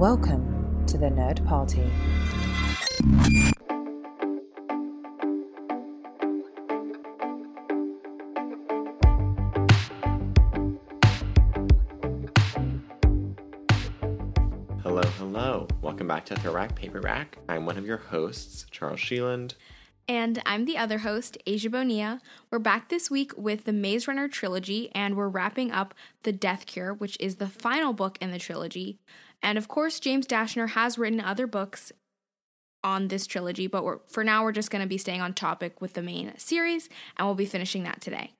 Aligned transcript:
Welcome 0.00 0.86
to 0.86 0.96
the 0.96 1.08
Nerd 1.08 1.46
Party. 1.46 1.82
Hello, 14.82 15.02
hello. 15.18 15.68
Welcome 15.82 16.08
back 16.08 16.24
to 16.24 16.34
Paper 16.74 17.02
Rack. 17.02 17.36
I'm 17.50 17.66
one 17.66 17.76
of 17.76 17.84
your 17.84 17.98
hosts, 17.98 18.64
Charles 18.70 19.00
Sheeland. 19.00 19.52
And 20.08 20.42
I'm 20.46 20.64
the 20.64 20.78
other 20.78 20.98
host, 20.98 21.36
Asia 21.46 21.68
Bonilla. 21.68 22.20
We're 22.50 22.58
back 22.58 22.88
this 22.88 23.10
week 23.10 23.32
with 23.36 23.64
the 23.64 23.72
Maze 23.72 24.08
Runner 24.08 24.28
trilogy, 24.28 24.90
and 24.92 25.14
we're 25.14 25.28
wrapping 25.28 25.70
up 25.70 25.94
The 26.22 26.32
Death 26.32 26.64
Cure, 26.64 26.94
which 26.94 27.16
is 27.20 27.36
the 27.36 27.46
final 27.46 27.92
book 27.92 28.18
in 28.20 28.30
the 28.30 28.38
trilogy. 28.38 28.98
And 29.42 29.58
of 29.58 29.68
course, 29.68 30.00
James 30.00 30.26
Dashner 30.26 30.70
has 30.70 30.98
written 30.98 31.20
other 31.20 31.46
books 31.46 31.92
on 32.82 33.08
this 33.08 33.26
trilogy, 33.26 33.66
but 33.66 34.10
for 34.10 34.24
now, 34.24 34.42
we're 34.42 34.52
just 34.52 34.70
going 34.70 34.82
to 34.82 34.88
be 34.88 34.98
staying 34.98 35.20
on 35.20 35.34
topic 35.34 35.80
with 35.80 35.94
the 35.94 36.02
main 36.02 36.32
series, 36.38 36.88
and 37.16 37.26
we'll 37.26 37.34
be 37.34 37.44
finishing 37.46 37.82
that 37.84 38.00
today. 38.00 38.32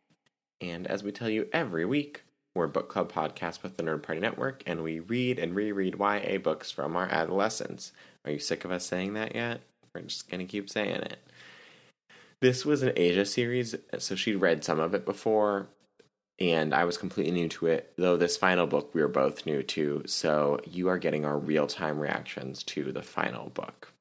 And 0.60 0.86
as 0.86 1.02
we 1.02 1.12
tell 1.12 1.28
you 1.28 1.48
every 1.52 1.84
week, 1.84 2.22
we're 2.54 2.64
a 2.64 2.68
book 2.68 2.88
club 2.88 3.12
podcast 3.12 3.62
with 3.62 3.76
the 3.76 3.82
Nerd 3.82 4.02
Party 4.02 4.20
Network, 4.20 4.62
and 4.66 4.82
we 4.82 5.00
read 5.00 5.38
and 5.38 5.54
reread 5.54 5.96
YA 5.98 6.38
books 6.38 6.70
from 6.70 6.96
our 6.96 7.06
adolescence. 7.06 7.92
Are 8.24 8.32
you 8.32 8.38
sick 8.38 8.64
of 8.64 8.70
us 8.70 8.84
saying 8.84 9.14
that 9.14 9.34
yet? 9.34 9.60
We're 9.94 10.02
just 10.02 10.30
going 10.30 10.40
to 10.40 10.50
keep 10.50 10.68
saying 10.68 10.96
it. 10.96 11.18
This 12.40 12.64
was 12.64 12.82
an 12.82 12.92
Asia 12.96 13.26
series, 13.26 13.74
so 13.98 14.14
she'd 14.14 14.36
read 14.36 14.64
some 14.64 14.80
of 14.80 14.94
it 14.94 15.04
before, 15.04 15.68
and 16.40 16.74
I 16.74 16.84
was 16.84 16.96
completely 16.96 17.32
new 17.32 17.48
to 17.48 17.66
it, 17.66 17.92
though 17.96 18.16
this 18.16 18.36
final 18.36 18.66
book 18.66 18.94
we 18.94 19.02
were 19.02 19.08
both 19.08 19.44
new 19.44 19.62
to, 19.62 20.02
so 20.06 20.58
you 20.64 20.88
are 20.88 20.98
getting 20.98 21.24
our 21.24 21.38
real 21.38 21.66
time 21.66 21.98
reactions 21.98 22.62
to 22.64 22.92
the 22.92 23.02
final 23.02 23.50
book. 23.50 23.92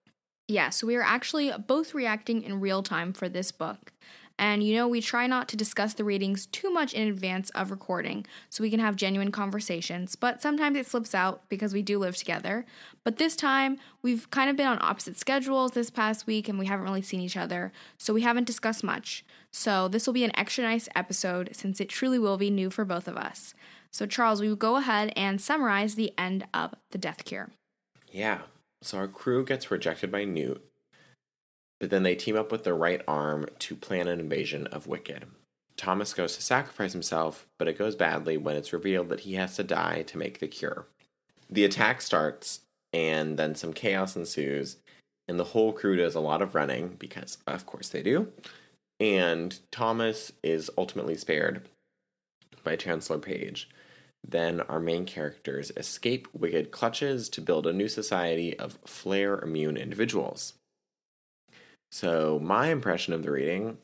Yeah, 0.47 0.69
so 0.69 0.87
we 0.87 0.95
are 0.95 1.03
actually 1.03 1.51
both 1.67 1.93
reacting 1.93 2.41
in 2.41 2.59
real 2.59 2.81
time 2.81 3.13
for 3.13 3.29
this 3.29 3.51
book. 3.51 3.91
And 4.39 4.63
you 4.63 4.73
know, 4.73 4.87
we 4.87 5.01
try 5.01 5.27
not 5.27 5.49
to 5.49 5.57
discuss 5.57 5.93
the 5.93 6.05
readings 6.05 6.45
too 6.45 6.71
much 6.71 6.93
in 6.93 7.09
advance 7.09 7.49
of 7.49 7.71
recording 7.71 8.25
so 8.49 8.63
we 8.63 8.69
can 8.69 8.79
have 8.79 8.95
genuine 8.95 9.33
conversations, 9.33 10.15
but 10.15 10.41
sometimes 10.41 10.77
it 10.77 10.87
slips 10.87 11.13
out 11.13 11.43
because 11.49 11.73
we 11.73 11.81
do 11.81 11.99
live 11.99 12.15
together. 12.15 12.65
But 13.03 13.17
this 13.17 13.35
time, 13.35 13.79
we've 14.01 14.31
kind 14.31 14.49
of 14.49 14.55
been 14.55 14.65
on 14.65 14.79
opposite 14.81 15.19
schedules 15.19 15.71
this 15.71 15.89
past 15.89 16.25
week 16.25 16.47
and 16.47 16.57
we 16.57 16.67
haven't 16.67 16.85
really 16.85 17.01
seen 17.01 17.19
each 17.19 17.35
other, 17.35 17.73
so 17.97 18.13
we 18.13 18.21
haven't 18.21 18.47
discussed 18.47 18.81
much. 18.81 19.25
So 19.51 19.89
this 19.89 20.07
will 20.07 20.13
be 20.13 20.23
an 20.23 20.35
extra 20.37 20.63
nice 20.63 20.87
episode 20.95 21.49
since 21.51 21.81
it 21.81 21.89
truly 21.89 22.17
will 22.17 22.37
be 22.37 22.49
new 22.49 22.69
for 22.69 22.85
both 22.85 23.09
of 23.09 23.17
us. 23.17 23.53
So, 23.91 24.05
Charles, 24.05 24.39
we 24.39 24.47
will 24.47 24.55
go 24.55 24.77
ahead 24.77 25.11
and 25.17 25.41
summarize 25.41 25.95
the 25.95 26.13
end 26.17 26.47
of 26.53 26.75
The 26.91 26.97
Death 26.97 27.25
Cure. 27.25 27.49
Yeah, 28.09 28.41
so 28.81 28.99
our 28.99 29.07
crew 29.09 29.43
gets 29.43 29.69
rejected 29.69 30.11
by 30.11 30.23
Newt, 30.23 30.63
but 31.79 31.89
then 31.89 32.03
they 32.03 32.15
team 32.15 32.35
up 32.35 32.51
with 32.51 32.63
the 32.63 32.73
right 32.73 33.01
arm 33.07 33.47
to 33.59 33.75
plan 33.75 34.07
an 34.07 34.19
invasion 34.19 34.67
of 34.67 34.87
Wicked. 34.87 35.25
Thomas 35.77 36.13
goes 36.13 36.35
to 36.35 36.41
sacrifice 36.41 36.91
himself, 36.91 37.47
but 37.57 37.67
it 37.69 37.77
goes 37.77 37.95
badly 37.95 38.35
when 38.35 38.57
it's 38.57 38.73
revealed 38.73 39.09
that 39.09 39.21
he 39.21 39.35
has 39.35 39.55
to 39.55 39.63
die 39.63 40.03
to 40.03 40.17
make 40.17 40.39
the 40.39 40.47
cure. 40.47 40.87
The 41.49 41.63
attack 41.63 42.01
starts, 42.01 42.59
and 42.91 43.39
then 43.39 43.55
some 43.55 43.71
chaos 43.71 44.15
ensues, 44.15 44.77
and 45.27 45.39
the 45.39 45.45
whole 45.45 45.71
crew 45.71 45.95
does 45.95 46.15
a 46.15 46.19
lot 46.19 46.41
of 46.41 46.53
running, 46.53 46.95
because 46.99 47.37
of 47.47 47.65
course 47.65 47.89
they 47.89 48.03
do. 48.03 48.27
And 48.99 49.57
Thomas 49.71 50.33
is 50.43 50.69
ultimately 50.77 51.15
spared 51.15 51.69
by 52.63 52.75
Chancellor 52.75 53.19
Paige. 53.19 53.69
Then 54.27 54.59
our 54.61 54.81
main 54.81 55.05
characters 55.05 55.71
escape 55.77 56.27
Wicked 56.33 56.71
clutches 56.71 57.29
to 57.29 57.41
build 57.41 57.65
a 57.65 57.71
new 57.71 57.87
society 57.87 58.59
of 58.59 58.77
flare 58.85 59.39
immune 59.39 59.77
individuals. 59.77 60.55
So, 61.91 62.39
my 62.39 62.67
impression 62.67 63.13
of 63.13 63.23
the 63.23 63.31
reading 63.31 63.77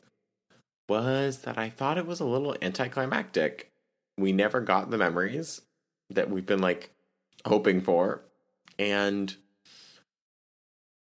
was 0.88 1.38
that 1.38 1.58
I 1.58 1.68
thought 1.68 1.98
it 1.98 2.06
was 2.06 2.20
a 2.20 2.24
little 2.24 2.56
anticlimactic. 2.62 3.72
We 4.16 4.32
never 4.32 4.60
got 4.60 4.90
the 4.90 4.98
memories 4.98 5.62
that 6.10 6.30
we've 6.30 6.46
been 6.46 6.60
like 6.60 6.90
hoping 7.44 7.80
for. 7.80 8.22
And 8.78 9.34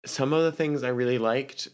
some 0.06 0.32
of 0.32 0.42
the 0.42 0.52
things 0.52 0.82
I 0.82 0.88
really 0.88 1.18
liked, 1.18 1.68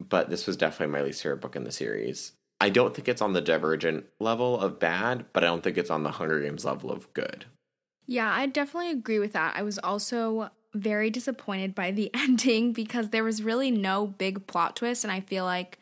but 0.00 0.30
this 0.30 0.46
was 0.46 0.56
definitely 0.56 0.92
my 0.92 1.02
least 1.02 1.22
favorite 1.22 1.40
book 1.40 1.56
in 1.56 1.64
the 1.64 1.72
series. 1.72 2.32
I 2.60 2.70
don't 2.70 2.94
think 2.94 3.06
it's 3.06 3.22
on 3.22 3.34
the 3.34 3.42
Divergent 3.42 4.06
level 4.18 4.58
of 4.58 4.78
bad, 4.78 5.26
but 5.32 5.44
I 5.44 5.46
don't 5.46 5.62
think 5.62 5.76
it's 5.76 5.90
on 5.90 6.02
the 6.02 6.12
Hunger 6.12 6.40
Games 6.40 6.64
level 6.64 6.90
of 6.90 7.12
good. 7.12 7.44
Yeah, 8.06 8.32
I 8.32 8.46
definitely 8.46 8.90
agree 8.90 9.18
with 9.18 9.32
that. 9.32 9.54
I 9.56 9.62
was 9.62 9.78
also 9.78 10.50
very 10.76 11.10
disappointed 11.10 11.74
by 11.74 11.90
the 11.90 12.10
ending 12.14 12.72
because 12.72 13.10
there 13.10 13.24
was 13.24 13.42
really 13.42 13.70
no 13.70 14.06
big 14.06 14.46
plot 14.46 14.76
twist 14.76 15.04
and 15.04 15.12
I 15.12 15.20
feel 15.20 15.44
like 15.44 15.78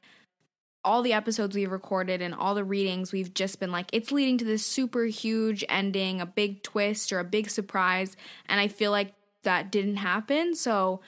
all 0.84 1.00
the 1.00 1.14
episodes 1.14 1.56
we've 1.56 1.72
recorded 1.72 2.20
and 2.20 2.34
all 2.34 2.54
the 2.54 2.64
readings 2.64 3.10
we've 3.10 3.32
just 3.32 3.58
been 3.58 3.72
like 3.72 3.88
it's 3.92 4.12
leading 4.12 4.36
to 4.38 4.44
this 4.44 4.64
super 4.64 5.04
huge 5.04 5.64
ending, 5.68 6.20
a 6.20 6.26
big 6.26 6.62
twist 6.62 7.12
or 7.12 7.18
a 7.18 7.24
big 7.24 7.48
surprise 7.50 8.16
and 8.48 8.60
I 8.60 8.68
feel 8.68 8.90
like 8.90 9.14
that 9.44 9.70
didn't 9.70 9.96
happen. 9.96 10.54
So 10.54 11.00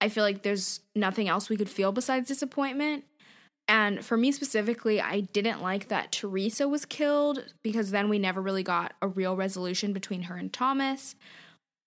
I 0.00 0.08
feel 0.08 0.24
like 0.24 0.42
there's 0.42 0.80
nothing 0.96 1.28
else 1.28 1.48
we 1.48 1.56
could 1.56 1.70
feel 1.70 1.92
besides 1.92 2.26
disappointment. 2.26 3.04
And 3.68 4.04
for 4.04 4.16
me 4.16 4.32
specifically, 4.32 5.00
I 5.00 5.20
didn't 5.20 5.62
like 5.62 5.88
that 5.88 6.10
Teresa 6.10 6.66
was 6.66 6.84
killed 6.84 7.44
because 7.62 7.90
then 7.90 8.08
we 8.08 8.18
never 8.18 8.42
really 8.42 8.64
got 8.64 8.94
a 9.00 9.06
real 9.06 9.36
resolution 9.36 9.92
between 9.92 10.22
her 10.22 10.36
and 10.36 10.52
Thomas. 10.52 11.14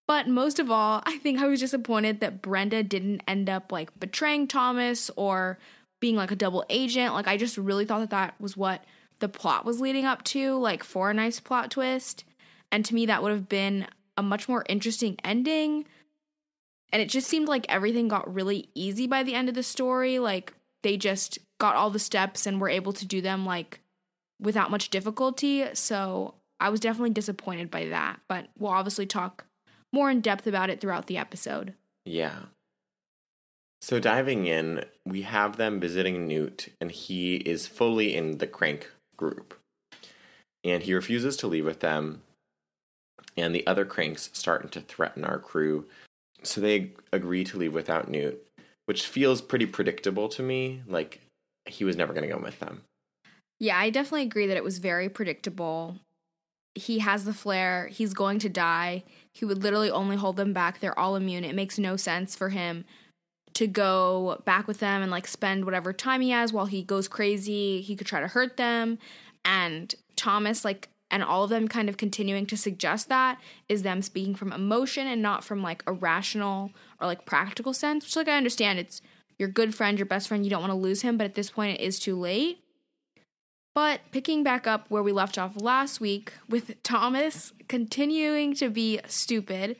But 0.07 0.27
most 0.27 0.59
of 0.59 0.69
all, 0.69 1.01
I 1.05 1.17
think 1.17 1.39
I 1.39 1.47
was 1.47 1.59
disappointed 1.59 2.19
that 2.19 2.41
Brenda 2.41 2.83
didn't 2.83 3.21
end 3.27 3.49
up 3.49 3.71
like 3.71 3.99
betraying 3.99 4.47
Thomas 4.47 5.09
or 5.16 5.57
being 5.99 6.16
like 6.16 6.31
a 6.31 6.35
double 6.35 6.63
agent. 6.69 7.13
Like, 7.13 7.27
I 7.27 7.38
just 7.38 7.57
really 7.57 7.85
thought 7.85 7.99
that 7.99 8.09
that 8.11 8.35
was 8.39 8.55
what 8.55 8.83
the 9.19 9.29
plot 9.29 9.65
was 9.65 9.81
leading 9.81 10.05
up 10.05 10.23
to, 10.25 10.57
like 10.57 10.83
for 10.83 11.09
a 11.09 11.13
nice 11.13 11.39
plot 11.39 11.71
twist. 11.71 12.23
And 12.71 12.85
to 12.85 12.94
me, 12.94 13.05
that 13.07 13.23
would 13.23 13.31
have 13.31 13.49
been 13.49 13.88
a 14.17 14.21
much 14.21 14.47
more 14.47 14.65
interesting 14.69 15.17
ending. 15.23 15.85
And 16.91 17.01
it 17.01 17.09
just 17.09 17.27
seemed 17.27 17.47
like 17.47 17.65
everything 17.67 18.07
got 18.07 18.31
really 18.31 18.69
easy 18.75 19.07
by 19.07 19.23
the 19.23 19.33
end 19.33 19.49
of 19.49 19.55
the 19.55 19.63
story. 19.63 20.19
Like, 20.19 20.53
they 20.83 20.97
just 20.97 21.39
got 21.59 21.75
all 21.75 21.89
the 21.89 21.97
steps 21.97 22.45
and 22.45 22.61
were 22.61 22.69
able 22.69 22.94
to 22.94 23.05
do 23.07 23.21
them 23.21 23.45
like 23.45 23.79
without 24.39 24.69
much 24.69 24.89
difficulty. 24.89 25.65
So 25.73 26.35
I 26.59 26.69
was 26.69 26.79
definitely 26.79 27.09
disappointed 27.11 27.71
by 27.71 27.85
that. 27.85 28.19
But 28.27 28.49
we'll 28.59 28.71
obviously 28.71 29.07
talk 29.07 29.45
more 29.95 30.11
in 30.11 30.19
depth 30.19 30.45
about 30.45 30.69
it 30.69 30.81
throughout 30.81 31.07
the 31.07 31.17
episode. 31.17 31.73
Yeah. 32.06 32.39
So 33.81 34.00
diving 34.00 34.45
in, 34.45 34.83
we 35.06 35.22
have 35.22 35.56
them 35.56 35.79
visiting 35.79 36.28
Newt, 36.28 36.67
and 36.81 36.91
he 36.91 37.38
is 37.38 37.66
fully 37.66 38.13
in 38.13 38.39
the 38.39 38.47
crank 38.47 38.91
group. 39.16 39.57
And 40.66 40.83
he 40.83 40.94
refuses 40.94 41.38
to 41.38 41.47
leave 41.47 41.66
with 41.66 41.79
them, 41.79 42.23
and 43.38 43.56
the 43.56 43.66
other 43.66 43.85
cranks 43.85 44.29
starting 44.33 44.69
to 44.72 44.81
threaten 44.81 45.23
our 45.23 45.39
crew. 45.39 45.85
So 46.44 46.59
they 46.59 46.91
agree 47.13 47.45
to 47.45 47.57
leave 47.57 47.73
without 47.73 48.09
Newt, 48.09 48.45
which 48.88 49.07
feels 49.07 49.41
pretty 49.41 49.66
predictable 49.66 50.27
to 50.29 50.44
me. 50.44 50.81
Like 50.88 51.22
he 51.66 51.85
was 51.85 51.95
never 51.95 52.13
going 52.13 52.27
to 52.27 52.35
go 52.35 52.41
with 52.41 52.59
them. 52.59 52.81
Yeah, 53.59 53.79
I 53.79 53.91
definitely 53.91 54.23
agree 54.23 54.47
that 54.47 54.57
it 54.57 54.63
was 54.63 54.79
very 54.79 55.07
predictable. 55.07 55.95
He 56.73 57.00
has 57.00 57.23
the 57.23 57.33
flare, 57.33 57.88
he's 57.88 58.13
going 58.13 58.39
to 58.39 58.50
die. 58.50 59.03
He 59.35 59.44
would 59.44 59.62
literally 59.62 59.91
only 59.91 60.16
hold 60.16 60.38
them 60.38 60.53
back. 60.53 60.79
They're 60.79 60.97
all 60.97 61.18
immune. 61.18 61.44
It 61.44 61.56
makes 61.56 61.78
no 61.78 61.97
sense 61.97 62.38
for 62.38 62.50
him 62.50 62.85
to 63.53 63.68
go 63.68 64.41
back 64.46 64.66
with 64.66 64.79
them 64.79 65.01
and 65.01 65.12
like 65.12 65.28
spend 65.28 65.66
whatever 65.66 65.91
time 65.91 66.22
he 66.22 66.29
has 66.29 66.53
while 66.53 66.68
he 66.68 66.81
goes 66.81 67.09
crazy. 67.09 67.81
He 67.81 67.97
could 67.97 68.07
try 68.07 68.22
to 68.22 68.29
hurt 68.29 68.56
them. 68.56 68.97
And 69.44 69.94
Thomas, 70.16 70.63
like, 70.63 70.88
and 71.12 71.22
all 71.22 71.44
of 71.44 71.50
them 71.50 71.68
kind 71.68 71.90
of 71.90 71.97
continuing 71.97 72.45
to 72.45 72.56
suggest 72.56 73.09
that 73.09 73.38
is 73.68 73.84
them 73.84 74.01
speaking 74.01 74.36
from 74.36 74.54
emotion 74.54 75.06
and 75.06 75.21
not 75.21 75.44
from 75.44 75.62
like 75.62 75.83
a 75.86 75.92
rational 75.92 76.71
or 77.01 77.07
like 77.07 77.25
practical 77.25 77.74
sense, 77.74 78.06
which, 78.06 78.15
like, 78.15 78.30
I 78.30 78.38
understand 78.38 78.80
it's 78.80 79.01
your 79.38 79.50
good 79.50 79.75
friend, 79.75 80.00
your 80.00 80.06
best 80.06 80.30
friend, 80.30 80.45
you 80.45 80.50
don't 80.50 80.62
want 80.62 80.71
to 80.71 80.77
lose 80.77 81.01
him, 81.01 81.18
but 81.18 81.25
at 81.25 81.36
this 81.36 81.50
point 81.50 81.77
it 81.77 81.83
is 81.83 82.00
too 82.00 82.18
late. 82.18 82.59
But 83.75 84.00
picking 84.12 84.42
back 84.42 84.66
up 84.66 84.86
where 84.88 85.04
we 85.04 85.12
left 85.12 85.38
off 85.38 85.62
last 85.62 86.00
week 86.00 86.31
with 86.50 86.81
Thomas 86.81 87.51
continuing 87.68 88.56
to 88.56 88.69
be 88.69 89.01
stupid 89.06 89.75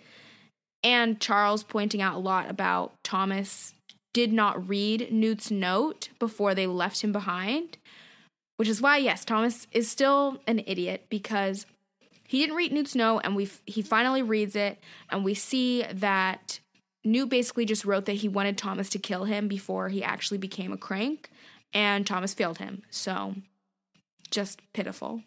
and 0.83 1.19
Charles 1.19 1.63
pointing 1.63 2.01
out 2.01 2.15
a 2.15 2.19
lot 2.19 2.50
about 2.50 2.94
Thomas 3.03 3.74
did 4.13 4.33
not 4.33 4.68
read 4.68 5.12
Newt's 5.12 5.50
note 5.50 6.09
before 6.19 6.53
they 6.53 6.68
left 6.68 7.01
him 7.01 7.12
behind, 7.12 7.77
which 8.57 8.68
is 8.68 8.81
why 8.81 8.97
yes, 8.97 9.25
Thomas 9.25 9.65
is 9.71 9.89
still 9.89 10.39
an 10.45 10.62
idiot 10.68 11.06
because 11.09 11.65
he 12.27 12.39
didn't 12.39 12.56
read 12.56 12.74
Newt's 12.74 12.95
note 12.95 13.21
and 13.24 13.36
we 13.36 13.50
he 13.65 13.81
finally 13.81 14.21
reads 14.21 14.57
it 14.57 14.77
and 15.09 15.24
we 15.24 15.33
see 15.33 15.83
that 15.83 16.59
Newt 17.06 17.30
basically 17.30 17.65
just 17.65 17.86
wrote 17.86 18.06
that 18.06 18.13
he 18.13 18.27
wanted 18.27 18.57
Thomas 18.57 18.89
to 18.89 19.00
kill 19.00 19.24
him 19.24 19.48
before 19.48 19.88
he 19.88 20.03
actually 20.03 20.38
became 20.38 20.74
a 20.74 20.77
crank 20.77 21.30
and 21.74 22.06
Thomas 22.06 22.33
failed 22.33 22.57
him. 22.57 22.83
So 22.89 23.36
just 24.35 24.61
pitiful. 24.73 25.23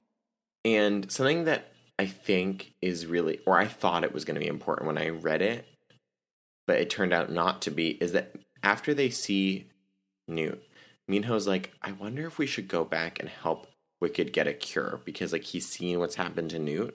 And 0.65 1.11
something 1.11 1.45
that 1.45 1.73
I 1.99 2.07
think 2.07 2.75
is 2.83 3.07
really, 3.07 3.41
or 3.47 3.59
I 3.59 3.67
thought 3.67 4.05
it 4.05 4.13
was 4.13 4.25
going 4.25 4.35
to 4.35 4.41
be 4.41 4.47
important 4.47 4.87
when 4.87 4.99
I 4.99 5.09
read 5.09 5.41
it, 5.41 5.67
but 6.67 6.79
it 6.79 6.91
turned 6.91 7.15
out 7.15 7.33
not 7.33 7.63
to 7.63 7.71
be, 7.71 7.91
is 8.03 8.13
that 8.13 8.35
after 8.63 8.93
they 8.93 9.09
see 9.09 9.67
Newt, 10.29 10.63
Minho's 11.11 11.47
like, 11.49 11.73
I 11.81 11.93
wonder 11.93 12.27
if 12.27 12.39
we 12.39 12.47
should 12.47 12.69
go 12.69 12.85
back 12.85 13.19
and 13.19 13.31
help 13.31 13.67
Wicked 14.01 14.33
get 14.33 14.47
a 14.47 14.53
cure 14.53 15.01
because 15.05 15.33
like 15.33 15.43
he's 15.43 15.67
seen 15.67 15.99
what's 15.99 16.15
happened 16.15 16.51
to 16.51 16.59
Newt 16.59 16.95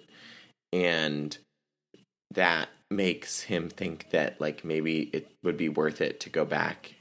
and 0.72 1.38
that 2.32 2.70
makes 2.90 3.42
him 3.42 3.70
think 3.70 4.12
that 4.12 4.40
like 4.40 4.64
maybe 4.64 5.10
it 5.12 5.30
would 5.44 5.58
be 5.58 5.68
worth 5.68 6.00
it 6.00 6.22
to 6.22 6.30
go 6.30 6.46
back 6.46 6.94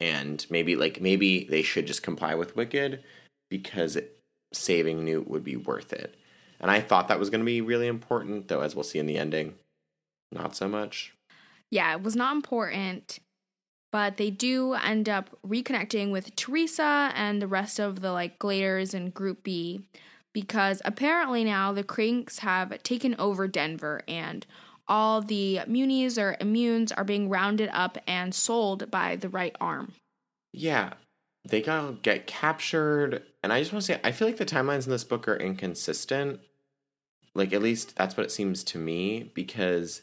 and 0.00 0.46
maybe 0.48 0.74
like 0.74 1.02
maybe 1.02 1.44
they 1.44 1.62
should 1.62 1.86
just 1.86 2.02
comply 2.02 2.34
with 2.34 2.56
Wicked 2.56 3.02
because 3.50 3.98
saving 4.52 5.04
Newt 5.04 5.28
would 5.28 5.44
be 5.44 5.56
worth 5.56 5.92
it. 5.92 6.16
And 6.60 6.70
I 6.70 6.80
thought 6.80 7.08
that 7.08 7.18
was 7.18 7.30
going 7.30 7.40
to 7.40 7.46
be 7.46 7.60
really 7.60 7.86
important, 7.86 8.48
though, 8.48 8.60
as 8.60 8.74
we'll 8.74 8.84
see 8.84 8.98
in 8.98 9.06
the 9.06 9.18
ending, 9.18 9.54
not 10.30 10.54
so 10.54 10.68
much. 10.68 11.12
Yeah, 11.70 11.92
it 11.92 12.02
was 12.02 12.14
not 12.14 12.36
important, 12.36 13.18
but 13.90 14.16
they 14.16 14.30
do 14.30 14.74
end 14.74 15.08
up 15.08 15.30
reconnecting 15.46 16.12
with 16.12 16.36
Teresa 16.36 17.12
and 17.14 17.42
the 17.42 17.46
rest 17.46 17.80
of 17.80 18.00
the 18.00 18.12
like 18.12 18.38
Gladers 18.38 18.94
and 18.94 19.12
Group 19.12 19.42
B 19.42 19.80
because 20.32 20.80
apparently 20.84 21.44
now 21.44 21.72
the 21.72 21.84
Cranks 21.84 22.40
have 22.40 22.82
taken 22.82 23.14
over 23.18 23.46
Denver 23.46 24.02
and 24.08 24.46
all 24.88 25.20
the 25.20 25.60
munis 25.66 26.18
or 26.18 26.36
immunes 26.40 26.92
are 26.96 27.04
being 27.04 27.28
rounded 27.28 27.70
up 27.72 27.98
and 28.06 28.34
sold 28.34 28.90
by 28.90 29.16
the 29.16 29.28
right 29.28 29.54
arm. 29.60 29.92
Yeah, 30.52 30.94
they 31.44 31.62
gotta 31.62 31.96
get 32.02 32.26
captured. 32.26 33.22
And 33.42 33.52
I 33.52 33.60
just 33.60 33.72
want 33.72 33.84
to 33.84 33.92
say, 33.92 34.00
I 34.04 34.12
feel 34.12 34.28
like 34.28 34.36
the 34.36 34.46
timelines 34.46 34.84
in 34.84 34.90
this 34.90 35.04
book 35.04 35.26
are 35.26 35.36
inconsistent. 35.36 36.40
Like, 37.34 37.52
at 37.52 37.62
least 37.62 37.96
that's 37.96 38.16
what 38.16 38.26
it 38.26 38.30
seems 38.30 38.62
to 38.64 38.78
me, 38.78 39.30
because 39.34 40.02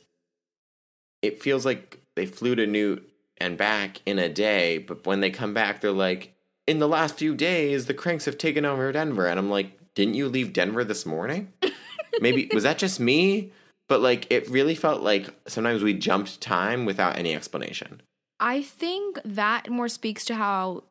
it 1.22 1.42
feels 1.42 1.66
like 1.66 2.00
they 2.16 2.26
flew 2.26 2.56
to 2.56 2.66
Newt 2.66 3.10
and 3.38 3.58
back 3.58 4.02
in 4.06 4.20
a 4.20 4.30
day, 4.30 4.78
but 4.78 5.06
when 5.06 5.22
they 5.22 5.32
come 5.32 5.54
back, 5.54 5.80
they're 5.82 5.92
like, 5.92 6.34
in 6.68 6.80
the 6.80 6.88
last 6.88 7.16
few 7.16 7.36
days, 7.36 7.86
the 7.86 7.94
cranks 7.94 8.26
have 8.26 8.38
taken 8.38 8.66
over 8.66 8.92
Denver. 8.92 9.28
And 9.28 9.40
I'm 9.40 9.50
like, 9.50 9.94
didn't 9.96 10.16
you 10.16 10.28
leave 10.28 10.54
Denver 10.54 10.84
this 10.84 11.06
morning? 11.06 11.54
Maybe, 12.22 12.50
was 12.54 12.64
that 12.64 12.78
just 12.78 13.00
me? 13.00 13.52
But 13.88 14.02
like, 14.02 14.28
it 14.30 14.50
really 14.50 14.76
felt 14.76 15.02
like 15.02 15.30
sometimes 15.48 15.82
we 15.82 15.94
jumped 15.94 16.42
time 16.42 16.86
without 16.86 17.18
any 17.18 17.34
explanation. 17.34 18.02
I 18.40 18.62
think 18.62 19.20
that 19.26 19.70
more 19.70 19.88
speaks 19.88 20.26
to 20.26 20.36
how 20.36 20.84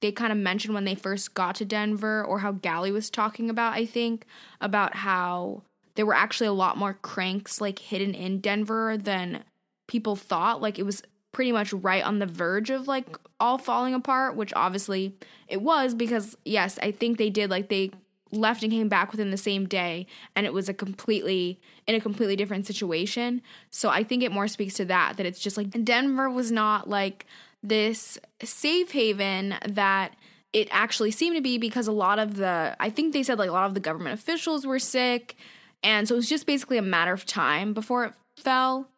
they 0.00 0.12
kind 0.12 0.32
of 0.32 0.38
mentioned 0.38 0.74
when 0.74 0.84
they 0.84 0.94
first 0.94 1.34
got 1.34 1.54
to 1.56 1.64
Denver, 1.64 2.24
or 2.24 2.40
how 2.40 2.52
Gally 2.52 2.92
was 2.92 3.10
talking 3.10 3.50
about, 3.50 3.74
I 3.74 3.86
think, 3.86 4.26
about 4.60 4.96
how 4.96 5.62
there 5.94 6.06
were 6.06 6.14
actually 6.14 6.46
a 6.46 6.52
lot 6.52 6.76
more 6.76 6.94
cranks 6.94 7.60
like 7.60 7.78
hidden 7.78 8.14
in 8.14 8.40
Denver 8.40 8.96
than 8.96 9.44
people 9.86 10.16
thought. 10.16 10.60
Like 10.60 10.78
it 10.78 10.84
was 10.84 11.02
pretty 11.32 11.52
much 11.52 11.72
right 11.72 12.02
on 12.02 12.18
the 12.18 12.26
verge 12.26 12.70
of 12.70 12.88
like 12.88 13.16
all 13.40 13.58
falling 13.58 13.94
apart, 13.94 14.36
which 14.36 14.52
obviously 14.54 15.14
it 15.48 15.60
was 15.60 15.94
because, 15.94 16.36
yes, 16.44 16.78
I 16.82 16.90
think 16.92 17.18
they 17.18 17.30
did. 17.30 17.50
Like 17.50 17.68
they 17.68 17.90
left 18.32 18.62
and 18.62 18.72
came 18.72 18.88
back 18.88 19.12
within 19.12 19.30
the 19.30 19.36
same 19.36 19.66
day 19.66 20.06
and 20.34 20.46
it 20.46 20.52
was 20.52 20.68
a 20.68 20.74
completely 20.74 21.60
in 21.86 21.94
a 21.94 22.00
completely 22.00 22.36
different 22.36 22.66
situation. 22.66 23.40
So 23.70 23.88
I 23.88 24.02
think 24.02 24.22
it 24.22 24.32
more 24.32 24.48
speaks 24.48 24.74
to 24.74 24.84
that 24.86 25.16
that 25.16 25.26
it's 25.26 25.38
just 25.38 25.56
like 25.56 25.84
Denver 25.84 26.28
was 26.28 26.50
not 26.50 26.88
like 26.88 27.26
this 27.68 28.18
safe 28.42 28.92
haven 28.92 29.54
that 29.66 30.14
it 30.52 30.68
actually 30.70 31.10
seemed 31.10 31.36
to 31.36 31.42
be 31.42 31.58
because 31.58 31.86
a 31.86 31.92
lot 31.92 32.18
of 32.18 32.36
the 32.36 32.76
I 32.80 32.90
think 32.90 33.12
they 33.12 33.22
said 33.22 33.38
like 33.38 33.50
a 33.50 33.52
lot 33.52 33.66
of 33.66 33.74
the 33.74 33.80
government 33.80 34.18
officials 34.18 34.66
were 34.66 34.78
sick 34.78 35.36
and 35.82 36.08
so 36.08 36.14
it 36.14 36.16
was 36.16 36.28
just 36.28 36.46
basically 36.46 36.78
a 36.78 36.82
matter 36.82 37.12
of 37.12 37.26
time 37.26 37.74
before 37.74 38.04
it 38.06 38.12
fell. 38.36 38.88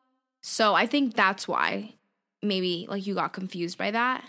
So 0.43 0.75
I 0.75 0.87
think 0.87 1.15
that's 1.15 1.49
why 1.49 1.95
maybe 2.43 2.87
like 2.89 3.07
you 3.07 3.15
got 3.15 3.33
confused 3.33 3.79
by 3.79 3.91
that. 3.91 4.25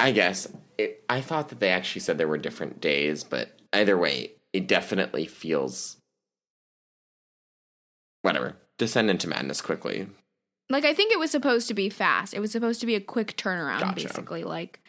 I 0.00 0.12
guess 0.12 0.48
it, 0.78 1.04
I 1.08 1.20
thought 1.20 1.48
that 1.48 1.60
they 1.60 1.70
actually 1.70 2.00
said 2.00 2.18
there 2.18 2.28
were 2.28 2.38
different 2.38 2.80
days, 2.80 3.24
but 3.24 3.58
either 3.72 3.96
way, 3.96 4.32
it 4.52 4.66
definitely 4.66 5.26
feels 5.26 5.96
whatever. 8.22 8.56
Descend 8.78 9.10
into 9.10 9.28
madness 9.28 9.60
quickly. 9.60 10.08
Like 10.70 10.84
I 10.84 10.94
think 10.94 11.12
it 11.12 11.18
was 11.18 11.30
supposed 11.30 11.68
to 11.68 11.74
be 11.74 11.88
fast. 11.90 12.34
It 12.34 12.40
was 12.40 12.52
supposed 12.52 12.80
to 12.80 12.86
be 12.86 12.94
a 12.94 13.00
quick 13.00 13.36
turnaround 13.36 13.80
Gotcha. 13.80 14.06
basically. 14.06 14.44
Like 14.44 14.80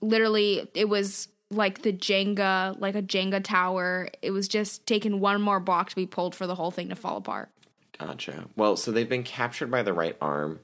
literally 0.00 0.68
it 0.74 0.88
was 0.88 1.28
like 1.50 1.82
the 1.82 1.92
Jenga, 1.92 2.78
like 2.80 2.94
a 2.94 3.02
Jenga 3.02 3.42
tower. 3.42 4.08
It 4.22 4.30
was 4.30 4.48
just 4.48 4.86
taking 4.86 5.20
one 5.20 5.40
more 5.40 5.60
block 5.60 5.90
to 5.90 5.96
be 5.96 6.06
pulled 6.06 6.34
for 6.34 6.46
the 6.46 6.54
whole 6.54 6.70
thing 6.70 6.88
to 6.88 6.96
fall 6.96 7.16
apart. 7.16 7.50
Gotcha. 7.98 8.46
Well, 8.56 8.76
so 8.76 8.92
they've 8.92 9.08
been 9.08 9.24
captured 9.24 9.70
by 9.70 9.82
the 9.82 9.92
right 9.92 10.16
arm, 10.20 10.60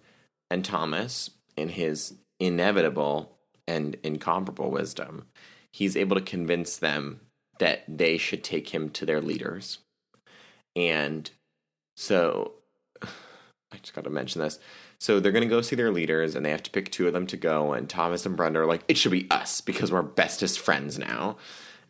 and 0.51 0.65
Thomas, 0.65 1.31
in 1.57 1.71
his 1.71 2.15
inevitable 2.39 3.37
and 3.67 3.97
incomparable 4.03 4.71
wisdom, 4.71 5.25
he's 5.73 5.97
able 5.97 6.17
to 6.17 6.23
convince 6.23 6.77
them 6.77 7.21
that 7.59 7.85
they 7.89 8.19
should 8.19 8.45
take 8.45 8.69
him 8.69 8.91
to 8.91 9.07
their 9.07 9.21
leaders. 9.21 9.79
And 10.77 11.31
so, 11.97 12.53
I 13.75 13.79
just 13.79 13.94
got 13.94 14.05
to 14.05 14.11
mention 14.11 14.41
this. 14.41 14.59
So 14.99 15.21
they're 15.21 15.32
going 15.32 15.43
to 15.43 15.49
go 15.49 15.61
see 15.61 15.76
their 15.76 15.91
leaders, 15.91 16.35
and 16.35 16.47
they 16.47 16.50
have 16.50 16.62
to 16.62 16.71
pick 16.71 16.91
two 16.91 17.06
of 17.06 17.12
them 17.12 17.26
to 17.26 17.37
go. 17.37 17.73
And 17.73 17.88
Thomas 17.88 18.25
and 18.25 18.37
Brenda 18.37 18.61
are 18.61 18.67
like, 18.67 18.85
"It 18.88 18.97
should 18.97 19.12
be 19.12 19.26
us 19.31 19.61
because 19.61 19.91
we're 19.91 20.03
bestest 20.03 20.61
friends 20.61 20.99
now." 20.99 21.37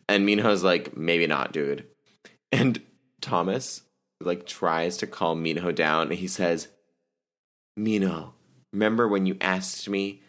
And 0.09 0.25
Minho's 0.25 0.63
like, 0.63 0.97
"Maybe 0.97 1.27
not, 1.27 1.51
dude." 1.51 1.85
And 2.51 2.81
Thomas 3.21 3.81
like 4.21 4.45
tries 4.45 4.97
to 4.97 5.07
calm 5.07 5.43
Minho 5.43 5.71
down, 5.71 6.09
and 6.09 6.19
he 6.19 6.27
says, 6.27 6.69
"Minho, 7.77 8.33
remember 8.73 9.07
when 9.07 9.25
you 9.25 9.37
asked 9.41 9.87
me, 9.89 10.21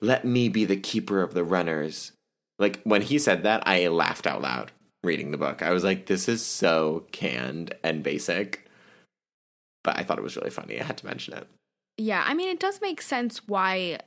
let 0.00 0.24
me 0.24 0.48
be 0.48 0.64
the 0.64 0.76
keeper 0.76 1.22
of 1.22 1.34
the 1.34 1.44
runners?" 1.44 2.12
Like 2.58 2.82
when 2.82 3.02
he 3.02 3.18
said 3.18 3.42
that, 3.42 3.62
I 3.66 3.88
laughed 3.88 4.26
out 4.26 4.42
loud 4.42 4.72
reading 5.04 5.30
the 5.30 5.38
book. 5.38 5.62
I 5.62 5.70
was 5.70 5.84
like, 5.84 6.06
"This 6.06 6.28
is 6.28 6.44
so 6.44 7.06
canned 7.12 7.74
and 7.82 8.02
basic," 8.02 8.65
but 9.86 9.96
I 9.96 10.02
thought 10.02 10.18
it 10.18 10.22
was 10.22 10.36
really 10.36 10.50
funny. 10.50 10.80
I 10.80 10.84
had 10.84 10.98
to 10.98 11.06
mention 11.06 11.32
it. 11.32 11.46
Yeah, 11.96 12.24
I 12.26 12.34
mean, 12.34 12.48
it 12.48 12.58
does 12.58 12.80
make 12.82 13.00
sense 13.00 13.46
why 13.46 14.00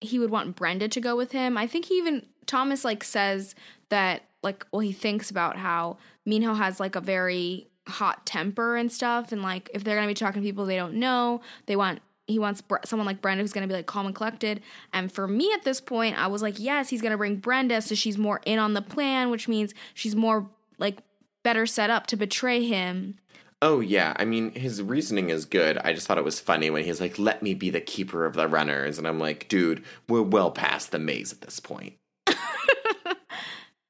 he 0.00 0.18
would 0.20 0.30
want 0.30 0.54
Brenda 0.54 0.88
to 0.88 1.00
go 1.00 1.16
with 1.16 1.32
him. 1.32 1.58
I 1.58 1.66
think 1.66 1.86
he 1.86 1.94
even 1.94 2.24
Thomas 2.46 2.84
like 2.84 3.04
says 3.04 3.54
that 3.90 4.22
like 4.42 4.64
well 4.72 4.80
he 4.80 4.92
thinks 4.92 5.30
about 5.30 5.56
how 5.56 5.98
Minho 6.24 6.54
has 6.54 6.80
like 6.80 6.94
a 6.94 7.00
very 7.00 7.66
hot 7.88 8.24
temper 8.24 8.76
and 8.76 8.90
stuff 8.90 9.32
and 9.32 9.42
like 9.42 9.68
if 9.74 9.82
they're 9.82 9.96
going 9.96 10.06
to 10.06 10.10
be 10.10 10.14
talking 10.14 10.40
to 10.40 10.46
people 10.46 10.64
they 10.64 10.76
don't 10.76 10.94
know, 10.94 11.42
they 11.66 11.76
want 11.76 12.00
he 12.28 12.38
wants 12.38 12.60
Bre- 12.60 12.76
someone 12.84 13.06
like 13.06 13.20
Brenda 13.20 13.42
who's 13.42 13.52
going 13.52 13.66
to 13.66 13.68
be 13.68 13.74
like 13.74 13.86
calm 13.86 14.06
and 14.06 14.14
collected. 14.14 14.62
And 14.92 15.12
for 15.12 15.26
me 15.26 15.52
at 15.52 15.64
this 15.64 15.80
point, 15.80 16.16
I 16.16 16.28
was 16.28 16.40
like, 16.40 16.54
yes, 16.58 16.88
he's 16.88 17.02
going 17.02 17.10
to 17.10 17.18
bring 17.18 17.36
Brenda 17.36 17.82
so 17.82 17.96
she's 17.96 18.16
more 18.16 18.40
in 18.46 18.60
on 18.60 18.74
the 18.74 18.82
plan, 18.82 19.28
which 19.30 19.48
means 19.48 19.74
she's 19.92 20.14
more 20.14 20.48
like 20.78 20.98
better 21.42 21.66
set 21.66 21.90
up 21.90 22.06
to 22.06 22.16
betray 22.16 22.64
him. 22.64 23.16
Oh 23.62 23.80
yeah, 23.80 24.14
I 24.16 24.24
mean 24.24 24.52
his 24.52 24.82
reasoning 24.82 25.28
is 25.30 25.44
good. 25.44 25.76
I 25.78 25.92
just 25.92 26.06
thought 26.06 26.16
it 26.18 26.24
was 26.24 26.40
funny 26.40 26.70
when 26.70 26.84
he's 26.84 27.00
like, 27.00 27.18
"Let 27.18 27.42
me 27.42 27.52
be 27.52 27.68
the 27.68 27.80
keeper 27.80 28.24
of 28.24 28.32
the 28.34 28.48
runners," 28.48 28.96
and 28.98 29.06
I'm 29.06 29.18
like, 29.18 29.48
"Dude, 29.48 29.84
we're 30.08 30.22
well 30.22 30.50
past 30.50 30.92
the 30.92 30.98
maze 30.98 31.32
at 31.32 31.42
this 31.42 31.60
point." 31.60 31.94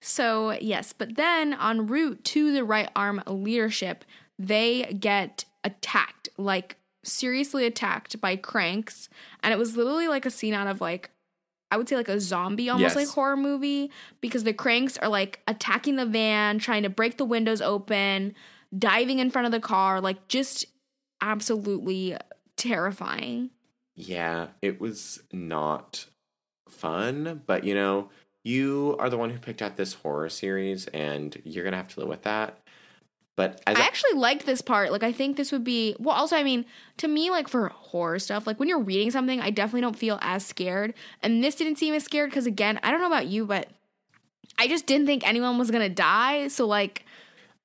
So, 0.03 0.53
yes, 0.61 0.93
but 0.95 1.17
then 1.17 1.53
en 1.61 1.87
route 1.87 2.25
to 2.25 2.53
the 2.53 2.65
right 2.65 2.89
arm 2.97 3.23
leadership, 3.27 4.05
they 4.39 4.85
get 4.99 5.45
attacked, 5.63 6.29
like 6.39 6.77
seriously 7.05 7.67
attacked 7.67 8.19
by 8.21 8.35
cranks. 8.37 9.09
And 9.43 9.53
it 9.53 9.59
was 9.59 9.77
literally 9.77 10.09
like 10.09 10.25
a 10.25 10.31
scene 10.31 10.55
out 10.55 10.67
of 10.67 10.81
like, 10.81 11.11
I 11.71 11.77
would 11.77 11.87
say 11.89 11.97
like 11.97 12.09
a 12.09 12.19
zombie, 12.19 12.71
almost 12.71 12.97
Yes. 12.97 13.07
like 13.07 13.15
horror 13.15 13.37
movie, 13.37 13.91
because 14.23 14.43
the 14.45 14.55
cranks 14.55 14.97
are 14.99 15.09
like 15.09 15.41
attacking 15.47 15.97
the 15.97 16.07
van, 16.07 16.59
trying 16.59 16.83
to 16.83 16.91
break 16.91 17.19
the 17.19 17.25
windows 17.27 17.61
open, 17.61 18.35
diving 18.77 19.19
in 19.19 19.31
front 19.31 19.47
of 19.47 19.53
the 19.53 19.61
car, 19.61 20.01
like 20.01 20.29
just 20.29 20.67
absolutely 21.21 22.17
terrifying. 22.57 23.51
Yeah, 23.95 24.49
it 24.63 24.81
was 24.81 25.23
not 25.33 26.07
fun, 26.69 27.43
but 27.47 27.65
you 27.65 27.75
know, 27.75 28.11
you 28.45 28.97
are 28.99 29.11
the 29.11 29.19
one 29.19 29.31
who 29.31 29.39
picked 29.39 29.61
out 29.61 29.77
this 29.77 29.95
horror 29.95 30.29
series, 30.29 30.87
and 30.89 31.41
you're 31.45 31.65
gonna 31.65 31.77
have 31.77 31.89
to 31.95 32.01
live 32.01 32.09
with 32.09 32.23
that. 32.23 32.59
But 33.37 33.63
as 33.67 33.77
I 33.77 33.81
actually 33.81 34.19
liked 34.19 34.45
this 34.45 34.61
part. 34.61 34.93
Like, 34.93 35.03
I 35.03 35.13
think 35.13 35.37
this 35.37 35.51
would 35.53 35.65
be 35.65 35.97
well. 35.99 36.15
Also, 36.15 36.37
I 36.37 36.43
mean, 36.43 36.67
to 36.99 37.09
me, 37.09 37.31
like 37.31 37.49
for 37.49 37.69
horror 37.69 38.19
stuff, 38.19 38.47
like 38.47 38.59
when 38.59 38.69
you're 38.69 38.81
reading 38.81 39.11
something, 39.11 39.41
I 39.41 39.51
definitely 39.51 39.81
don't 39.81 39.97
feel 39.97 40.19
as 40.21 40.45
scared. 40.45 40.95
And 41.23 41.43
this 41.43 41.55
didn't 41.55 41.77
seem 41.77 41.95
as 41.95 42.05
scared 42.05 42.31
because, 42.31 42.47
again, 42.47 42.79
I 42.83 42.91
don't 42.91 43.01
know 43.01 43.07
about 43.07 43.29
you, 43.29 43.47
but 43.47 43.69
I 44.59 44.69
just 44.69 44.87
didn't 44.87 45.07
think 45.07 45.27
anyone 45.27 45.59
was 45.59 45.71
gonna 45.71 45.89
die. 45.89 46.49
So, 46.49 46.67
like, 46.67 47.05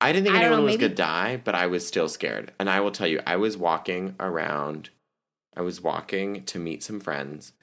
I 0.06 0.12
didn't 0.12 0.26
think 0.26 0.36
I 0.36 0.42
anyone 0.42 0.60
know, 0.60 0.66
was 0.66 0.74
maybe- 0.74 0.82
gonna 0.82 0.96
die, 0.96 1.42
but 1.44 1.56
I 1.56 1.66
was 1.66 1.88
still 1.88 2.08
scared. 2.08 2.52
And 2.60 2.70
I 2.70 2.80
will 2.80 2.92
tell 2.92 3.08
you, 3.08 3.22
I 3.26 3.38
was 3.38 3.58
walking 3.58 4.16
around. 4.20 4.92
I 5.58 5.62
was 5.62 5.82
walking 5.82 6.44
to 6.44 6.60
meet 6.60 6.84
some 6.84 7.00
friends, 7.00 7.54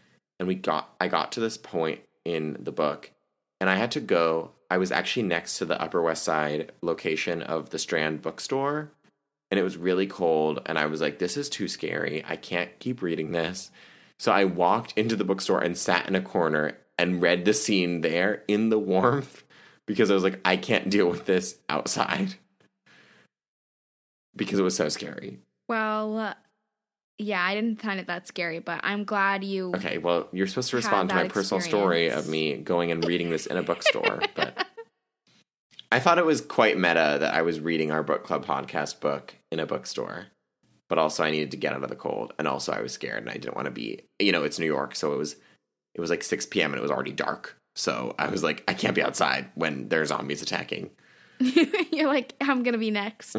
and 0.40 0.48
we 0.48 0.56
got. 0.56 0.92
I 1.00 1.06
got 1.06 1.30
to 1.32 1.40
this 1.40 1.56
point 1.56 2.00
in 2.24 2.56
the 2.58 2.72
book, 2.72 3.12
and 3.60 3.70
I 3.70 3.76
had 3.76 3.92
to 3.92 4.00
go. 4.00 4.50
I 4.68 4.78
was 4.78 4.90
actually 4.90 5.24
next 5.24 5.58
to 5.58 5.64
the 5.64 5.80
Upper 5.80 6.02
West 6.02 6.24
Side 6.24 6.72
location 6.80 7.42
of 7.42 7.70
the 7.70 7.78
Strand 7.78 8.22
bookstore, 8.22 8.90
and 9.50 9.60
it 9.60 9.62
was 9.62 9.76
really 9.76 10.06
cold. 10.08 10.62
And 10.66 10.78
I 10.78 10.86
was 10.86 11.00
like, 11.00 11.20
"This 11.20 11.36
is 11.36 11.48
too 11.48 11.68
scary. 11.68 12.24
I 12.26 12.34
can't 12.34 12.76
keep 12.80 13.02
reading 13.02 13.30
this." 13.30 13.70
So 14.18 14.32
I 14.32 14.46
walked 14.46 14.94
into 14.96 15.14
the 15.14 15.24
bookstore 15.24 15.60
and 15.62 15.78
sat 15.78 16.08
in 16.08 16.16
a 16.16 16.22
corner 16.22 16.78
and 16.98 17.22
read 17.22 17.44
the 17.44 17.54
scene 17.54 18.00
there 18.00 18.42
in 18.48 18.70
the 18.70 18.78
warmth 18.80 19.44
because 19.86 20.10
I 20.10 20.14
was 20.14 20.22
like, 20.22 20.40
I 20.44 20.56
can't 20.56 20.90
deal 20.90 21.08
with 21.08 21.26
this 21.26 21.58
outside 21.68 22.34
because 24.36 24.58
it 24.58 24.62
was 24.62 24.76
so 24.76 24.88
scary. 24.88 25.38
Well, 25.68 26.18
uh, 26.18 26.34
yeah, 27.18 27.42
I 27.42 27.54
didn't 27.54 27.80
find 27.80 28.00
it 28.00 28.06
that 28.06 28.26
scary, 28.26 28.58
but 28.58 28.80
I'm 28.82 29.04
glad 29.04 29.44
you. 29.44 29.72
Okay, 29.76 29.98
well, 29.98 30.28
you're 30.32 30.46
supposed 30.46 30.70
to 30.70 30.76
respond 30.76 31.08
to 31.10 31.14
my 31.14 31.28
personal 31.28 31.60
story 31.60 32.08
of 32.08 32.28
me 32.28 32.56
going 32.56 32.90
and 32.90 33.04
reading 33.04 33.30
this 33.30 33.46
in 33.46 33.56
a 33.56 33.62
bookstore, 33.62 34.20
but 34.34 34.66
I 35.90 36.00
thought 36.00 36.18
it 36.18 36.24
was 36.24 36.40
quite 36.40 36.78
meta 36.78 37.18
that 37.20 37.34
I 37.34 37.42
was 37.42 37.60
reading 37.60 37.90
our 37.90 38.02
book 38.02 38.24
club 38.24 38.46
podcast 38.46 39.00
book 39.00 39.34
in 39.50 39.60
a 39.60 39.66
bookstore. 39.66 40.28
But 40.88 40.98
also 40.98 41.22
I 41.24 41.30
needed 41.30 41.50
to 41.52 41.56
get 41.56 41.72
out 41.72 41.82
of 41.82 41.88
the 41.88 41.96
cold 41.96 42.34
and 42.38 42.46
also 42.46 42.70
I 42.72 42.82
was 42.82 42.92
scared 42.92 43.22
and 43.22 43.30
I 43.30 43.34
didn't 43.34 43.56
want 43.56 43.64
to 43.64 43.70
be, 43.70 44.02
you 44.18 44.30
know, 44.30 44.42
it's 44.44 44.58
New 44.58 44.66
York, 44.66 44.94
so 44.94 45.14
it 45.14 45.16
was 45.16 45.36
it 45.94 46.00
was 46.00 46.10
like 46.10 46.22
6 46.22 46.46
p.m. 46.46 46.72
and 46.72 46.78
it 46.78 46.82
was 46.82 46.90
already 46.90 47.12
dark. 47.12 47.56
So 47.74 48.14
I 48.18 48.28
was 48.28 48.42
like 48.42 48.64
I 48.68 48.74
can't 48.74 48.94
be 48.94 49.02
outside 49.02 49.50
when 49.54 49.88
there's 49.88 50.08
zombies 50.08 50.42
attacking. 50.42 50.90
You're 51.92 52.08
like, 52.08 52.34
I'm 52.40 52.62
gonna 52.62 52.78
be 52.78 52.90
next. 52.90 53.36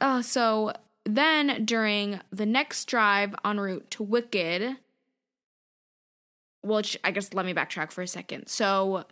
uh, 0.00 0.22
so 0.22 0.72
then 1.04 1.64
during 1.64 2.20
the 2.30 2.46
next 2.46 2.84
drive 2.86 3.34
en 3.44 3.58
route 3.58 3.90
to 3.92 4.02
Wicked, 4.02 4.76
which 6.62 6.96
I 7.02 7.10
guess 7.10 7.32
let 7.34 7.46
me 7.46 7.54
backtrack 7.54 7.90
for 7.90 8.02
a 8.02 8.08
second. 8.08 8.48
So 8.48 9.04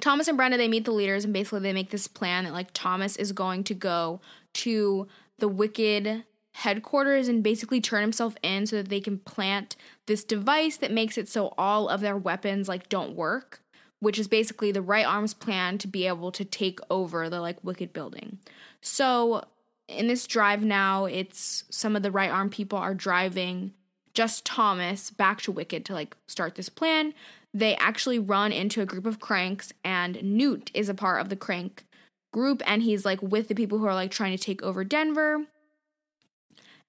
Thomas 0.00 0.28
and 0.28 0.36
Brenda 0.36 0.56
they 0.56 0.68
meet 0.68 0.84
the 0.84 0.92
leaders 0.92 1.24
and 1.24 1.32
basically 1.32 1.60
they 1.60 1.72
make 1.72 1.90
this 1.90 2.06
plan 2.06 2.44
that 2.44 2.52
like 2.52 2.70
Thomas 2.72 3.16
is 3.16 3.32
going 3.32 3.64
to 3.64 3.74
go 3.74 4.20
to 4.54 5.06
the 5.38 5.48
Wicked 5.48 6.24
headquarters 6.52 7.28
and 7.28 7.42
basically 7.42 7.80
turn 7.80 8.02
himself 8.02 8.34
in 8.42 8.66
so 8.66 8.76
that 8.76 8.88
they 8.88 9.00
can 9.00 9.18
plant 9.18 9.76
this 10.10 10.24
device 10.24 10.76
that 10.76 10.90
makes 10.92 11.16
it 11.16 11.28
so 11.28 11.54
all 11.56 11.88
of 11.88 12.00
their 12.00 12.16
weapons 12.16 12.68
like 12.68 12.88
don't 12.88 13.14
work 13.16 13.62
which 14.00 14.18
is 14.18 14.26
basically 14.26 14.72
the 14.72 14.82
right 14.82 15.06
arm's 15.06 15.34
plan 15.34 15.78
to 15.78 15.86
be 15.86 16.06
able 16.06 16.32
to 16.32 16.44
take 16.44 16.80
over 16.88 17.28
the 17.28 17.40
like 17.40 17.62
wicked 17.62 17.92
building. 17.92 18.38
So 18.80 19.44
in 19.88 20.08
this 20.08 20.26
drive 20.26 20.64
now, 20.64 21.04
it's 21.04 21.64
some 21.70 21.94
of 21.94 22.02
the 22.02 22.10
right 22.10 22.30
arm 22.30 22.50
people 22.50 22.78
are 22.78 22.94
driving 22.94 23.72
just 24.14 24.44
Thomas 24.44 25.10
back 25.10 25.40
to 25.42 25.52
Wicked 25.52 25.84
to 25.84 25.92
like 25.92 26.16
start 26.26 26.54
this 26.56 26.68
plan. 26.68 27.14
They 27.52 27.76
actually 27.76 28.18
run 28.18 28.52
into 28.52 28.80
a 28.80 28.86
group 28.86 29.06
of 29.06 29.20
cranks, 29.20 29.72
and 29.84 30.22
Newt 30.22 30.70
is 30.74 30.88
a 30.88 30.94
part 30.94 31.20
of 31.20 31.28
the 31.28 31.36
crank 31.36 31.84
group, 32.32 32.62
and 32.66 32.82
he's 32.82 33.04
like 33.04 33.20
with 33.22 33.48
the 33.48 33.54
people 33.54 33.78
who 33.78 33.86
are 33.86 33.94
like 33.94 34.10
trying 34.10 34.36
to 34.36 34.42
take 34.42 34.62
over 34.62 34.82
Denver. 34.82 35.46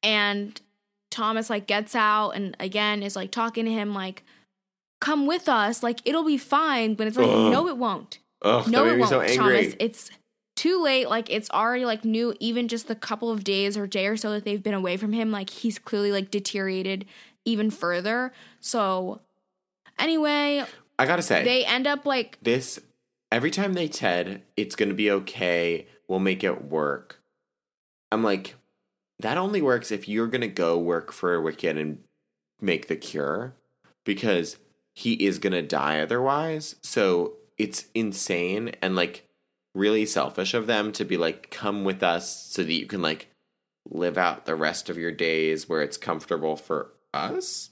And 0.01 0.59
Thomas 1.11 1.49
like 1.49 1.67
gets 1.67 1.95
out 1.95 2.31
and 2.31 2.55
again 2.59 3.03
is 3.03 3.15
like 3.15 3.31
talking 3.31 3.65
to 3.65 3.71
him 3.71 3.93
like 3.93 4.23
come 4.99 5.27
with 5.27 5.49
us 5.49 5.83
like 5.83 5.99
it'll 6.05 6.25
be 6.25 6.37
fine 6.37 6.95
but 6.95 7.07
it's 7.07 7.17
like 7.17 7.27
Ugh. 7.27 7.51
no 7.51 7.67
it 7.67 7.77
won't 7.77 8.19
Ugh, 8.43 8.67
no 8.67 8.85
it 8.85 8.97
won't 8.97 9.09
so 9.09 9.25
thomas 9.35 9.75
it's 9.79 10.09
too 10.55 10.81
late 10.81 11.09
like 11.09 11.29
it's 11.29 11.49
already 11.51 11.85
like 11.85 12.05
new 12.05 12.35
even 12.39 12.67
just 12.67 12.87
the 12.87 12.95
couple 12.95 13.31
of 13.31 13.43
days 13.43 13.77
or 13.77 13.87
day 13.87 14.07
or 14.07 14.17
so 14.17 14.31
that 14.31 14.45
they've 14.45 14.61
been 14.61 14.73
away 14.73 14.97
from 14.97 15.13
him 15.13 15.31
like 15.31 15.49
he's 15.49 15.79
clearly 15.79 16.11
like 16.11 16.29
deteriorated 16.29 17.05
even 17.45 17.71
further 17.71 18.31
so 18.59 19.19
anyway 19.97 20.63
I 21.01 21.07
gotta 21.07 21.23
say, 21.23 21.43
they 21.43 21.65
end 21.65 21.87
up 21.87 22.05
like 22.05 22.37
this 22.43 22.79
every 23.31 23.49
time 23.49 23.73
they 23.73 23.87
Ted, 23.87 24.43
it's 24.55 24.75
gonna 24.75 24.93
be 24.93 25.09
okay. 25.09 25.87
We'll 26.07 26.19
make 26.19 26.43
it 26.43 26.65
work. 26.65 27.19
I'm 28.11 28.23
like, 28.23 28.53
that 29.21 29.37
only 29.37 29.61
works 29.61 29.91
if 29.91 30.07
you're 30.07 30.27
gonna 30.27 30.47
go 30.47 30.77
work 30.77 31.11
for 31.11 31.33
a 31.33 31.41
Wicked 31.41 31.77
and 31.77 32.03
make 32.59 32.87
the 32.87 32.95
cure, 32.95 33.53
because 34.03 34.57
he 34.93 35.13
is 35.13 35.39
gonna 35.39 35.61
die 35.61 35.99
otherwise. 35.99 36.75
So 36.83 37.33
it's 37.57 37.85
insane 37.93 38.73
and 38.81 38.95
like 38.95 39.27
really 39.73 40.05
selfish 40.05 40.53
of 40.53 40.67
them 40.67 40.91
to 40.93 41.05
be 41.05 41.17
like, 41.17 41.49
come 41.51 41.83
with 41.83 42.03
us 42.03 42.47
so 42.51 42.63
that 42.63 42.73
you 42.73 42.85
can 42.85 43.01
like 43.01 43.27
live 43.89 44.17
out 44.17 44.45
the 44.45 44.55
rest 44.55 44.89
of 44.89 44.97
your 44.97 45.11
days 45.11 45.67
where 45.67 45.81
it's 45.81 45.97
comfortable 45.97 46.55
for 46.55 46.91
us. 47.13 47.69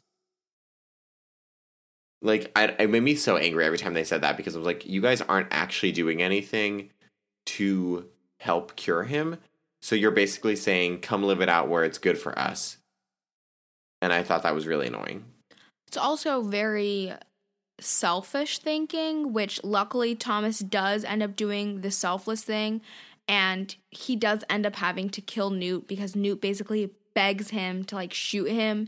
Like, 2.21 2.51
I, 2.55 2.65
it 2.79 2.89
made 2.89 3.03
me 3.03 3.15
so 3.15 3.37
angry 3.37 3.63
every 3.65 3.77
time 3.77 3.93
they 3.93 4.03
said 4.03 4.21
that 4.21 4.35
because 4.35 4.55
I 4.55 4.59
was 4.59 4.65
like, 4.65 4.85
you 4.85 5.01
guys 5.01 5.21
aren't 5.21 5.47
actually 5.51 5.93
doing 5.93 6.21
anything 6.21 6.89
to 7.45 8.09
help 8.39 8.75
cure 8.75 9.03
him. 9.03 9.37
So 9.81 9.95
you're 9.95 10.11
basically 10.11 10.55
saying, 10.55 11.01
come 11.01 11.23
live 11.23 11.41
it 11.41 11.49
out 11.49 11.69
where 11.69 11.83
it's 11.83 11.97
good 11.97 12.17
for 12.17 12.37
us. 12.37 12.77
And 14.01 14.13
I 14.13 14.23
thought 14.23 14.43
that 14.43 14.55
was 14.55 14.67
really 14.67 14.87
annoying. 14.87 15.25
It's 15.87 15.97
also 15.97 16.41
very 16.41 17.13
selfish 17.79 18.59
thinking, 18.59 19.33
which 19.33 19.63
luckily 19.63 20.15
Thomas 20.15 20.59
does 20.59 21.03
end 21.03 21.23
up 21.23 21.35
doing 21.35 21.81
the 21.81 21.91
selfless 21.91 22.43
thing. 22.43 22.81
And 23.27 23.75
he 23.91 24.15
does 24.15 24.43
end 24.49 24.65
up 24.65 24.75
having 24.75 25.09
to 25.11 25.21
kill 25.21 25.49
Newt 25.49 25.87
because 25.87 26.15
Newt 26.15 26.41
basically 26.41 26.91
begs 27.13 27.49
him 27.49 27.83
to 27.85 27.95
like 27.95 28.13
shoot 28.13 28.49
him. 28.49 28.87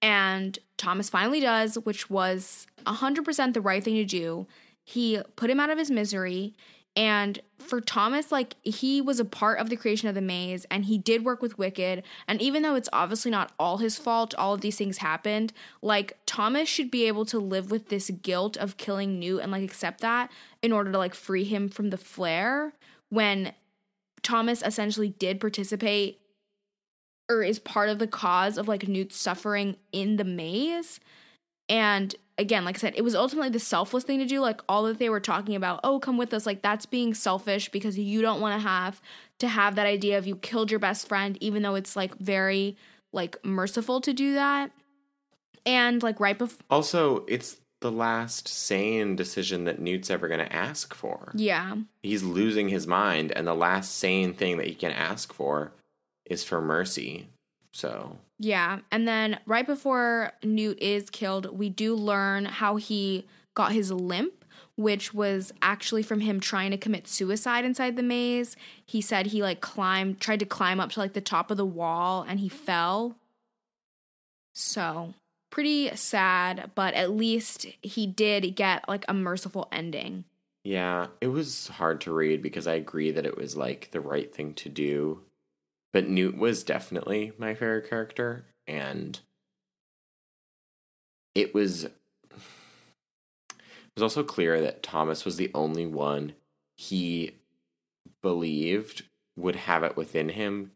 And 0.00 0.58
Thomas 0.76 1.08
finally 1.08 1.40
does, 1.40 1.76
which 1.76 2.10
was 2.10 2.66
100% 2.86 3.54
the 3.54 3.60
right 3.60 3.82
thing 3.82 3.94
to 3.94 4.04
do. 4.04 4.46
He 4.84 5.20
put 5.36 5.50
him 5.50 5.60
out 5.60 5.70
of 5.70 5.78
his 5.78 5.90
misery. 5.90 6.54
And 6.94 7.40
for 7.58 7.80
Thomas, 7.80 8.30
like 8.30 8.56
he 8.62 9.00
was 9.00 9.18
a 9.18 9.24
part 9.24 9.58
of 9.58 9.70
the 9.70 9.76
creation 9.76 10.08
of 10.08 10.14
the 10.14 10.20
maze 10.20 10.66
and 10.70 10.84
he 10.84 10.98
did 10.98 11.24
work 11.24 11.40
with 11.40 11.58
Wicked. 11.58 12.02
And 12.28 12.42
even 12.42 12.62
though 12.62 12.74
it's 12.74 12.88
obviously 12.92 13.30
not 13.30 13.52
all 13.58 13.78
his 13.78 13.96
fault, 13.96 14.34
all 14.36 14.54
of 14.54 14.60
these 14.60 14.76
things 14.76 14.98
happened, 14.98 15.52
like 15.80 16.18
Thomas 16.26 16.68
should 16.68 16.90
be 16.90 17.06
able 17.06 17.24
to 17.26 17.38
live 17.38 17.70
with 17.70 17.88
this 17.88 18.10
guilt 18.10 18.56
of 18.56 18.76
killing 18.76 19.18
Newt 19.18 19.40
and 19.42 19.52
like 19.52 19.62
accept 19.62 20.00
that 20.00 20.30
in 20.60 20.72
order 20.72 20.92
to 20.92 20.98
like 20.98 21.14
free 21.14 21.44
him 21.44 21.68
from 21.68 21.90
the 21.90 21.96
flare 21.96 22.74
when 23.08 23.52
Thomas 24.22 24.62
essentially 24.62 25.08
did 25.08 25.40
participate 25.40 26.20
or 27.30 27.42
is 27.42 27.58
part 27.58 27.88
of 27.88 27.98
the 27.98 28.06
cause 28.06 28.58
of 28.58 28.68
like 28.68 28.86
Newt's 28.86 29.16
suffering 29.16 29.76
in 29.92 30.16
the 30.16 30.24
maze. 30.24 31.00
And 31.68 32.14
again, 32.38 32.64
like 32.64 32.76
I 32.76 32.78
said, 32.78 32.94
it 32.96 33.02
was 33.02 33.14
ultimately 33.14 33.50
the 33.50 33.58
selfless 33.58 34.04
thing 34.04 34.18
to 34.18 34.26
do. 34.26 34.40
Like 34.40 34.60
all 34.68 34.84
that 34.84 34.98
they 34.98 35.08
were 35.08 35.20
talking 35.20 35.54
about, 35.54 35.80
oh, 35.84 35.98
come 35.98 36.16
with 36.16 36.32
us. 36.34 36.46
Like 36.46 36.62
that's 36.62 36.86
being 36.86 37.14
selfish 37.14 37.68
because 37.68 37.98
you 37.98 38.22
don't 38.22 38.40
want 38.40 38.60
to 38.60 38.66
have 38.66 39.00
to 39.38 39.48
have 39.48 39.74
that 39.74 39.86
idea 39.86 40.18
of 40.18 40.26
you 40.26 40.36
killed 40.36 40.70
your 40.70 40.80
best 40.80 41.08
friend, 41.08 41.36
even 41.40 41.62
though 41.62 41.74
it's 41.74 41.96
like 41.96 42.16
very 42.18 42.76
like 43.12 43.36
merciful 43.44 44.00
to 44.00 44.12
do 44.12 44.34
that. 44.34 44.70
And 45.64 46.02
like 46.02 46.18
right 46.18 46.38
before, 46.38 46.58
Also, 46.70 47.24
it's 47.28 47.58
the 47.80 47.92
last 47.92 48.48
sane 48.48 49.16
decision 49.16 49.64
that 49.64 49.80
Newt's 49.80 50.10
ever 50.10 50.28
going 50.28 50.40
to 50.40 50.52
ask 50.52 50.94
for. 50.94 51.32
yeah, 51.34 51.76
He's 52.02 52.22
losing 52.22 52.68
his 52.68 52.86
mind, 52.86 53.32
and 53.32 53.46
the 53.46 53.54
last 53.54 53.96
sane 53.96 54.34
thing 54.34 54.56
that 54.58 54.66
he 54.66 54.74
can 54.74 54.92
ask 54.92 55.32
for 55.32 55.72
is 56.24 56.44
for 56.44 56.60
mercy. 56.60 57.28
So, 57.72 58.18
Yeah, 58.38 58.80
and 58.90 59.08
then 59.08 59.40
right 59.46 59.66
before 59.66 60.32
Newt 60.42 60.80
is 60.80 61.10
killed, 61.10 61.58
we 61.58 61.68
do 61.70 61.94
learn 61.94 62.44
how 62.44 62.76
he 62.76 63.26
got 63.54 63.72
his 63.72 63.90
limp, 63.90 64.44
which 64.76 65.14
was 65.14 65.52
actually 65.62 66.02
from 66.02 66.20
him 66.20 66.38
trying 66.38 66.70
to 66.70 66.76
commit 66.76 67.08
suicide 67.08 67.64
inside 67.64 67.96
the 67.96 68.02
maze. 68.02 68.56
He 68.84 69.00
said 69.00 69.26
he 69.26 69.42
like 69.42 69.60
climbed, 69.60 70.20
tried 70.20 70.40
to 70.40 70.46
climb 70.46 70.80
up 70.80 70.90
to 70.92 71.00
like 71.00 71.14
the 71.14 71.20
top 71.20 71.50
of 71.50 71.56
the 71.56 71.66
wall 71.66 72.24
and 72.28 72.40
he 72.40 72.48
fell. 72.48 73.16
So, 74.54 75.14
pretty 75.50 75.94
sad, 75.96 76.72
but 76.74 76.92
at 76.94 77.10
least 77.10 77.66
he 77.80 78.06
did 78.06 78.54
get 78.54 78.86
like 78.88 79.04
a 79.08 79.14
merciful 79.14 79.68
ending. 79.72 80.24
yeah, 80.64 81.06
it 81.20 81.28
was 81.28 81.68
hard 81.68 82.00
to 82.02 82.12
read 82.12 82.42
because 82.42 82.66
I 82.66 82.74
agree 82.74 83.10
that 83.12 83.26
it 83.26 83.36
was 83.36 83.56
like 83.56 83.90
the 83.90 84.00
right 84.00 84.32
thing 84.32 84.54
to 84.54 84.68
do. 84.68 85.22
But 85.92 86.08
Newt 86.08 86.36
was 86.36 86.64
definitely 86.64 87.32
my 87.38 87.54
favorite 87.54 87.88
character, 87.88 88.46
and 88.66 89.20
it 91.34 91.54
was. 91.54 91.84
It 91.84 91.92
was 93.96 94.02
also 94.02 94.22
clear 94.22 94.62
that 94.62 94.82
Thomas 94.82 95.26
was 95.26 95.36
the 95.36 95.50
only 95.54 95.86
one 95.86 96.32
he 96.76 97.36
believed 98.22 99.04
would 99.36 99.56
have 99.56 99.82
it 99.82 99.96
within 99.96 100.30
him 100.30 100.72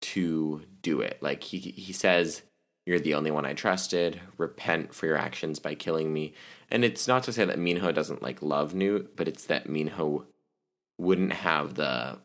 to 0.00 0.62
do 0.82 1.00
it. 1.00 1.18
Like 1.20 1.42
he 1.42 1.58
he 1.58 1.92
says, 1.92 2.42
"You're 2.86 3.00
the 3.00 3.14
only 3.14 3.32
one 3.32 3.44
I 3.44 3.54
trusted. 3.54 4.20
Repent 4.36 4.94
for 4.94 5.06
your 5.06 5.16
actions 5.16 5.58
by 5.58 5.74
killing 5.74 6.12
me." 6.12 6.32
And 6.70 6.84
it's 6.84 7.08
not 7.08 7.24
to 7.24 7.32
say 7.32 7.44
that 7.44 7.58
Minho 7.58 7.90
doesn't 7.90 8.22
like 8.22 8.40
love 8.40 8.72
Newt, 8.72 9.16
but 9.16 9.26
it's 9.26 9.44
that 9.46 9.68
Minho 9.68 10.26
wouldn't 10.96 11.32
have 11.32 11.74
the 11.74 12.20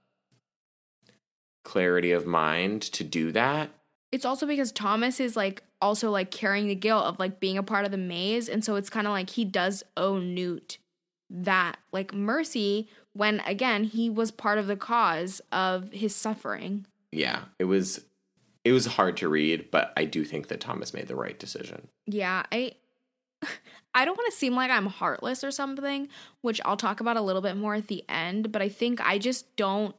clarity 1.64 2.12
of 2.12 2.26
mind 2.26 2.82
to 2.82 3.04
do 3.04 3.32
that. 3.32 3.70
It's 4.12 4.26
also 4.26 4.46
because 4.46 4.72
Thomas 4.72 5.20
is 5.20 5.36
like 5.36 5.64
also 5.82 6.12
like 6.12 6.32
carrying 6.32 6.68
the 6.68 6.76
guilt 6.76 7.06
of 7.06 7.20
like 7.20 7.40
being 7.40 7.58
a 7.58 7.64
part 7.64 7.86
of 7.86 7.92
the 7.92 7.98
maze. 7.98 8.48
And 8.48 8.64
so 8.64 8.76
it's 8.76 8.90
kind 8.90 9.08
of 9.08 9.12
like 9.12 9.32
he 9.32 9.44
does 9.44 9.84
owe 9.98 10.20
Newt 10.20 10.78
that 11.30 11.78
like 11.92 12.14
mercy 12.14 12.90
when 13.14 13.40
again 13.42 13.84
he 13.86 14.10
was 14.10 14.30
part 14.30 14.60
of 14.60 14.68
the 14.68 14.76
cause 14.76 15.42
of 15.52 15.92
his 15.92 16.16
suffering. 16.16 16.86
Yeah, 17.12 17.46
it 17.60 17.66
was 17.66 18.06
it 18.64 18.72
was 18.72 18.86
hard 18.86 19.18
to 19.18 19.28
read, 19.28 19.72
but 19.72 19.92
I 19.98 20.06
do 20.06 20.24
think 20.24 20.48
that 20.48 20.62
Thomas 20.62 20.94
made 20.94 21.08
the 21.08 21.16
right 21.16 21.38
decision. 21.38 21.90
Yeah, 22.06 22.44
I 22.52 22.74
I 23.96 24.06
don't 24.06 24.18
want 24.18 24.32
to 24.32 24.38
seem 24.38 24.56
like 24.56 24.72
I'm 24.72 24.88
heartless 24.88 25.44
or 25.44 25.52
something, 25.52 26.08
which 26.42 26.62
I'll 26.66 26.78
talk 26.78 27.00
about 27.00 27.18
a 27.18 27.22
little 27.22 27.42
bit 27.42 27.58
more 27.58 27.76
at 27.76 27.88
the 27.88 28.04
end, 28.10 28.52
but 28.52 28.62
I 28.62 28.70
think 28.70 29.02
I 29.02 29.18
just 29.18 29.56
don't 29.56 29.96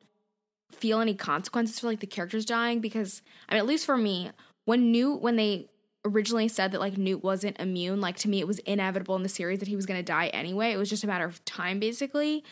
feel 0.70 1.00
any 1.00 1.14
consequences 1.14 1.78
for 1.78 1.86
like 1.86 2.00
the 2.00 2.06
characters 2.06 2.44
dying 2.44 2.80
because 2.80 3.22
I 3.48 3.54
mean 3.54 3.60
at 3.60 3.66
least 3.66 3.86
for 3.86 3.96
me, 3.96 4.30
when 4.64 4.90
Newt 4.92 5.20
when 5.20 5.36
they 5.36 5.68
originally 6.04 6.48
said 6.48 6.72
that 6.72 6.80
like 6.80 6.98
Newt 6.98 7.22
wasn't 7.22 7.58
immune, 7.60 8.00
like 8.00 8.16
to 8.18 8.28
me 8.28 8.40
it 8.40 8.46
was 8.46 8.58
inevitable 8.60 9.16
in 9.16 9.22
the 9.22 9.28
series 9.28 9.58
that 9.60 9.68
he 9.68 9.76
was 9.76 9.86
going 9.86 9.98
to 9.98 10.04
die 10.04 10.26
anyway. 10.28 10.72
It 10.72 10.76
was 10.76 10.90
just 10.90 11.04
a 11.04 11.06
matter 11.06 11.24
of 11.24 11.44
time 11.44 11.78
basically. 11.80 12.44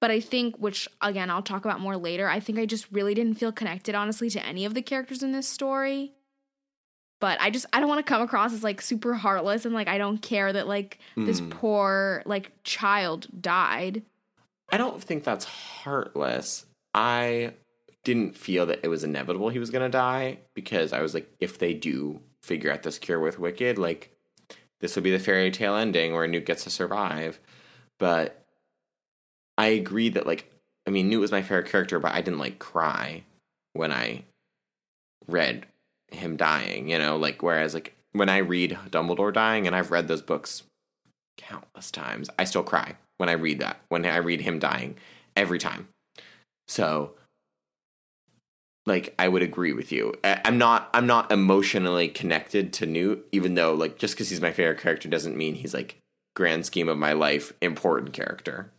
But 0.00 0.10
I 0.10 0.20
think 0.20 0.56
which 0.58 0.88
again 1.00 1.30
I'll 1.30 1.42
talk 1.42 1.64
about 1.64 1.80
more 1.80 1.96
later, 1.96 2.28
I 2.28 2.40
think 2.40 2.58
I 2.58 2.66
just 2.66 2.86
really 2.92 3.14
didn't 3.14 3.34
feel 3.34 3.50
connected 3.52 3.94
honestly 3.94 4.30
to 4.30 4.44
any 4.46 4.64
of 4.64 4.74
the 4.74 4.82
characters 4.82 5.22
in 5.22 5.32
this 5.32 5.48
story. 5.48 6.12
But 7.20 7.40
I 7.40 7.50
just 7.50 7.66
I 7.72 7.80
don't 7.80 7.88
want 7.88 8.04
to 8.04 8.08
come 8.08 8.22
across 8.22 8.52
as 8.52 8.62
like 8.62 8.80
super 8.80 9.14
heartless 9.14 9.64
and 9.64 9.74
like 9.74 9.88
I 9.88 9.98
don't 9.98 10.18
care 10.18 10.52
that 10.52 10.68
like 10.68 10.98
this 11.16 11.40
Mm. 11.40 11.50
poor 11.50 12.22
like 12.26 12.52
child 12.62 13.26
died. 13.40 14.02
I 14.70 14.76
don't 14.76 15.02
think 15.02 15.24
that's 15.24 15.44
heartless. 15.44 16.64
I 16.98 17.52
didn't 18.02 18.36
feel 18.36 18.66
that 18.66 18.80
it 18.82 18.88
was 18.88 19.04
inevitable 19.04 19.50
he 19.50 19.60
was 19.60 19.70
going 19.70 19.84
to 19.84 19.88
die 19.88 20.38
because 20.52 20.92
I 20.92 21.00
was 21.00 21.14
like, 21.14 21.30
if 21.38 21.56
they 21.58 21.72
do 21.72 22.20
figure 22.42 22.72
out 22.72 22.82
this 22.82 22.98
cure 22.98 23.20
with 23.20 23.38
Wicked, 23.38 23.78
like, 23.78 24.10
this 24.80 24.96
will 24.96 25.04
be 25.04 25.12
the 25.12 25.20
fairy 25.20 25.52
tale 25.52 25.76
ending 25.76 26.12
where 26.12 26.26
Newt 26.26 26.44
gets 26.44 26.64
to 26.64 26.70
survive. 26.70 27.38
But 28.00 28.44
I 29.56 29.68
agree 29.68 30.08
that, 30.08 30.26
like, 30.26 30.50
I 30.88 30.90
mean, 30.90 31.08
Newt 31.08 31.20
was 31.20 31.30
my 31.30 31.40
favorite 31.40 31.70
character, 31.70 32.00
but 32.00 32.14
I 32.14 32.20
didn't, 32.20 32.40
like, 32.40 32.58
cry 32.58 33.22
when 33.74 33.92
I 33.92 34.24
read 35.28 35.66
him 36.10 36.36
dying, 36.36 36.88
you 36.88 36.98
know? 36.98 37.16
Like, 37.16 37.44
whereas, 37.44 37.74
like, 37.74 37.94
when 38.10 38.28
I 38.28 38.38
read 38.38 38.76
Dumbledore 38.90 39.32
dying, 39.32 39.68
and 39.68 39.76
I've 39.76 39.92
read 39.92 40.08
those 40.08 40.22
books 40.22 40.64
countless 41.36 41.92
times, 41.92 42.28
I 42.40 42.44
still 42.44 42.64
cry 42.64 42.96
when 43.18 43.28
I 43.28 43.32
read 43.32 43.60
that, 43.60 43.80
when 43.88 44.04
I 44.04 44.16
read 44.16 44.40
him 44.40 44.58
dying 44.58 44.96
every 45.36 45.60
time. 45.60 45.88
So 46.68 47.14
like 48.86 49.14
I 49.18 49.28
would 49.28 49.42
agree 49.42 49.72
with 49.72 49.92
you. 49.92 50.14
I- 50.24 50.40
I'm 50.44 50.58
not 50.58 50.90
I'm 50.94 51.06
not 51.06 51.30
emotionally 51.30 52.08
connected 52.08 52.72
to 52.74 52.86
Newt, 52.86 53.26
even 53.32 53.54
though 53.54 53.74
like 53.74 53.98
just 53.98 54.14
because 54.14 54.30
he's 54.30 54.40
my 54.40 54.52
favorite 54.52 54.80
character 54.80 55.08
doesn't 55.08 55.36
mean 55.36 55.54
he's 55.54 55.74
like 55.74 55.98
grand 56.34 56.66
scheme 56.66 56.88
of 56.88 56.98
my 56.98 57.12
life 57.12 57.52
important 57.60 58.12
character. 58.12 58.72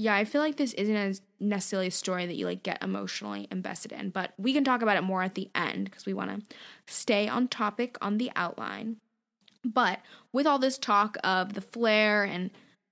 Yeah, 0.00 0.14
I 0.14 0.24
feel 0.24 0.40
like 0.40 0.56
this 0.56 0.74
isn't 0.74 0.94
as 0.94 1.20
necessarily 1.40 1.88
a 1.88 1.90
story 1.90 2.24
that 2.26 2.36
you 2.36 2.46
like 2.46 2.62
get 2.62 2.82
emotionally 2.84 3.48
invested 3.50 3.90
in, 3.90 4.10
but 4.10 4.32
we 4.38 4.52
can 4.52 4.62
talk 4.62 4.80
about 4.80 4.96
it 4.96 5.02
more 5.02 5.22
at 5.22 5.34
the 5.34 5.50
end 5.56 5.86
because 5.86 6.06
we 6.06 6.14
want 6.14 6.48
to 6.48 6.56
stay 6.86 7.26
on 7.26 7.48
topic 7.48 7.96
on 8.00 8.18
the 8.18 8.30
outline. 8.36 8.98
But 9.64 9.98
with 10.32 10.46
all 10.46 10.60
this 10.60 10.78
talk 10.78 11.16
of 11.24 11.54
the 11.54 11.60
flare 11.60 12.22
and 12.22 12.50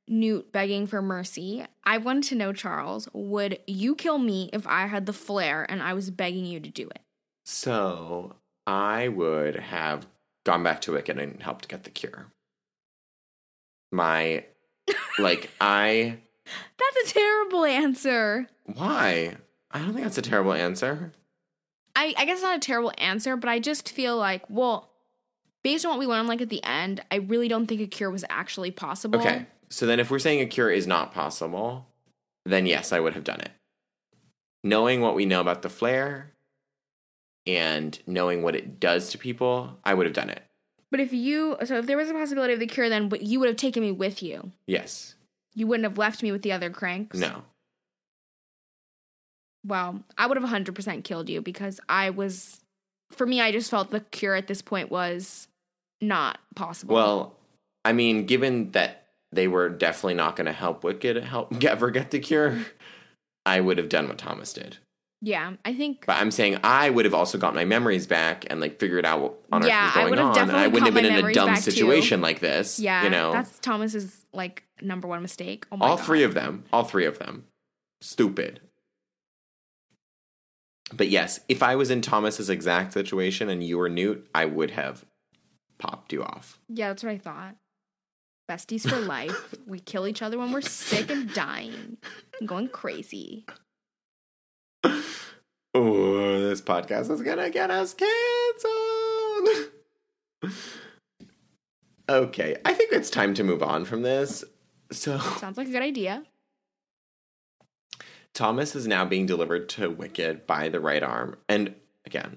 Newt 0.08 0.52
begging 0.52 0.86
for 0.86 1.02
mercy, 1.02 1.64
I 1.84 1.98
wanted 1.98 2.24
to 2.24 2.34
know, 2.36 2.52
Charles, 2.52 3.08
would 3.12 3.58
you 3.66 3.94
kill 3.96 4.18
me 4.18 4.50
if 4.52 4.66
I 4.66 4.86
had 4.86 5.06
the 5.06 5.12
flare 5.12 5.66
and 5.68 5.82
I 5.82 5.94
was 5.94 6.10
begging 6.10 6.46
you 6.46 6.60
to 6.60 6.70
do 6.70 6.88
it? 6.88 7.00
So 7.44 8.36
I 8.66 9.08
would 9.08 9.56
have 9.56 10.06
gone 10.44 10.62
back 10.62 10.80
to 10.82 10.92
Wicked 10.92 11.18
and 11.18 11.42
helped 11.42 11.68
get 11.68 11.84
the 11.84 11.90
cure. 11.90 12.26
My 13.90 14.44
like 15.18 15.50
I 15.60 16.18
That's 16.78 17.10
a 17.10 17.14
terrible 17.14 17.64
answer. 17.64 18.48
why? 18.64 19.36
I 19.72 19.78
don't 19.80 19.92
think 19.92 20.04
that's 20.04 20.18
a 20.18 20.22
terrible 20.22 20.52
answer. 20.52 21.12
I, 21.96 22.14
I 22.16 22.24
guess 22.24 22.38
it's 22.38 22.42
not 22.42 22.56
a 22.56 22.60
terrible 22.60 22.92
answer, 22.98 23.36
but 23.36 23.48
I 23.48 23.58
just 23.58 23.88
feel 23.88 24.16
like, 24.16 24.48
well, 24.48 24.90
based 25.62 25.84
on 25.84 25.90
what 25.90 25.98
we 25.98 26.06
learned 26.06 26.28
like 26.28 26.40
at 26.40 26.50
the 26.50 26.62
end, 26.62 27.02
I 27.10 27.16
really 27.16 27.48
don't 27.48 27.66
think 27.66 27.80
a 27.80 27.86
cure 27.86 28.10
was 28.10 28.24
actually 28.30 28.70
possible. 28.70 29.18
Okay. 29.18 29.46
So 29.68 29.86
then 29.86 30.00
if 30.00 30.10
we're 30.10 30.18
saying 30.18 30.40
a 30.40 30.46
cure 30.46 30.70
is 30.70 30.86
not 30.86 31.12
possible, 31.12 31.86
then 32.44 32.66
yes, 32.66 32.92
I 32.92 33.00
would 33.00 33.14
have 33.14 33.24
done 33.24 33.40
it. 33.40 33.50
Knowing 34.62 35.00
what 35.00 35.14
we 35.14 35.26
know 35.26 35.40
about 35.40 35.62
the 35.62 35.68
flare 35.68 36.32
and 37.46 37.98
knowing 38.06 38.42
what 38.42 38.56
it 38.56 38.80
does 38.80 39.10
to 39.10 39.18
people, 39.18 39.78
I 39.84 39.94
would 39.94 40.06
have 40.06 40.14
done 40.14 40.30
it. 40.30 40.42
But 40.90 41.00
if 41.00 41.12
you, 41.12 41.56
so 41.64 41.78
if 41.78 41.86
there 41.86 41.96
was 41.96 42.10
a 42.10 42.14
possibility 42.14 42.54
of 42.54 42.60
the 42.60 42.66
cure, 42.66 42.88
then 42.88 43.08
but 43.08 43.22
you 43.22 43.40
would 43.40 43.48
have 43.48 43.56
taken 43.56 43.82
me 43.82 43.92
with 43.92 44.22
you. 44.22 44.52
Yes. 44.66 45.14
You 45.54 45.66
wouldn't 45.66 45.84
have 45.84 45.98
left 45.98 46.22
me 46.22 46.32
with 46.32 46.42
the 46.42 46.52
other 46.52 46.70
cranks. 46.70 47.18
No. 47.18 47.42
Well, 49.64 50.02
I 50.16 50.26
would 50.26 50.40
have 50.40 50.48
100% 50.48 51.02
killed 51.02 51.28
you 51.28 51.42
because 51.42 51.80
I 51.88 52.10
was, 52.10 52.60
for 53.10 53.26
me, 53.26 53.40
I 53.40 53.50
just 53.50 53.70
felt 53.70 53.90
the 53.90 54.00
cure 54.00 54.36
at 54.36 54.46
this 54.46 54.62
point 54.62 54.90
was 54.90 55.48
not 56.00 56.38
possible. 56.54 56.94
Well, 56.94 57.36
I 57.84 57.92
mean, 57.92 58.26
given 58.26 58.70
that 58.72 59.05
they 59.36 59.46
were 59.48 59.68
definitely 59.68 60.14
not 60.14 60.34
going 60.36 60.46
to 60.46 60.52
help 60.52 60.82
Wicked 60.82 61.22
help 61.22 61.62
ever 61.64 61.90
get 61.90 62.10
the 62.10 62.18
cure, 62.18 62.58
I 63.44 63.60
would 63.60 63.78
have 63.78 63.88
done 63.88 64.08
what 64.08 64.18
Thomas 64.18 64.52
did. 64.52 64.78
yeah, 65.22 65.52
I 65.64 65.72
think. 65.74 66.04
But 66.06 66.16
I'm 66.16 66.30
saying 66.32 66.58
I 66.64 66.90
would 66.90 67.04
have 67.04 67.14
also 67.14 67.38
got 67.38 67.54
my 67.54 67.64
memories 67.64 68.06
back 68.06 68.44
and 68.50 68.60
like 68.60 68.78
figured 68.80 69.04
out 69.06 69.20
what 69.20 69.34
on 69.52 69.62
earth 69.62 69.68
Yeah, 69.68 69.84
was 69.86 69.92
I 69.92 70.00
going 70.00 70.10
would 70.10 70.18
have 70.18 70.36
on. 70.36 70.48
And 70.50 70.58
I 70.58 70.66
wouldn't 70.66 70.84
have 70.86 70.94
been 70.94 71.04
in 71.12 71.24
a 71.24 71.32
dumb 71.32 71.46
back, 71.46 71.62
too. 71.62 71.70
situation 71.70 72.20
like 72.20 72.40
this. 72.40 72.80
Yeah, 72.80 73.04
you 73.04 73.10
know, 73.10 73.32
that's 73.32 73.58
Thomas's 73.60 74.24
like 74.32 74.64
number 74.82 75.06
one 75.08 75.22
mistake. 75.22 75.64
Oh 75.72 75.78
all 75.80 75.96
God. 75.96 76.04
three 76.04 76.22
of 76.24 76.34
them 76.34 76.64
all 76.72 76.84
three 76.84 77.06
of 77.06 77.18
them 77.18 77.44
stupid 78.02 78.60
but 80.92 81.08
yes 81.08 81.40
if 81.48 81.62
i 81.62 81.74
was 81.74 81.90
in 81.90 82.00
thomas's 82.02 82.50
exact 82.50 82.92
situation 82.92 83.48
and 83.48 83.64
you 83.64 83.78
were 83.78 83.88
newt 83.88 84.28
i 84.34 84.44
would 84.44 84.70
have 84.72 85.04
popped 85.78 86.12
you 86.12 86.22
off 86.22 86.58
Yeah, 86.68 86.88
that's 86.88 87.02
what 87.02 87.12
I 87.12 87.18
thought. 87.18 87.56
Besties 88.48 88.88
for 88.88 89.00
life. 89.00 89.54
we 89.66 89.80
kill 89.80 90.06
each 90.06 90.22
other 90.22 90.38
when 90.38 90.52
we're 90.52 90.60
sick 90.60 91.10
and 91.10 91.32
dying. 91.34 91.96
and 92.38 92.48
going 92.48 92.68
crazy. 92.68 93.44
oh 94.84 96.40
this 96.48 96.60
podcast 96.60 97.10
is 97.10 97.22
gonna 97.22 97.50
get 97.50 97.70
us 97.70 97.94
canceled 97.94 99.70
okay 102.08 102.56
i 102.64 102.72
think 102.72 102.92
it's 102.92 103.10
time 103.10 103.34
to 103.34 103.42
move 103.42 103.62
on 103.64 103.84
from 103.84 104.02
this 104.02 104.44
so 104.92 105.18
Sounds 105.18 105.56
like 105.58 105.66
a 105.66 105.72
good 105.72 105.82
idea. 105.82 106.22
Thomas 108.32 108.76
is 108.76 108.86
now 108.86 109.04
being 109.04 109.26
delivered 109.26 109.68
to 109.70 109.90
Wicked 109.90 110.46
by 110.46 110.68
the 110.68 110.78
right 110.78 111.02
arm. 111.02 111.36
And 111.48 111.74
again, 112.04 112.36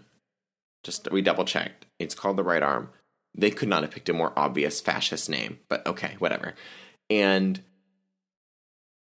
just 0.83 1.11
we 1.11 1.21
double 1.21 1.45
checked. 1.45 1.85
It's 1.99 2.15
called 2.15 2.37
the 2.37 2.43
right 2.43 2.63
arm. 2.63 2.89
They 3.35 3.51
could 3.51 3.69
not 3.69 3.83
have 3.83 3.91
picked 3.91 4.09
a 4.09 4.13
more 4.13 4.33
obvious 4.35 4.81
fascist 4.81 5.29
name, 5.29 5.59
but 5.69 5.85
okay, 5.85 6.15
whatever. 6.19 6.55
And 7.09 7.61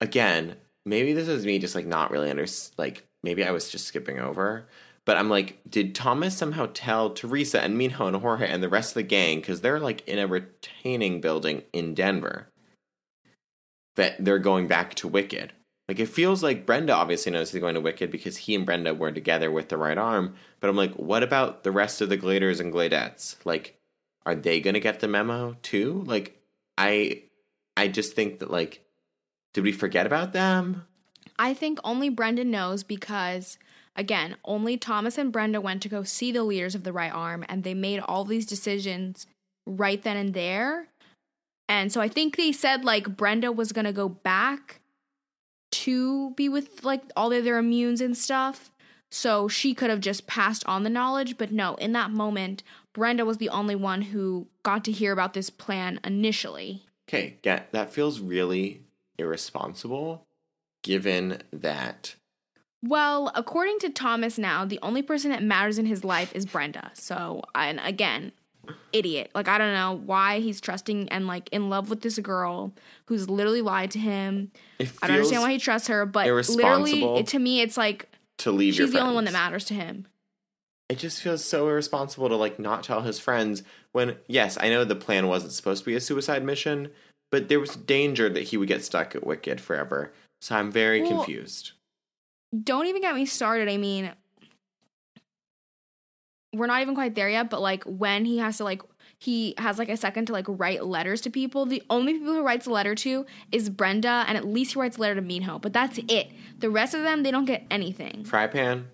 again, 0.02 0.56
maybe 0.86 1.14
this 1.14 1.28
is 1.28 1.46
me 1.46 1.60
just 1.60 1.76
like 1.76 1.86
not 1.86 2.12
really 2.12 2.30
under 2.30 2.46
like 2.78 3.06
maybe 3.24 3.44
I 3.44 3.52
was 3.52 3.70
just 3.70 3.86
skipping 3.86 4.20
over. 4.20 4.68
But 5.06 5.18
I'm 5.18 5.30
like, 5.30 5.60
did 5.70 5.96
Thomas 5.96 6.38
somehow 6.38 6.70
tell 6.74 7.10
Teresa 7.10 7.62
and 7.62 7.78
Minho 7.78 8.08
and 8.08 8.16
Jorge 8.18 8.48
and 8.48 8.64
the 8.64 8.70
rest 8.70 8.92
of 8.92 8.96
the 8.96 9.04
gang 9.04 9.40
because 9.40 9.60
they're 9.60 9.80
like 9.80 10.08
in 10.08 10.18
a 10.18 10.28
retaining 10.28 11.20
building 11.20 11.64
in 11.74 11.94
Denver 11.94 12.48
that 13.96 14.16
they're 14.24 14.40
going 14.40 14.68
back 14.68 14.96
to 14.96 15.08
Wicked? 15.08 15.52
Like 15.90 16.00
it 16.00 16.08
feels 16.08 16.42
like 16.42 16.66
Brenda 16.66 16.94
obviously 16.94 17.34
knows 17.34 17.52
he's 17.52 17.60
going 17.60 17.76
to 17.76 17.82
Wicked 17.82 18.12
because 18.12 18.38
he 18.38 18.56
and 18.56 18.66
Brenda 18.66 18.94
were 18.94 19.12
together 19.12 19.52
with 19.52 19.68
the 19.68 19.78
right 19.78 19.98
arm. 19.98 20.36
But 20.62 20.70
I'm 20.70 20.78
like, 20.78 20.94
what 20.94 21.24
about 21.24 21.64
the 21.64 21.72
rest 21.72 22.00
of 22.00 22.08
the 22.08 22.18
Gladers 22.18 22.62
and 22.62 22.72
Gladettes? 22.72 23.36
Like, 23.44 23.76
are 24.26 24.36
they 24.36 24.60
gonna 24.60 24.80
get 24.80 25.00
the 25.00 25.08
memo 25.08 25.56
too? 25.62 26.04
Like, 26.06 26.40
I, 26.78 27.24
I 27.78 27.88
just 27.88 28.14
think 28.14 28.40
that 28.40 28.52
like, 28.52 28.84
did 29.54 29.64
we 29.64 29.72
forget 29.72 30.06
about 30.06 30.34
them? 30.34 30.86
I 31.38 31.54
think 31.54 31.80
only 31.84 32.10
Brenda 32.10 32.44
knows 32.44 32.84
because, 32.84 33.58
again, 33.96 34.38
only 34.46 34.78
Thomas 34.78 35.18
and 35.18 35.32
Brenda 35.32 35.60
went 35.62 35.82
to 35.84 35.90
go 35.90 36.04
see 36.04 36.32
the 36.32 36.44
leaders 36.44 36.76
of 36.76 36.84
the 36.84 36.94
right 36.94 37.14
arm 37.14 37.46
and 37.50 37.64
they 37.64 37.74
made 37.74 38.00
all 38.00 38.26
these 38.26 38.46
decisions 38.46 39.28
right 39.66 40.02
then 40.02 40.18
and 40.18 40.34
there. 40.34 40.88
And 41.70 41.92
so 41.92 42.02
I 42.02 42.08
think 42.08 42.36
they 42.36 42.52
said 42.52 42.84
like 42.84 43.16
Brenda 43.16 43.52
was 43.52 43.72
going 43.72 43.86
to 43.86 43.94
go 43.94 44.10
back 44.10 44.82
to 45.72 46.32
be 46.32 46.50
with 46.50 46.84
like 46.84 47.02
all 47.16 47.30
the 47.30 47.40
other 47.40 47.60
immunes 47.60 48.02
and 48.02 48.16
stuff. 48.16 48.72
So 49.14 49.48
she 49.48 49.76
could 49.76 49.92
have 49.92 50.00
just 50.00 50.26
passed 50.26 50.64
on 50.66 50.82
the 50.82 50.90
knowledge. 50.90 51.38
But 51.38 51.52
no, 51.52 51.76
in 51.76 51.92
that 51.92 52.10
moment, 52.10 52.64
Brenda 52.94 53.26
was 53.26 53.38
the 53.38 53.50
only 53.50 53.76
one 53.76 54.02
who 54.02 54.48
got 54.64 54.84
to 54.86 54.92
hear 54.92 55.14
about 55.14 55.36
this 55.36 55.52
plan 55.52 56.00
initially. 56.04 56.82
Okay, 57.08 57.38
yeah, 57.44 57.62
that 57.74 57.94
feels 57.94 58.20
really 58.20 58.82
irresponsible, 59.20 60.26
given 60.82 61.44
that. 61.52 62.16
Well, 62.82 63.32
according 63.36 63.78
to 63.80 63.92
Thomas 63.92 64.40
now, 64.40 64.66
the 64.66 64.80
only 64.82 65.04
person 65.04 65.30
that 65.30 65.44
matters 65.44 65.78
in 65.78 65.86
his 65.86 66.04
life 66.04 66.34
is 66.34 66.48
Brenda. 66.48 66.90
So, 66.96 67.44
and 67.54 67.80
again, 67.84 68.32
idiot. 68.92 69.30
Like 69.36 69.48
I 69.48 69.60
don't 69.60 69.76
know 69.76 70.02
why 70.06 70.40
he's 70.40 70.60
trusting 70.60 71.10
and 71.10 71.28
like 71.28 71.50
in 71.52 71.70
love 71.70 71.92
with 71.92 72.02
this 72.02 72.18
girl 72.18 72.74
who's 73.06 73.30
literally 73.30 73.62
lied 73.62 73.92
to 73.92 74.00
him. 74.00 74.52
I 74.80 75.08
don't 75.08 75.18
understand 75.18 75.44
why 75.44 75.52
he 75.52 75.60
trusts 75.60 75.88
her, 75.88 76.04
but 76.08 76.26
literally 76.26 77.04
it, 77.20 77.28
to 77.28 77.38
me 77.40 77.62
it's 77.62 77.78
like 77.78 78.10
to 78.40 78.52
leave 78.52 78.76
your 78.78 78.88
she's 78.88 78.94
the 78.94 79.00
only 79.02 79.16
one 79.16 79.26
that 79.26 79.34
matters 79.34 79.66
to 79.66 79.74
him. 79.74 80.08
it 80.90 80.98
just 80.98 81.22
feels 81.22 81.44
so 81.44 81.68
irresponsible 81.70 82.30
to 82.30 82.36
like 82.36 82.60
not 82.60 82.84
tell 82.84 83.02
his 83.02 83.20
friends 83.20 83.64
when 83.92 84.18
yes, 84.28 84.58
I 84.60 84.70
know 84.70 84.84
the 84.84 84.96
plan 84.96 85.28
wasn't 85.28 85.54
supposed 85.54 85.84
to 85.84 85.86
be 85.90 85.96
a 85.96 86.02
suicide 86.02 86.44
mission, 86.44 86.90
but 87.32 87.48
there 87.48 87.60
was 87.60 87.76
danger 87.76 88.30
that 88.30 88.44
he 88.44 88.58
would 88.58 88.68
get 88.68 88.84
stuck 88.84 89.16
at 89.16 89.26
Wicked 89.26 89.62
forever. 89.62 90.12
So 90.42 90.56
I'm 90.56 90.72
very 90.72 91.02
Well, 91.02 91.12
confused. 91.24 91.72
don't 92.64 92.88
even 92.88 93.02
get 93.02 93.16
me 93.16 93.26
started. 93.26 93.70
I 93.70 93.78
mean, 93.78 94.12
we're 96.54 96.68
not 96.68 96.82
even 96.82 96.96
quite 96.96 97.16
there 97.16 97.30
yet, 97.30 97.50
but 97.50 97.62
like 97.62 97.84
when 97.86 98.26
he 98.26 98.38
has 98.40 98.58
to 98.58 98.64
like 98.64 98.82
he 99.24 99.54
has 99.58 99.80
like 99.80 99.88
a 99.88 99.96
second 99.96 100.26
to 100.26 100.34
like 100.34 100.46
write 100.50 100.86
letters 100.86 101.22
to 101.22 101.30
people. 101.30 101.66
The 101.66 101.82
only 101.90 102.12
people 102.14 102.34
who 102.34 102.44
writes 102.44 102.66
a 102.66 102.72
letter 102.72 102.94
to 102.96 103.26
is 103.54 103.70
Brenda, 103.70 104.26
and 104.28 104.38
at 104.38 104.46
least 104.46 104.74
he 104.74 104.80
writes 104.80 104.98
a 104.98 105.00
letter 105.00 105.16
to 105.16 105.22
Minho. 105.22 105.60
But 105.60 105.72
that's 105.72 105.98
it. 106.10 106.30
The 106.60 106.70
rest 106.70 106.94
of 106.94 107.04
them, 107.04 107.24
they 107.24 107.32
don't 107.32 107.46
get 107.46 107.66
anything. 107.72 108.26
Fry 108.26 108.48
Pan, 108.48 108.90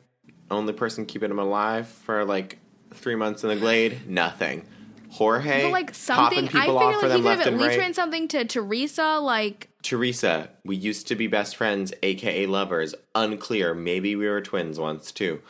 only 0.51 0.73
person 0.73 1.07
keeping 1.07 1.31
him 1.31 1.39
alive 1.39 1.87
for 1.87 2.25
like 2.25 2.59
three 2.93 3.15
months 3.15 3.43
in 3.43 3.49
the 3.49 3.55
glade, 3.55 4.07
nothing. 4.07 4.67
Jorge, 5.09 5.63
But 5.63 5.71
like 5.71 5.95
something, 5.95 6.45
I 6.45 6.47
people 6.47 6.59
figure 6.59 6.75
off 6.75 6.99
for 6.99 7.07
like 7.07 7.17
he 7.17 7.23
could 7.23 7.37
have 7.39 7.47
at 7.47 7.53
least 7.53 7.69
right. 7.69 7.77
written 7.79 7.93
something 7.95 8.27
to 8.27 8.45
Teresa, 8.45 9.19
like 9.19 9.69
Teresa, 9.81 10.51
we 10.63 10.75
used 10.75 11.07
to 11.07 11.15
be 11.15 11.25
best 11.25 11.55
friends, 11.55 11.91
aka 12.03 12.45
lovers. 12.45 12.93
Unclear. 13.15 13.73
Maybe 13.73 14.15
we 14.15 14.27
were 14.27 14.41
twins 14.41 14.79
once 14.79 15.11
too. 15.11 15.41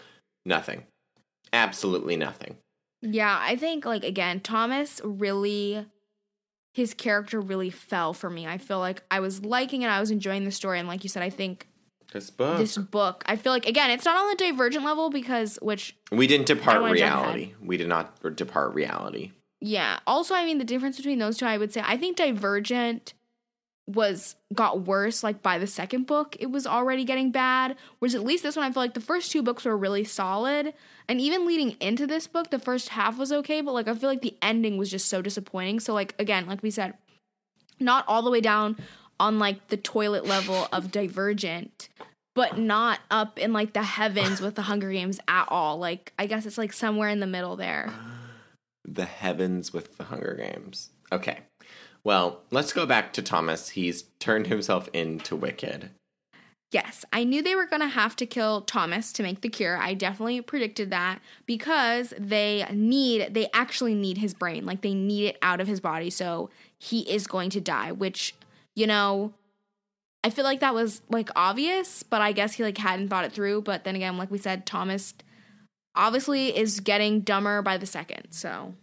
Nothing. 0.45 0.83
Absolutely 1.51 2.15
nothing. 2.15 2.55
Yeah, 3.01 3.37
I 3.41 3.55
think 3.55 3.85
like 3.85 4.03
again, 4.03 4.39
Thomas 4.41 4.99
really 5.03 5.85
his 6.73 6.93
character 6.93 7.41
really 7.41 7.69
fell 7.69 8.13
for 8.13 8.29
me. 8.29 8.45
I 8.47 8.57
feel 8.57 8.79
like 8.79 9.01
I 9.09 9.19
was 9.19 9.43
liking 9.43 9.81
it, 9.81 9.87
I 9.87 9.99
was 9.99 10.11
enjoying 10.11 10.45
the 10.45 10.51
story, 10.51 10.79
and 10.79 10.87
like 10.87 11.03
you 11.03 11.09
said, 11.09 11.23
I 11.23 11.29
think 11.29 11.67
This 12.13 12.29
book. 12.29 12.57
this 12.57 12.77
book, 12.77 13.23
I 13.25 13.35
feel 13.35 13.51
like 13.51 13.65
again, 13.67 13.89
it's 13.91 14.05
not 14.05 14.15
on 14.17 14.29
the 14.29 14.35
divergent 14.35 14.85
level 14.85 15.09
because 15.09 15.57
which 15.61 15.95
we 16.11 16.27
didn't 16.27 16.47
depart 16.47 16.75
don't 16.75 16.83
wanna 16.83 16.97
jump 16.97 17.21
reality. 17.25 17.53
We 17.63 17.77
did 17.77 17.87
not 17.87 18.35
depart 18.35 18.73
reality. 18.75 19.31
yeah. 19.61 19.99
Also, 20.07 20.35
I 20.35 20.45
mean 20.45 20.57
the 20.57 20.63
difference 20.63 20.97
between 20.97 21.19
those 21.19 21.37
two, 21.37 21.45
I 21.45 21.57
would 21.57 21.73
say 21.73 21.81
I 21.85 21.97
think 21.97 22.17
Divergent 22.17 23.13
was 23.89 24.35
got 24.53 24.81
worse 24.81 25.23
like 25.23 25.41
by 25.41 25.57
the 25.57 25.67
second 25.67 26.05
book 26.05 26.35
it 26.39 26.51
was 26.51 26.67
already 26.67 27.03
getting 27.03 27.31
bad 27.31 27.75
whereas 27.99 28.15
at 28.15 28.23
least 28.23 28.43
this 28.43 28.55
one 28.55 28.65
i 28.65 28.71
feel 28.71 28.83
like 28.83 28.93
the 28.93 29.01
first 29.01 29.31
two 29.31 29.41
books 29.41 29.65
were 29.65 29.77
really 29.77 30.03
solid 30.03 30.73
and 31.07 31.19
even 31.19 31.45
leading 31.45 31.71
into 31.79 32.05
this 32.05 32.27
book 32.27 32.49
the 32.49 32.59
first 32.59 32.89
half 32.89 33.17
was 33.17 33.31
okay 33.31 33.61
but 33.61 33.73
like 33.73 33.87
i 33.87 33.93
feel 33.93 34.09
like 34.09 34.21
the 34.21 34.35
ending 34.41 34.77
was 34.77 34.91
just 34.91 35.07
so 35.07 35.21
disappointing 35.21 35.79
so 35.79 35.93
like 35.93 36.13
again 36.19 36.45
like 36.45 36.61
we 36.61 36.71
said 36.71 36.93
not 37.79 38.05
all 38.07 38.21
the 38.21 38.31
way 38.31 38.41
down 38.41 38.77
on 39.19 39.39
like 39.39 39.67
the 39.69 39.77
toilet 39.77 40.25
level 40.25 40.67
of 40.71 40.91
divergent 40.91 41.89
but 42.35 42.57
not 42.57 42.99
up 43.09 43.39
in 43.39 43.51
like 43.51 43.73
the 43.73 43.83
heavens 43.83 44.39
with 44.39 44.55
the 44.55 44.63
hunger 44.63 44.91
games 44.91 45.19
at 45.27 45.45
all 45.49 45.77
like 45.77 46.13
i 46.19 46.25
guess 46.25 46.45
it's 46.45 46.57
like 46.57 46.73
somewhere 46.73 47.09
in 47.09 47.19
the 47.19 47.27
middle 47.27 47.55
there 47.55 47.91
The 48.91 49.05
heavens 49.05 49.71
with 49.71 49.97
the 49.97 50.05
Hunger 50.05 50.35
Games. 50.35 50.89
Okay. 51.11 51.39
Well, 52.03 52.41
let's 52.51 52.73
go 52.73 52.85
back 52.85 53.13
to 53.13 53.21
Thomas. 53.21 53.69
He's 53.69 54.03
turned 54.19 54.47
himself 54.47 54.89
into 54.93 55.35
Wicked. 55.35 55.91
Yes, 56.71 57.03
I 57.11 57.23
knew 57.23 57.41
they 57.41 57.55
were 57.55 57.65
going 57.65 57.81
to 57.81 57.87
have 57.87 58.15
to 58.17 58.27
kill 58.27 58.61
Thomas 58.61 59.11
to 59.13 59.23
make 59.23 59.41
the 59.41 59.49
cure. 59.49 59.77
I 59.77 59.95
definitely 59.95 60.39
predicted 60.41 60.91
that 60.91 61.19
because 61.47 62.13
they 62.17 62.63
need, 62.71 63.33
they 63.33 63.49
actually 63.53 63.95
need 63.95 64.19
his 64.19 64.35
brain. 64.35 64.65
Like 64.65 64.81
they 64.81 64.93
need 64.93 65.29
it 65.29 65.37
out 65.41 65.61
of 65.61 65.67
his 65.67 65.79
body. 65.79 66.11
So 66.11 66.51
he 66.77 67.01
is 67.11 67.25
going 67.25 67.49
to 67.51 67.61
die, 67.61 67.91
which, 67.91 68.35
you 68.75 68.85
know, 68.85 69.33
I 70.23 70.29
feel 70.29 70.43
like 70.43 70.59
that 70.59 70.75
was 70.75 71.01
like 71.09 71.29
obvious, 71.35 72.03
but 72.03 72.21
I 72.21 72.33
guess 72.33 72.53
he 72.53 72.63
like 72.63 72.77
hadn't 72.77 73.09
thought 73.09 73.25
it 73.25 73.31
through. 73.33 73.63
But 73.63 73.83
then 73.83 73.95
again, 73.95 74.17
like 74.17 74.29
we 74.29 74.37
said, 74.37 74.67
Thomas 74.67 75.15
obviously 75.95 76.55
is 76.55 76.81
getting 76.81 77.21
dumber 77.21 77.63
by 77.63 77.77
the 77.77 77.87
second. 77.87 78.27
So 78.29 78.75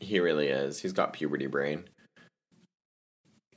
He 0.00 0.20
really 0.20 0.48
is. 0.48 0.82
He's 0.82 0.92
got 0.92 1.14
puberty 1.14 1.46
brain. 1.46 1.84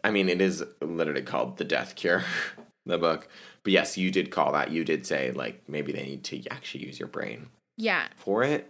I 0.05 0.11
mean, 0.11 0.29
it 0.29 0.39
is 0.39 0.63
literally 0.81 1.23
called 1.23 1.57
The 1.57 1.63
Death 1.63 1.95
Cure, 1.95 2.23
the 2.85 2.97
book. 2.97 3.27
But 3.63 3.73
yes, 3.73 3.97
you 3.97 4.11
did 4.11 4.29
call 4.29 4.51
that. 4.53 4.71
You 4.71 4.83
did 4.83 5.05
say, 5.05 5.31
like, 5.31 5.67
maybe 5.67 5.91
they 5.91 6.03
need 6.03 6.23
to 6.25 6.47
actually 6.49 6.85
use 6.85 6.99
your 6.99 7.07
brain 7.07 7.47
yeah, 7.77 8.07
for 8.15 8.43
it. 8.43 8.69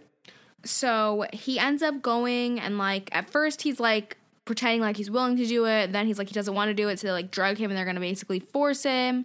so 0.64 1.26
he 1.32 1.58
ends 1.58 1.82
up 1.82 2.02
going 2.02 2.58
and 2.58 2.78
like 2.78 3.08
at 3.12 3.30
first 3.30 3.62
he's 3.62 3.78
like 3.78 4.16
pretending 4.44 4.80
like 4.80 4.96
he's 4.96 5.10
willing 5.10 5.36
to 5.36 5.46
do 5.46 5.64
it 5.66 5.92
then 5.92 6.06
he's 6.06 6.18
like 6.18 6.28
he 6.28 6.34
doesn't 6.34 6.54
want 6.54 6.68
to 6.68 6.74
do 6.74 6.88
it 6.88 6.98
so 6.98 7.06
they 7.06 7.12
like 7.12 7.30
drug 7.30 7.56
him 7.56 7.70
and 7.70 7.78
they're 7.78 7.84
gonna 7.84 8.00
basically 8.00 8.40
force 8.40 8.82
him 8.82 9.24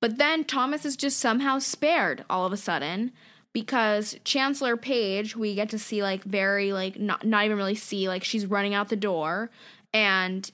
but 0.00 0.18
then 0.18 0.44
thomas 0.44 0.84
is 0.84 0.96
just 0.96 1.18
somehow 1.18 1.58
spared 1.58 2.24
all 2.30 2.46
of 2.46 2.52
a 2.52 2.56
sudden 2.56 3.12
because 3.52 4.16
chancellor 4.24 4.76
paige 4.76 5.36
we 5.36 5.54
get 5.54 5.68
to 5.68 5.78
see 5.78 6.02
like 6.02 6.22
very 6.24 6.72
like 6.72 6.98
not, 6.98 7.24
not 7.24 7.44
even 7.44 7.56
really 7.56 7.74
see 7.74 8.08
like 8.08 8.24
she's 8.24 8.46
running 8.46 8.74
out 8.74 8.88
the 8.88 8.96
door 8.96 9.50
and 9.92 10.50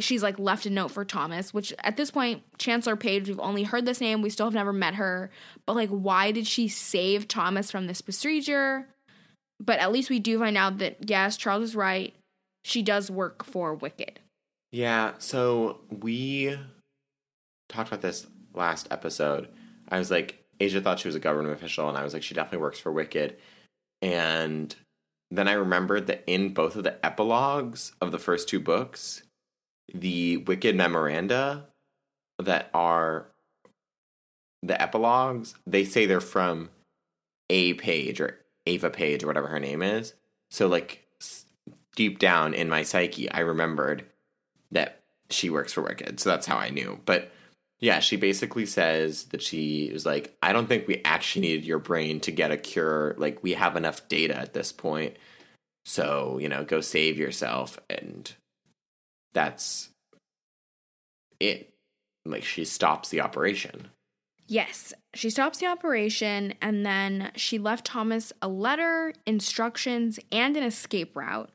she's 0.00 0.22
like 0.22 0.38
left 0.38 0.66
a 0.66 0.70
note 0.70 0.90
for 0.90 1.04
Thomas, 1.04 1.54
which 1.54 1.72
at 1.84 1.96
this 1.96 2.10
point, 2.10 2.42
Chancellor 2.58 2.96
Paige, 2.96 3.28
we've 3.28 3.40
only 3.40 3.62
heard 3.62 3.86
this 3.86 4.00
name, 4.00 4.22
we 4.22 4.30
still 4.30 4.46
have 4.46 4.54
never 4.54 4.72
met 4.72 4.94
her. 4.94 5.30
But 5.66 5.76
like, 5.76 5.90
why 5.90 6.32
did 6.32 6.46
she 6.46 6.68
save 6.68 7.28
Thomas 7.28 7.70
from 7.70 7.86
this 7.86 8.00
procedure? 8.00 8.88
But 9.58 9.78
at 9.78 9.92
least 9.92 10.10
we 10.10 10.18
do 10.18 10.38
find 10.38 10.56
out 10.56 10.78
that 10.78 11.08
yes, 11.08 11.36
Charles 11.36 11.64
is 11.64 11.76
right. 11.76 12.14
She 12.64 12.82
does 12.82 13.10
work 13.10 13.44
for 13.44 13.74
Wicked. 13.74 14.20
Yeah, 14.72 15.12
so 15.18 15.80
we 15.90 16.56
talked 17.68 17.88
about 17.88 18.02
this 18.02 18.26
last 18.54 18.88
episode. 18.90 19.48
I 19.88 19.98
was 19.98 20.10
like, 20.10 20.44
Asia 20.60 20.80
thought 20.80 21.00
she 21.00 21.08
was 21.08 21.14
a 21.14 21.20
government 21.20 21.54
official, 21.54 21.88
and 21.88 21.96
I 21.96 22.04
was 22.04 22.14
like, 22.14 22.22
she 22.22 22.34
definitely 22.34 22.58
works 22.58 22.78
for 22.78 22.92
Wicked. 22.92 23.36
And 24.02 24.74
then 25.30 25.48
I 25.48 25.52
remembered 25.52 26.06
that 26.08 26.22
in 26.26 26.52
both 26.52 26.76
of 26.76 26.84
the 26.84 27.04
epilogues 27.04 27.92
of 28.00 28.12
the 28.12 28.18
first 28.18 28.48
two 28.48 28.60
books, 28.60 29.22
the 29.94 30.38
Wicked 30.38 30.76
memoranda 30.76 31.66
that 32.38 32.70
are 32.74 33.26
the 34.62 34.80
epilogues, 34.80 35.54
they 35.66 35.84
say 35.84 36.06
they're 36.06 36.20
from 36.20 36.70
A 37.48 37.74
Paige 37.74 38.20
or 38.20 38.38
Ava 38.66 38.90
Paige 38.90 39.24
or 39.24 39.26
whatever 39.26 39.48
her 39.48 39.60
name 39.60 39.82
is. 39.82 40.14
So, 40.50 40.66
like, 40.66 41.06
deep 41.96 42.18
down 42.18 42.54
in 42.54 42.68
my 42.68 42.82
psyche, 42.82 43.30
I 43.30 43.40
remembered 43.40 44.04
that 44.70 45.00
she 45.30 45.50
works 45.50 45.72
for 45.72 45.82
Wicked. 45.82 46.20
So 46.20 46.30
that's 46.30 46.46
how 46.46 46.56
I 46.56 46.70
knew. 46.70 47.00
But 47.04 47.30
yeah, 47.78 48.00
she 48.00 48.16
basically 48.16 48.66
says 48.66 49.24
that 49.26 49.42
she 49.42 49.90
was 49.92 50.04
like, 50.04 50.36
I 50.42 50.52
don't 50.52 50.66
think 50.66 50.86
we 50.86 51.00
actually 51.04 51.42
needed 51.42 51.64
your 51.64 51.78
brain 51.78 52.20
to 52.20 52.30
get 52.30 52.50
a 52.50 52.56
cure. 52.56 53.14
Like, 53.16 53.42
we 53.42 53.54
have 53.54 53.76
enough 53.76 54.06
data 54.08 54.36
at 54.36 54.52
this 54.52 54.72
point. 54.72 55.16
So, 55.84 56.38
you 56.38 56.48
know, 56.48 56.64
go 56.64 56.80
save 56.80 57.16
yourself. 57.16 57.78
And 57.88 58.32
that's 59.32 59.90
it. 61.38 61.70
Like, 62.24 62.44
she 62.44 62.64
stops 62.64 63.08
the 63.08 63.20
operation. 63.20 63.88
Yes, 64.46 64.92
she 65.14 65.30
stops 65.30 65.58
the 65.58 65.66
operation 65.66 66.54
and 66.60 66.84
then 66.84 67.30
she 67.36 67.56
left 67.56 67.86
Thomas 67.86 68.32
a 68.42 68.48
letter, 68.48 69.12
instructions, 69.24 70.18
and 70.32 70.56
an 70.56 70.64
escape 70.64 71.14
route. 71.14 71.50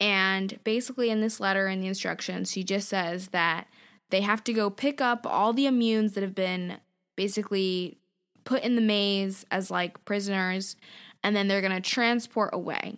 And 0.00 0.58
basically, 0.64 1.10
in 1.10 1.20
this 1.20 1.38
letter 1.38 1.68
and 1.68 1.80
the 1.80 1.86
instructions, 1.86 2.50
she 2.50 2.64
just 2.64 2.88
says 2.88 3.28
that 3.28 3.68
they 4.10 4.20
have 4.22 4.42
to 4.44 4.52
go 4.52 4.68
pick 4.68 5.00
up 5.00 5.26
all 5.26 5.52
the 5.52 5.66
immunes 5.66 6.14
that 6.14 6.22
have 6.22 6.34
been 6.34 6.78
basically 7.16 7.98
put 8.44 8.62
in 8.62 8.74
the 8.74 8.82
maze 8.82 9.46
as 9.52 9.70
like 9.70 10.04
prisoners, 10.04 10.76
and 11.22 11.36
then 11.36 11.46
they're 11.46 11.60
going 11.60 11.72
to 11.72 11.80
transport 11.80 12.50
away. 12.52 12.96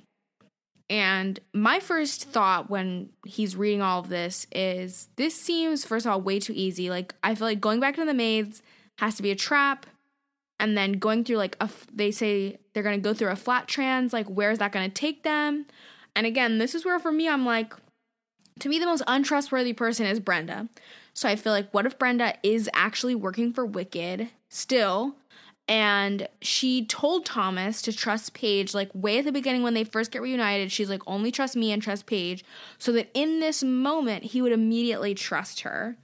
And 0.88 1.40
my 1.52 1.80
first 1.80 2.24
thought 2.24 2.70
when 2.70 3.08
he's 3.24 3.56
reading 3.56 3.82
all 3.82 4.00
of 4.00 4.08
this 4.08 4.46
is 4.52 5.08
this 5.16 5.34
seems, 5.34 5.84
first 5.84 6.06
of 6.06 6.12
all, 6.12 6.20
way 6.20 6.38
too 6.38 6.52
easy. 6.54 6.90
Like, 6.90 7.14
I 7.24 7.34
feel 7.34 7.48
like 7.48 7.60
going 7.60 7.80
back 7.80 7.96
to 7.96 8.04
the 8.04 8.14
maze 8.14 8.62
has 8.98 9.16
to 9.16 9.22
be 9.22 9.30
a 9.30 9.36
trap. 9.36 9.86
And 10.58 10.76
then 10.76 10.92
going 10.92 11.24
through 11.24 11.36
like 11.36 11.56
a 11.60 11.68
they 11.92 12.10
say 12.10 12.56
they're 12.72 12.82
going 12.82 12.98
to 12.98 13.02
go 13.02 13.12
through 13.12 13.28
a 13.28 13.36
flat 13.36 13.68
trans 13.68 14.14
like 14.14 14.26
where 14.26 14.50
is 14.50 14.58
that 14.58 14.72
going 14.72 14.88
to 14.88 14.94
take 14.94 15.22
them? 15.22 15.66
And 16.14 16.26
again 16.26 16.56
this 16.56 16.74
is 16.74 16.82
where 16.82 16.98
for 16.98 17.12
me 17.12 17.28
i'm 17.28 17.44
like 17.44 17.74
to 18.60 18.70
me 18.70 18.78
the 18.78 18.86
most 18.86 19.02
untrustworthy 19.06 19.74
person 19.74 20.06
is 20.06 20.18
brenda. 20.18 20.70
So 21.12 21.28
i 21.28 21.36
feel 21.36 21.52
like 21.52 21.70
what 21.72 21.84
if 21.84 21.98
brenda 21.98 22.36
is 22.42 22.70
actually 22.72 23.14
working 23.14 23.52
for 23.52 23.66
wicked? 23.66 24.30
Still 24.48 25.16
and 25.68 26.28
she 26.40 26.84
told 26.86 27.24
thomas 27.24 27.82
to 27.82 27.92
trust 27.92 28.34
paige 28.34 28.72
like 28.72 28.88
way 28.94 29.18
at 29.18 29.24
the 29.24 29.32
beginning 29.32 29.62
when 29.64 29.74
they 29.74 29.82
first 29.82 30.12
get 30.12 30.22
reunited 30.22 30.70
she's 30.70 30.90
like 30.90 31.02
only 31.06 31.30
trust 31.30 31.56
me 31.56 31.72
and 31.72 31.82
trust 31.82 32.06
paige. 32.06 32.44
So 32.78 32.92
that 32.92 33.10
in 33.14 33.40
this 33.40 33.62
moment 33.62 34.24
he 34.24 34.42
would 34.42 34.52
immediately 34.52 35.14
trust 35.14 35.60
her. 35.60 35.96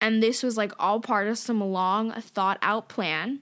And 0.00 0.22
this 0.22 0.42
was 0.42 0.56
like 0.56 0.72
all 0.78 1.00
part 1.00 1.26
of 1.26 1.38
some 1.38 1.60
long 1.60 2.12
thought 2.12 2.58
out 2.62 2.88
plan. 2.88 3.40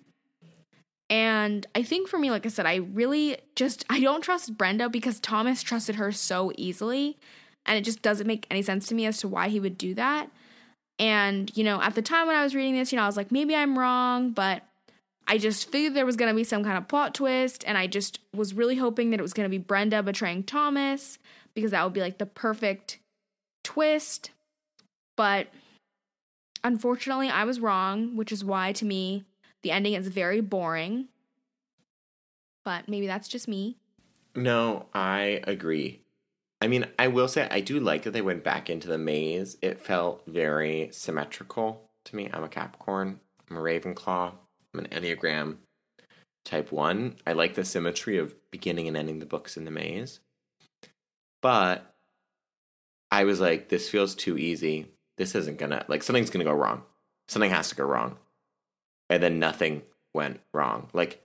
And 1.09 1.67
i 1.75 1.83
think 1.83 2.09
for 2.09 2.19
me 2.19 2.31
like 2.31 2.47
i 2.47 2.49
said 2.49 2.67
i 2.67 2.77
really 2.77 3.39
just 3.55 3.85
i 3.89 4.01
don't 4.01 4.23
trust 4.23 4.57
brenda 4.59 4.89
because 4.89 5.21
thomas 5.21 5.63
trusted 5.63 5.97
her 5.97 6.11
so 6.13 6.53
easily. 6.57 7.19
And 7.65 7.77
it 7.77 7.83
just 7.83 8.01
doesn't 8.01 8.27
make 8.27 8.47
any 8.51 8.63
sense 8.63 8.87
to 8.89 8.95
me 8.95 9.07
as 9.07 9.19
to 9.19 9.29
why 9.29 9.49
he 9.49 9.59
would 9.59 9.77
do 9.77 9.95
that. 9.95 10.31
And 10.99 11.55
you 11.57 11.63
know 11.63 11.81
at 11.81 11.95
the 11.95 12.03
time 12.03 12.27
when 12.27 12.37
i 12.37 12.43
was 12.43 12.55
reading 12.55 12.75
this 12.75 12.91
you 12.91 12.97
know 12.97 13.03
i 13.03 13.07
was 13.07 13.17
like 13.17 13.31
maybe 13.31 13.55
i'm 13.55 13.79
wrong 13.79 14.31
but 14.31 14.63
I 15.29 15.39
just 15.39 15.71
figured 15.71 15.95
there 15.95 16.07
was 16.07 16.17
going 16.17 16.31
to 16.31 16.37
be 16.37 16.45
some 16.45 16.63
kind 16.63 16.79
of 16.79 16.89
plot 16.89 17.15
twist, 17.15 17.65
and 17.67 17.77
I 17.77 17.87
just 17.87 18.21
was 18.33 18.55
really 18.55 18.77
hoping 18.77 19.11
that 19.11 19.21
it 19.21 19.23
was 19.23 19.33
going 19.33 19.47
to 19.47 19.51
be 19.51 19.59
Brenda 19.59 20.03
betraying 20.03 20.45
Thomas 20.45 21.19
because 21.55 21.73
that 21.73 21.83
would 21.83 21.93
be 21.93 22.01
like 22.01 22.19
the 22.19 22.27
perfect 22.27 22.99
twist. 23.65 24.31
But 25.17 25.49
unfortunately, 26.63 27.29
I 27.29 27.45
was 27.45 27.59
wrong, 27.59 28.17
which 28.17 28.31
is 28.31 28.45
why 28.45 28.73
to 28.73 28.85
me 28.85 29.25
the 29.63 29.73
ending 29.73 29.95
is 29.95 30.09
very 30.09 30.41
boring. 30.41 31.09
But 32.65 32.89
maybe 32.89 33.07
that's 33.07 33.29
just 33.29 33.49
me. 33.49 33.77
No, 34.35 34.87
I 34.93 35.41
agree. 35.45 36.03
I 36.61 36.69
mean, 36.69 36.87
I 36.99 37.09
will 37.09 37.29
say 37.29 37.49
I 37.51 37.61
do 37.61 37.81
like 37.81 38.03
that 38.03 38.13
they 38.13 38.23
went 38.23 38.45
back 38.45 38.71
into 38.71 38.89
the 38.89 38.99
maze. 38.99 39.57
It 39.63 39.81
felt 39.81 40.23
very 40.27 40.91
symmetrical 40.93 41.89
to 42.05 42.17
me. 42.17 42.31
I'm 42.33 42.45
a 42.45 42.49
Capricorn. 42.49 43.21
I'm 43.51 43.57
a 43.57 43.61
Ravenclaw. 43.61 44.33
I'm 44.77 44.85
an 44.85 44.91
Enneagram 44.91 45.57
type 46.45 46.71
1. 46.71 47.17
I 47.27 47.33
like 47.33 47.55
the 47.55 47.65
symmetry 47.65 48.19
of 48.19 48.35
beginning 48.51 48.89
and 48.89 48.97
ending 48.97 49.19
the 49.19 49.27
books 49.27 49.57
in 49.57 49.65
the 49.65 49.71
maze. 49.71 50.21
But 51.43 51.95
I 53.11 53.25
was 53.25 53.41
like, 53.41 53.69
this 53.69 53.89
feels 53.89 54.15
too 54.15 54.37
easy. 54.37 54.87
This 55.17 55.35
isn't 55.35 55.59
gonna, 55.59 55.85
like, 55.89 56.03
something's 56.03 56.31
gonna 56.31 56.45
go 56.45 56.53
wrong. 56.53 56.83
Something 57.29 57.51
has 57.51 57.71
to 57.71 57.75
go 57.75 57.85
wrong. 57.85 58.17
And 59.09 59.23
then 59.23 59.39
nothing 59.39 59.83
went 60.15 60.41
wrong. 60.53 60.89
Like, 60.93 61.25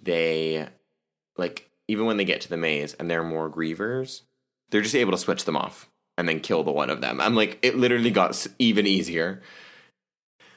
they, 0.00 0.66
like, 1.36 1.70
even 1.86 2.06
when 2.06 2.16
they 2.16 2.24
get 2.24 2.40
to 2.42 2.48
the 2.48 2.56
maze 2.56 2.94
and 2.94 3.10
there 3.10 3.20
are 3.20 3.24
more 3.24 3.50
grievers, 3.50 4.22
they're 4.70 4.82
just 4.82 4.94
able 4.94 5.12
to 5.12 5.18
switch 5.18 5.44
them 5.44 5.56
off 5.56 5.88
and 6.18 6.28
then 6.28 6.40
kill 6.40 6.64
the 6.64 6.72
one 6.72 6.90
of 6.90 7.00
them. 7.00 7.20
I'm 7.20 7.34
like, 7.34 7.58
it 7.62 7.76
literally 7.76 8.10
got 8.10 8.46
even 8.58 8.86
easier. 8.86 9.42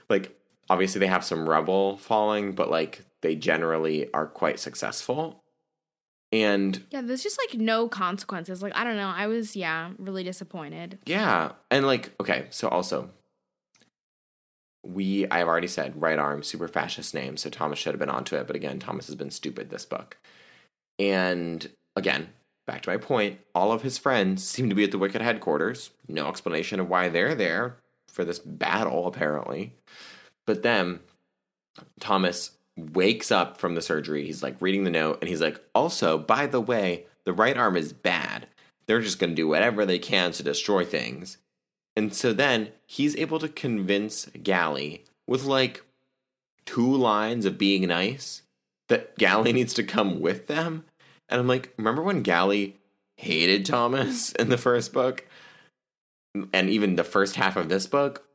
Like, 0.09 0.35
obviously, 0.69 0.99
they 0.99 1.07
have 1.07 1.23
some 1.25 1.47
rubble 1.47 1.97
falling, 1.97 2.53
but 2.53 2.69
like, 2.69 3.03
they 3.21 3.35
generally 3.35 4.11
are 4.13 4.27
quite 4.27 4.59
successful. 4.59 5.43
And 6.31 6.83
Yeah, 6.91 7.01
there's 7.01 7.23
just 7.23 7.39
like 7.39 7.59
no 7.59 7.87
consequences. 7.87 8.61
Like, 8.61 8.75
I 8.75 8.83
don't 8.83 8.97
know. 8.97 9.07
I 9.07 9.27
was, 9.27 9.55
yeah, 9.55 9.91
really 9.97 10.23
disappointed. 10.23 10.99
yeah, 11.05 11.51
and 11.71 11.85
like, 11.87 12.11
okay, 12.19 12.47
so 12.49 12.67
also, 12.67 13.09
we, 14.83 15.27
I've 15.29 15.47
already 15.47 15.67
said, 15.67 15.99
right 15.99 16.19
arm, 16.19 16.43
super 16.43 16.67
fascist 16.67 17.13
name, 17.13 17.37
so 17.37 17.49
Thomas 17.49 17.79
should 17.79 17.93
have 17.93 17.99
been 17.99 18.09
onto 18.09 18.35
it, 18.35 18.47
but 18.47 18.55
again, 18.55 18.79
Thomas 18.79 19.07
has 19.07 19.15
been 19.15 19.31
stupid 19.31 19.69
this 19.69 19.85
book. 19.85 20.17
And 20.99 21.67
again, 21.95 22.29
back 22.67 22.83
to 22.83 22.89
my 22.89 22.97
point, 22.97 23.39
all 23.55 23.71
of 23.71 23.81
his 23.81 23.97
friends 23.97 24.43
seem 24.43 24.69
to 24.69 24.75
be 24.75 24.83
at 24.83 24.91
the 24.91 24.99
Wicked 24.99 25.21
headquarters. 25.21 25.91
No 26.07 26.27
explanation 26.27 26.79
of 26.79 26.89
why 26.89 27.09
they're 27.09 27.35
there 27.35 27.77
for 28.09 28.23
this 28.25 28.39
battle, 28.39 29.07
apparently. 29.07 29.73
But 30.45 30.63
then 30.63 30.99
Thomas 31.99 32.51
wakes 32.77 33.31
up 33.31 33.57
from 33.57 33.75
the 33.75 33.81
surgery. 33.81 34.25
He's 34.25 34.43
like 34.43 34.61
reading 34.61 34.83
the 34.83 34.91
note, 34.91 35.19
and 35.21 35.29
he's 35.29 35.41
like, 35.41 35.61
also, 35.73 36.17
by 36.17 36.45
the 36.45 36.61
way, 36.61 37.05
the 37.23 37.33
right 37.33 37.57
arm 37.57 37.77
is 37.77 37.93
bad. 37.93 38.47
They're 38.87 39.01
just 39.01 39.19
going 39.19 39.31
to 39.31 39.35
do 39.35 39.47
whatever 39.47 39.85
they 39.85 39.99
can 39.99 40.31
to 40.33 40.43
destroy 40.43 40.85
things. 40.85 41.37
And 41.95 42.13
so 42.13 42.33
then 42.33 42.69
he's 42.85 43.15
able 43.15 43.39
to 43.39 43.47
convince 43.47 44.25
Gally 44.43 45.05
with 45.27 45.43
like 45.43 45.83
two 46.65 46.93
lines 46.93 47.45
of 47.45 47.57
being 47.57 47.87
nice 47.87 48.41
that 48.89 49.17
Gally 49.17 49.53
needs 49.53 49.73
to 49.75 49.83
come 49.83 50.19
with 50.19 50.47
them. 50.47 50.85
And 51.29 51.39
I'm 51.39 51.47
like, 51.47 51.73
remember 51.77 52.01
when 52.01 52.21
Gally 52.21 52.77
hated 53.17 53.65
Thomas 53.65 54.31
in 54.39 54.49
the 54.49 54.57
first 54.57 54.93
book? 54.93 55.25
And 56.53 56.69
even 56.69 56.95
the 56.95 57.03
first 57.03 57.37
half 57.37 57.55
of 57.55 57.69
this 57.69 57.87
book? 57.87 58.25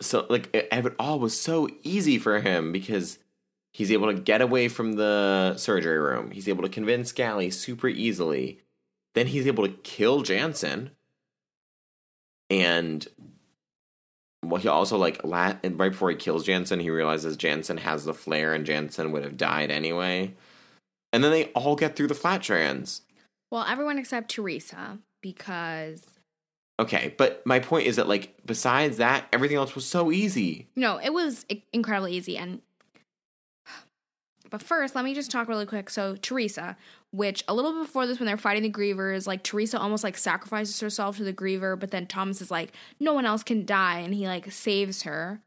So, 0.00 0.26
like, 0.28 0.48
it, 0.54 0.68
it 0.70 0.94
all 0.98 1.18
was 1.18 1.38
so 1.38 1.68
easy 1.82 2.18
for 2.18 2.40
him 2.40 2.72
because 2.72 3.18
he's 3.72 3.92
able 3.92 4.12
to 4.12 4.20
get 4.20 4.40
away 4.40 4.68
from 4.68 4.92
the 4.92 5.56
surgery 5.56 5.98
room. 5.98 6.30
He's 6.30 6.48
able 6.48 6.62
to 6.62 6.68
convince 6.68 7.12
Gally 7.12 7.50
super 7.50 7.88
easily. 7.88 8.60
Then 9.14 9.26
he's 9.26 9.46
able 9.46 9.66
to 9.66 9.74
kill 9.82 10.22
Janson. 10.22 10.90
And 12.50 13.06
well, 14.44 14.60
he 14.60 14.68
also 14.68 14.96
like 14.96 15.20
and 15.24 15.78
right 15.78 15.92
before 15.92 16.10
he 16.10 16.16
kills 16.16 16.44
Janson, 16.44 16.80
he 16.80 16.90
realizes 16.90 17.36
Janson 17.36 17.78
has 17.78 18.04
the 18.04 18.14
flare, 18.14 18.54
and 18.54 18.64
Janson 18.64 19.12
would 19.12 19.24
have 19.24 19.36
died 19.36 19.70
anyway. 19.70 20.34
And 21.12 21.24
then 21.24 21.30
they 21.30 21.46
all 21.46 21.76
get 21.76 21.96
through 21.96 22.08
the 22.08 22.14
flat 22.14 22.42
trans. 22.42 23.02
Well, 23.50 23.64
everyone 23.66 23.98
except 23.98 24.30
Teresa 24.30 24.98
because 25.22 26.17
Okay, 26.80 27.14
but 27.18 27.44
my 27.44 27.58
point 27.58 27.86
is 27.86 27.96
that 27.96 28.08
like 28.08 28.34
besides 28.46 28.98
that, 28.98 29.26
everything 29.32 29.56
else 29.56 29.74
was 29.74 29.84
so 29.84 30.12
easy. 30.12 30.68
no, 30.76 30.98
it 30.98 31.12
was 31.12 31.44
incredibly 31.72 32.14
easy. 32.14 32.36
And 32.36 32.60
but 34.50 34.62
first, 34.62 34.94
let 34.94 35.04
me 35.04 35.14
just 35.14 35.30
talk 35.30 35.48
really 35.48 35.66
quick. 35.66 35.90
So 35.90 36.16
Teresa, 36.16 36.76
which 37.10 37.44
a 37.48 37.54
little 37.54 37.72
before 37.72 38.06
this, 38.06 38.18
when 38.18 38.26
they're 38.26 38.36
fighting 38.36 38.62
the 38.62 38.70
grievers, 38.70 39.26
like 39.26 39.42
Teresa 39.42 39.78
almost 39.78 40.04
like 40.04 40.16
sacrifices 40.16 40.80
herself 40.80 41.16
to 41.16 41.24
the 41.24 41.32
griever, 41.32 41.78
but 41.78 41.90
then 41.90 42.06
Thomas 42.06 42.40
is 42.40 42.50
like, 42.50 42.72
no 43.00 43.12
one 43.12 43.26
else 43.26 43.42
can 43.42 43.66
die, 43.66 43.98
and 43.98 44.14
he 44.14 44.26
like 44.26 44.50
saves 44.50 45.02
her. 45.02 45.40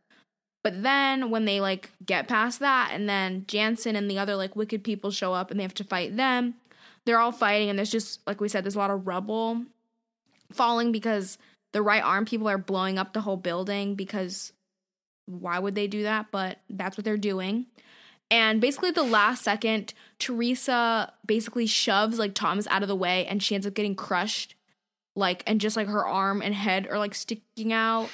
But 0.64 0.84
then 0.84 1.32
when 1.32 1.46
they 1.46 1.60
like 1.60 1.92
get 2.06 2.28
past 2.28 2.60
that, 2.60 2.92
and 2.94 3.10
then 3.10 3.46
Janson 3.48 3.96
and 3.96 4.10
the 4.12 4.20
other 4.20 4.36
like 4.36 4.56
wicked 4.56 4.84
people 4.84 5.12
show 5.12 5.34
up 5.34 5.50
and 5.50 5.60
they 5.60 5.64
have 5.64 5.74
to 5.76 5.84
fight 5.84 6.16
them, 6.18 6.56
they're 7.06 7.20
all 7.20 7.32
fighting, 7.32 7.70
and 7.70 7.80
there's 7.80 7.90
just 7.90 8.20
like 8.28 8.42
we 8.42 8.50
said, 8.50 8.64
there's 8.64 8.76
a 8.76 8.80
lot 8.80 8.92
of 8.92 9.08
rubble 9.08 9.64
falling 10.52 10.92
because 10.92 11.38
the 11.74 11.82
right 11.82 12.04
arm 12.04 12.26
people 12.26 12.50
are 12.50 12.58
blowing 12.58 12.98
up 12.98 13.14
the 13.14 13.22
whole 13.22 13.38
building 13.38 13.96
because 13.96 14.54
why 15.26 15.60
would 15.60 15.76
they 15.76 15.88
do 15.88 16.04
that? 16.04 16.28
But 16.32 16.60
that's 16.70 16.98
what 16.98 17.06
they're 17.06 17.18
doing. 17.18 17.68
And 18.30 18.62
basically, 18.62 18.92
the 18.92 19.04
last 19.04 19.44
second, 19.44 19.94
Teresa 20.18 21.12
basically 21.26 21.66
shoves 21.66 22.18
like 22.18 22.34
Thomas 22.34 22.66
out 22.68 22.82
of 22.82 22.88
the 22.88 22.96
way, 22.96 23.26
and 23.26 23.44
she 23.44 23.56
ends 23.56 23.68
up 23.68 23.74
getting 23.74 23.94
crushed, 23.94 24.56
like, 25.18 25.44
and 25.46 25.60
just 25.60 25.76
like 25.76 25.88
her 25.88 26.06
arm 26.06 26.42
and 26.42 26.56
head 26.56 26.88
are 26.88 26.98
like 26.98 27.14
sticking 27.14 27.74
out, 27.74 28.10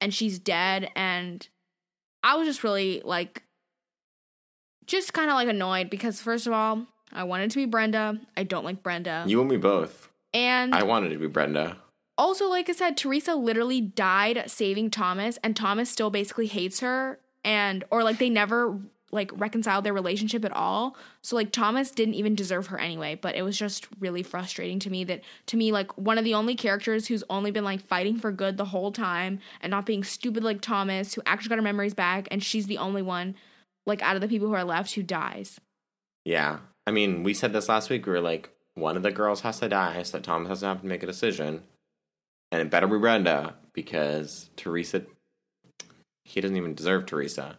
and 0.00 0.12
she's 0.12 0.40
dead. 0.40 0.90
And 0.96 1.46
I 2.24 2.34
was 2.34 2.48
just 2.48 2.64
really 2.64 3.02
like, 3.04 3.44
just 4.86 5.12
kind 5.12 5.30
of 5.30 5.34
like 5.34 5.48
annoyed 5.48 5.90
because 5.90 6.20
first 6.20 6.48
of 6.48 6.52
all, 6.52 6.86
I 7.12 7.22
wanted 7.22 7.52
to 7.52 7.56
be 7.56 7.66
Brenda. 7.66 8.18
I 8.36 8.42
don't 8.42 8.64
like 8.64 8.82
Brenda, 8.82 9.24
You 9.28 9.40
and 9.40 9.48
me 9.48 9.58
both. 9.58 10.08
And 10.34 10.74
I 10.74 10.82
wanted 10.82 11.10
to 11.10 11.18
be 11.18 11.26
Brenda. 11.26 11.76
also, 12.18 12.48
like 12.48 12.68
I 12.68 12.72
said, 12.72 12.96
Teresa 12.96 13.34
literally 13.34 13.80
died 13.80 14.44
saving 14.46 14.90
Thomas, 14.90 15.38
and 15.42 15.56
Thomas 15.56 15.90
still 15.90 16.10
basically 16.10 16.46
hates 16.46 16.80
her, 16.80 17.18
and 17.44 17.84
or 17.90 18.02
like 18.02 18.18
they 18.18 18.30
never 18.30 18.78
like 19.12 19.30
reconciled 19.38 19.84
their 19.84 19.92
relationship 19.92 20.44
at 20.44 20.52
all. 20.52 20.96
So 21.22 21.36
like 21.36 21.52
Thomas 21.52 21.90
didn't 21.90 22.14
even 22.14 22.34
deserve 22.34 22.68
her 22.68 22.78
anyway. 22.78 23.18
But 23.20 23.34
it 23.34 23.42
was 23.42 23.58
just 23.58 23.86
really 24.00 24.22
frustrating 24.22 24.78
to 24.80 24.90
me 24.90 25.04
that 25.04 25.20
to 25.46 25.56
me 25.56 25.70
like 25.70 25.96
one 25.98 26.16
of 26.16 26.24
the 26.24 26.34
only 26.34 26.54
characters 26.54 27.06
who's 27.06 27.22
only 27.28 27.50
been 27.50 27.64
like 27.64 27.82
fighting 27.82 28.18
for 28.18 28.32
good 28.32 28.56
the 28.56 28.64
whole 28.64 28.90
time 28.90 29.38
and 29.60 29.70
not 29.70 29.84
being 29.84 30.02
stupid 30.02 30.42
like 30.42 30.62
Thomas, 30.62 31.14
who 31.14 31.22
actually 31.26 31.50
got 31.50 31.56
her 31.56 31.62
memories 31.62 31.94
back, 31.94 32.26
and 32.30 32.42
she's 32.42 32.66
the 32.66 32.78
only 32.78 33.02
one 33.02 33.34
like 33.86 34.02
out 34.02 34.14
of 34.14 34.22
the 34.22 34.28
people 34.28 34.48
who 34.48 34.54
are 34.54 34.64
left 34.64 34.94
who 34.94 35.02
dies. 35.02 35.60
Yeah. 36.24 36.58
I 36.86 36.90
mean, 36.90 37.22
we 37.22 37.34
said 37.34 37.52
this 37.52 37.68
last 37.68 37.90
week. 37.90 38.06
We 38.06 38.12
were 38.12 38.20
like, 38.20 38.51
one 38.74 38.96
of 38.96 39.02
the 39.02 39.10
girls 39.10 39.42
has 39.42 39.60
to 39.60 39.68
die 39.68 40.02
so 40.02 40.16
that 40.18 40.24
Thomas 40.24 40.48
doesn't 40.48 40.68
have 40.68 40.80
to 40.80 40.86
make 40.86 41.02
a 41.02 41.06
decision. 41.06 41.62
And 42.50 42.60
it 42.60 42.70
better 42.70 42.86
be 42.86 42.98
Brenda 42.98 43.54
because 43.72 44.50
Teresa, 44.56 45.02
he 46.24 46.40
doesn't 46.40 46.56
even 46.56 46.74
deserve 46.74 47.06
Teresa. 47.06 47.56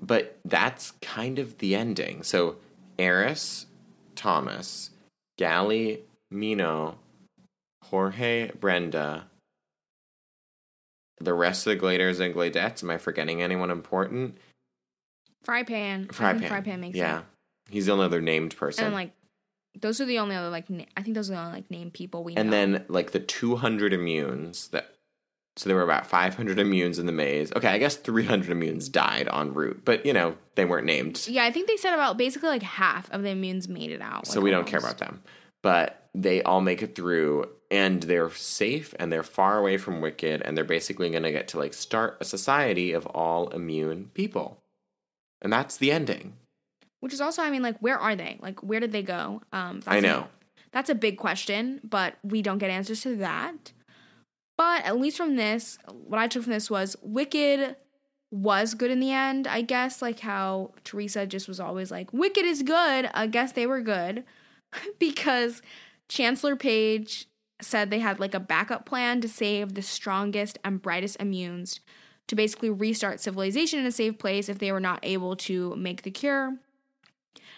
But 0.00 0.38
that's 0.44 0.92
kind 1.02 1.38
of 1.38 1.58
the 1.58 1.74
ending. 1.74 2.22
So, 2.22 2.56
Aris, 2.98 3.66
Thomas, 4.14 4.90
Gally, 5.38 6.02
Minho, 6.30 6.98
Jorge, 7.84 8.50
Brenda, 8.52 9.26
the 11.18 11.34
rest 11.34 11.66
of 11.66 11.78
the 11.78 11.84
Gladers 11.84 12.20
and 12.20 12.34
Gladettes. 12.34 12.82
Am 12.82 12.90
I 12.90 12.98
forgetting 12.98 13.42
anyone 13.42 13.70
important? 13.70 14.36
Fry 15.44 15.62
pan. 15.62 16.08
Fry 16.08 16.32
Pan. 16.34 16.48
Fry 16.48 16.60
pan 16.60 16.80
makes 16.80 16.96
it. 16.96 16.98
yeah. 16.98 17.18
sense. 17.18 17.26
He's 17.70 17.86
the 17.86 17.92
only 17.92 18.04
other 18.06 18.20
named 18.20 18.56
person. 18.56 18.84
And 18.86 18.94
like 18.94 19.12
those 19.80 20.00
are 20.00 20.04
the 20.06 20.18
only 20.18 20.34
other 20.36 20.48
like 20.50 20.70
na- 20.70 20.84
I 20.96 21.02
think 21.02 21.14
those 21.14 21.30
are 21.30 21.34
the 21.34 21.40
only 21.40 21.52
like 21.52 21.70
named 21.70 21.92
people 21.92 22.24
we 22.24 22.34
know. 22.34 22.40
and 22.40 22.52
then 22.52 22.84
like 22.88 23.10
the 23.12 23.20
200 23.20 23.92
immunes 23.92 24.70
that 24.70 24.94
so 25.56 25.68
there 25.68 25.76
were 25.76 25.82
about 25.82 26.06
500 26.06 26.56
immunes 26.58 26.98
in 26.98 27.04
the 27.06 27.12
maze 27.12 27.52
okay 27.54 27.68
i 27.68 27.76
guess 27.78 27.94
300 27.96 28.54
immunes 28.56 28.90
died 28.90 29.28
en 29.32 29.52
route 29.54 29.82
but 29.84 30.04
you 30.06 30.12
know 30.14 30.36
they 30.54 30.64
weren't 30.64 30.86
named 30.86 31.26
Yeah, 31.28 31.44
I 31.44 31.50
think 31.50 31.66
they 31.66 31.76
said 31.76 31.92
about 31.94 32.16
basically 32.16 32.48
like 32.48 32.62
half 32.62 33.10
of 33.10 33.22
the 33.22 33.28
immunes 33.30 33.68
made 33.68 33.90
it 33.90 34.00
out. 34.00 34.26
so 34.26 34.40
like, 34.40 34.44
we 34.44 34.50
don't 34.50 34.66
care 34.66 34.80
about 34.80 34.96
them 34.98 35.22
but 35.62 36.08
they 36.14 36.42
all 36.42 36.60
make 36.62 36.82
it 36.82 36.94
through 36.94 37.44
and 37.70 38.02
they're 38.04 38.30
safe 38.30 38.94
and 38.98 39.12
they're 39.12 39.22
far 39.22 39.58
away 39.58 39.76
from 39.76 40.00
wicked 40.00 40.40
and 40.40 40.56
they're 40.56 40.64
basically 40.64 41.10
going 41.10 41.22
to 41.24 41.32
get 41.32 41.48
to 41.48 41.58
like 41.58 41.74
start 41.74 42.16
a 42.20 42.24
society 42.24 42.92
of 42.92 43.04
all 43.08 43.48
immune 43.48 44.10
people 44.14 44.62
and 45.42 45.52
that's 45.52 45.76
the 45.76 45.92
ending 45.92 46.32
Which 47.00 47.12
is 47.12 47.20
also, 47.20 47.42
I 47.42 47.50
mean, 47.50 47.62
like, 47.62 47.78
where 47.78 47.98
are 47.98 48.16
they? 48.16 48.38
Like, 48.40 48.62
where 48.62 48.80
did 48.80 48.92
they 48.92 49.02
go? 49.02 49.42
Um, 49.52 49.80
i 49.86 50.00
know 50.00 50.20
A, 50.20 50.28
that's 50.72 50.90
a 50.90 50.94
big 50.94 51.18
question, 51.18 51.80
but 51.84 52.14
we 52.22 52.42
don't 52.42 52.58
get 52.58 52.70
answers 52.70 53.02
to 53.02 53.16
that. 53.16 53.72
But 54.56 54.84
at 54.84 54.98
least 54.98 55.16
from 55.16 55.36
this, 55.36 55.78
what 55.92 56.18
I 56.18 56.28
took 56.28 56.44
from 56.44 56.52
this 56.52 56.70
was 56.70 56.96
Wicked 57.02 57.76
was 58.30 58.74
good 58.74 58.90
in 58.90 59.00
the 59.00 59.12
end, 59.12 59.46
I 59.46 59.60
guess, 59.60 60.02
like 60.02 60.20
how 60.20 60.72
Teresa 60.84 61.26
just 61.26 61.48
was 61.48 61.60
always 61.60 61.90
like, 61.90 62.12
Wicked 62.12 62.44
is 62.44 62.62
good. 62.62 63.10
I 63.12 63.26
guess 63.26 63.52
they 63.52 63.66
were 63.66 63.80
good 63.80 64.24
because 64.98 65.62
Chancellor 66.08 66.56
Paige 66.56 67.28
said 67.60 67.90
they 67.90 68.00
had 68.00 68.20
like 68.20 68.34
a 68.34 68.40
backup 68.40 68.84
plan 68.86 69.20
to 69.20 69.28
save 69.28 69.74
the 69.74 69.82
strongest 69.82 70.58
and 70.64 70.82
brightest 70.82 71.18
immunes 71.18 71.80
to 72.28 72.34
basically 72.34 72.70
restart 72.70 73.20
civilization 73.20 73.78
in 73.78 73.86
a 73.86 73.92
safe 73.92 74.18
place 74.18 74.48
if 74.48 74.58
they 74.58 74.72
were 74.72 74.80
not 74.80 75.00
able 75.02 75.36
to 75.36 75.74
make 75.76 76.02
the 76.02 76.10
cure. 76.10 76.56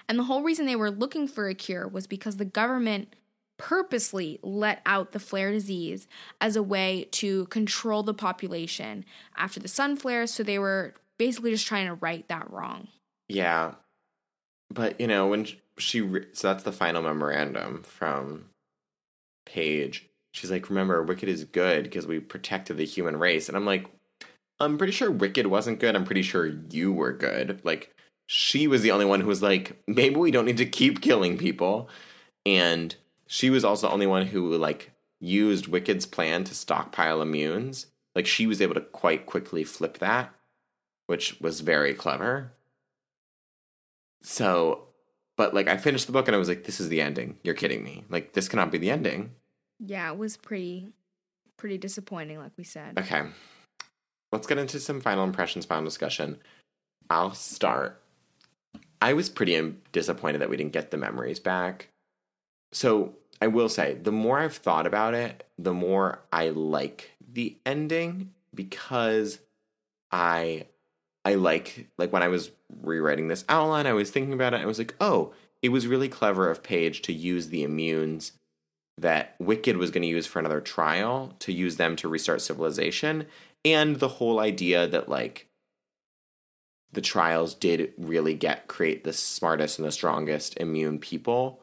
And 0.08 0.18
the 0.18 0.24
whole 0.24 0.42
reason 0.42 0.66
they 0.66 0.76
were 0.76 0.90
looking 0.90 1.28
for 1.28 1.48
a 1.48 1.54
cure 1.54 1.86
was 1.86 2.06
because 2.06 2.36
the 2.36 2.44
government 2.44 3.14
purposely 3.58 4.38
let 4.42 4.80
out 4.86 5.12
the 5.12 5.18
flare 5.18 5.50
disease 5.50 6.06
as 6.40 6.56
a 6.56 6.62
way 6.62 7.08
to 7.10 7.46
control 7.46 8.02
the 8.02 8.14
population 8.14 9.04
after 9.36 9.58
the 9.58 9.68
sun 9.68 9.96
flares. 9.96 10.32
So 10.32 10.42
they 10.42 10.58
were 10.58 10.94
basically 11.18 11.50
just 11.50 11.66
trying 11.66 11.86
to 11.86 11.94
right 11.94 12.26
that 12.28 12.50
wrong. 12.50 12.88
Yeah. 13.28 13.74
But, 14.70 15.00
you 15.00 15.06
know, 15.06 15.26
when 15.26 15.46
she, 15.78 16.00
so 16.32 16.48
that's 16.48 16.62
the 16.62 16.72
final 16.72 17.02
memorandum 17.02 17.82
from 17.82 18.46
Paige. 19.44 20.08
She's 20.32 20.50
like, 20.50 20.68
remember, 20.68 21.02
Wicked 21.02 21.28
is 21.28 21.44
good 21.44 21.84
because 21.84 22.06
we 22.06 22.20
protected 22.20 22.76
the 22.76 22.84
human 22.84 23.16
race. 23.16 23.48
And 23.48 23.56
I'm 23.56 23.66
like, 23.66 23.86
I'm 24.60 24.78
pretty 24.78 24.92
sure 24.92 25.10
Wicked 25.10 25.46
wasn't 25.46 25.80
good. 25.80 25.96
I'm 25.96 26.04
pretty 26.04 26.22
sure 26.22 26.46
you 26.46 26.92
were 26.92 27.12
good. 27.12 27.60
Like, 27.64 27.92
she 28.30 28.68
was 28.68 28.82
the 28.82 28.90
only 28.90 29.06
one 29.06 29.22
who 29.22 29.26
was 29.26 29.42
like, 29.42 29.82
maybe 29.86 30.16
we 30.16 30.30
don't 30.30 30.44
need 30.44 30.58
to 30.58 30.66
keep 30.66 31.00
killing 31.00 31.38
people. 31.38 31.88
And 32.44 32.94
she 33.26 33.48
was 33.48 33.64
also 33.64 33.86
the 33.86 33.92
only 33.92 34.06
one 34.06 34.26
who 34.26 34.54
like 34.58 34.90
used 35.18 35.66
Wicked's 35.66 36.04
plan 36.04 36.44
to 36.44 36.54
stockpile 36.54 37.20
immunes. 37.20 37.86
Like 38.14 38.26
she 38.26 38.46
was 38.46 38.60
able 38.60 38.74
to 38.74 38.82
quite 38.82 39.24
quickly 39.24 39.64
flip 39.64 39.98
that, 39.98 40.34
which 41.06 41.40
was 41.40 41.60
very 41.60 41.94
clever. 41.94 42.52
So, 44.22 44.88
but 45.38 45.54
like 45.54 45.66
I 45.66 45.78
finished 45.78 46.04
the 46.04 46.12
book 46.12 46.28
and 46.28 46.34
I 46.34 46.38
was 46.38 46.50
like, 46.50 46.64
this 46.64 46.80
is 46.80 46.90
the 46.90 47.00
ending. 47.00 47.38
You're 47.42 47.54
kidding 47.54 47.82
me. 47.82 48.04
Like 48.10 48.34
this 48.34 48.46
cannot 48.46 48.70
be 48.70 48.76
the 48.76 48.90
ending. 48.90 49.30
Yeah, 49.80 50.12
it 50.12 50.18
was 50.18 50.36
pretty 50.36 50.92
pretty 51.56 51.78
disappointing, 51.78 52.40
like 52.40 52.52
we 52.58 52.64
said. 52.64 52.98
Okay. 52.98 53.22
Let's 54.32 54.46
get 54.46 54.58
into 54.58 54.80
some 54.80 55.00
final 55.00 55.24
impressions, 55.24 55.64
final 55.64 55.86
discussion. 55.86 56.36
I'll 57.08 57.32
start. 57.32 58.02
I 59.00 59.12
was 59.12 59.28
pretty 59.28 59.74
disappointed 59.92 60.40
that 60.40 60.50
we 60.50 60.56
didn't 60.56 60.72
get 60.72 60.90
the 60.90 60.96
memories 60.96 61.38
back. 61.38 61.88
So 62.72 63.14
I 63.40 63.46
will 63.46 63.68
say, 63.68 63.94
the 63.94 64.12
more 64.12 64.40
I've 64.40 64.56
thought 64.56 64.86
about 64.86 65.14
it, 65.14 65.46
the 65.58 65.74
more 65.74 66.20
I 66.32 66.48
like 66.50 67.12
the 67.32 67.56
ending 67.64 68.32
because 68.54 69.38
I 70.10 70.66
I 71.24 71.34
like 71.34 71.88
like 71.98 72.12
when 72.12 72.22
I 72.22 72.28
was 72.28 72.50
rewriting 72.82 73.28
this 73.28 73.44
outline, 73.48 73.86
I 73.86 73.92
was 73.92 74.10
thinking 74.10 74.32
about 74.32 74.54
it. 74.54 74.60
I 74.60 74.66
was 74.66 74.78
like, 74.78 74.94
oh, 75.00 75.32
it 75.62 75.70
was 75.70 75.86
really 75.86 76.08
clever 76.08 76.50
of 76.50 76.62
Paige 76.62 77.02
to 77.02 77.12
use 77.12 77.48
the 77.48 77.64
immunes 77.64 78.32
that 78.96 79.36
Wicked 79.38 79.76
was 79.76 79.90
going 79.90 80.02
to 80.02 80.08
use 80.08 80.26
for 80.26 80.38
another 80.38 80.60
trial 80.60 81.34
to 81.40 81.52
use 81.52 81.76
them 81.76 81.96
to 81.96 82.08
restart 82.08 82.40
civilization, 82.40 83.26
and 83.64 83.96
the 83.96 84.08
whole 84.08 84.40
idea 84.40 84.86
that 84.88 85.08
like 85.08 85.47
the 86.92 87.00
trials 87.00 87.54
did 87.54 87.92
really 87.98 88.34
get 88.34 88.66
create 88.66 89.04
the 89.04 89.12
smartest 89.12 89.78
and 89.78 89.86
the 89.86 89.92
strongest 89.92 90.56
immune 90.58 90.98
people 90.98 91.62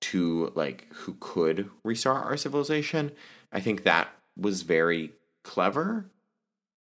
to 0.00 0.52
like 0.54 0.86
who 0.92 1.16
could 1.20 1.70
restart 1.82 2.24
our 2.24 2.36
civilization. 2.36 3.12
I 3.52 3.60
think 3.60 3.84
that 3.84 4.08
was 4.36 4.62
very 4.62 5.12
clever, 5.42 6.10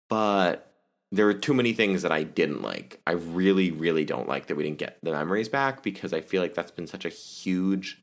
but 0.09 0.73
there 1.11 1.25
were 1.25 1.33
too 1.33 1.53
many 1.53 1.73
things 1.73 2.01
that 2.01 2.11
I 2.11 2.23
didn't 2.23 2.63
like. 2.63 2.99
I 3.05 3.11
really, 3.11 3.69
really 3.69 4.05
don't 4.05 4.27
like 4.27 4.47
that 4.47 4.55
we 4.55 4.63
didn't 4.63 4.79
get 4.79 4.97
the 5.03 5.11
memories 5.11 5.49
back 5.49 5.83
because 5.83 6.11
I 6.13 6.21
feel 6.21 6.41
like 6.41 6.55
that's 6.55 6.71
been 6.71 6.87
such 6.87 7.05
a 7.05 7.09
huge 7.09 8.01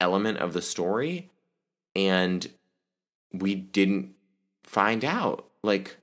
element 0.00 0.38
of 0.38 0.52
the 0.52 0.62
story 0.62 1.30
and 1.94 2.48
we 3.32 3.54
didn't 3.54 4.14
find 4.64 5.04
out 5.04 5.48
like 5.62 5.96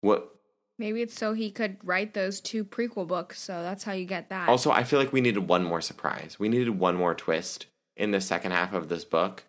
what 0.00 0.37
Maybe 0.78 1.02
it's 1.02 1.18
so 1.18 1.32
he 1.32 1.50
could 1.50 1.76
write 1.82 2.14
those 2.14 2.40
two 2.40 2.64
prequel 2.64 3.06
books, 3.06 3.40
so 3.40 3.62
that's 3.62 3.82
how 3.82 3.92
you 3.92 4.06
get 4.06 4.28
that. 4.28 4.48
Also, 4.48 4.70
I 4.70 4.84
feel 4.84 5.00
like 5.00 5.12
we 5.12 5.20
needed 5.20 5.48
one 5.48 5.64
more 5.64 5.80
surprise. 5.80 6.36
We 6.38 6.48
needed 6.48 6.78
one 6.78 6.94
more 6.94 7.14
twist 7.14 7.66
in 7.96 8.12
the 8.12 8.20
second 8.20 8.52
half 8.52 8.72
of 8.72 8.88
this 8.88 9.04
book, 9.04 9.44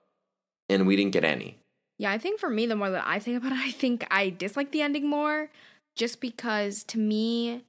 and 0.68 0.88
we 0.88 0.96
didn't 0.96 1.14
get 1.14 1.24
any. 1.24 1.60
Yeah, 2.00 2.12
I 2.12 2.18
think 2.18 2.40
for 2.40 2.50
me, 2.50 2.66
the 2.66 2.76
more 2.76 2.90
that 2.90 3.06
I 3.06 3.20
think 3.20 3.38
about 3.38 3.52
it, 3.52 3.60
I 3.62 3.72
think 3.72 4.08
I 4.10 4.32
dislike 4.32 4.72
the 4.72 4.82
ending 4.82 5.08
more 5.08 5.52
just 5.96 6.20
because 6.20 6.84
to 6.86 6.98
me, 6.98 7.64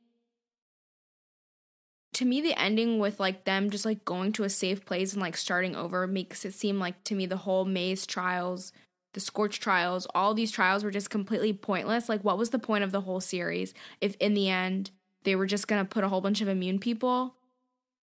to 2.14 2.24
me, 2.24 2.40
the 2.40 2.58
ending 2.58 2.98
with 2.98 3.20
like 3.20 3.44
them 3.44 3.68
just 3.68 3.84
like 3.84 4.06
going 4.06 4.32
to 4.32 4.44
a 4.44 4.50
safe 4.50 4.86
place 4.86 5.12
and 5.12 5.20
like 5.20 5.36
starting 5.36 5.76
over 5.76 6.06
makes 6.06 6.46
it 6.46 6.54
seem 6.54 6.78
like 6.78 7.04
to 7.04 7.14
me 7.14 7.26
the 7.26 7.36
whole 7.36 7.66
Maze 7.66 8.06
trials 8.06 8.72
the 9.12 9.20
Scorch 9.20 9.60
trials, 9.60 10.06
all 10.14 10.34
these 10.34 10.50
trials 10.50 10.84
were 10.84 10.90
just 10.90 11.10
completely 11.10 11.52
pointless. 11.52 12.08
Like, 12.08 12.22
what 12.22 12.38
was 12.38 12.50
the 12.50 12.58
point 12.58 12.84
of 12.84 12.92
the 12.92 13.00
whole 13.00 13.20
series 13.20 13.74
if 14.00 14.16
in 14.20 14.34
the 14.34 14.48
end 14.48 14.90
they 15.24 15.36
were 15.36 15.46
just 15.46 15.68
gonna 15.68 15.84
put 15.84 16.04
a 16.04 16.08
whole 16.08 16.20
bunch 16.20 16.40
of 16.40 16.48
immune 16.48 16.78
people? 16.78 17.34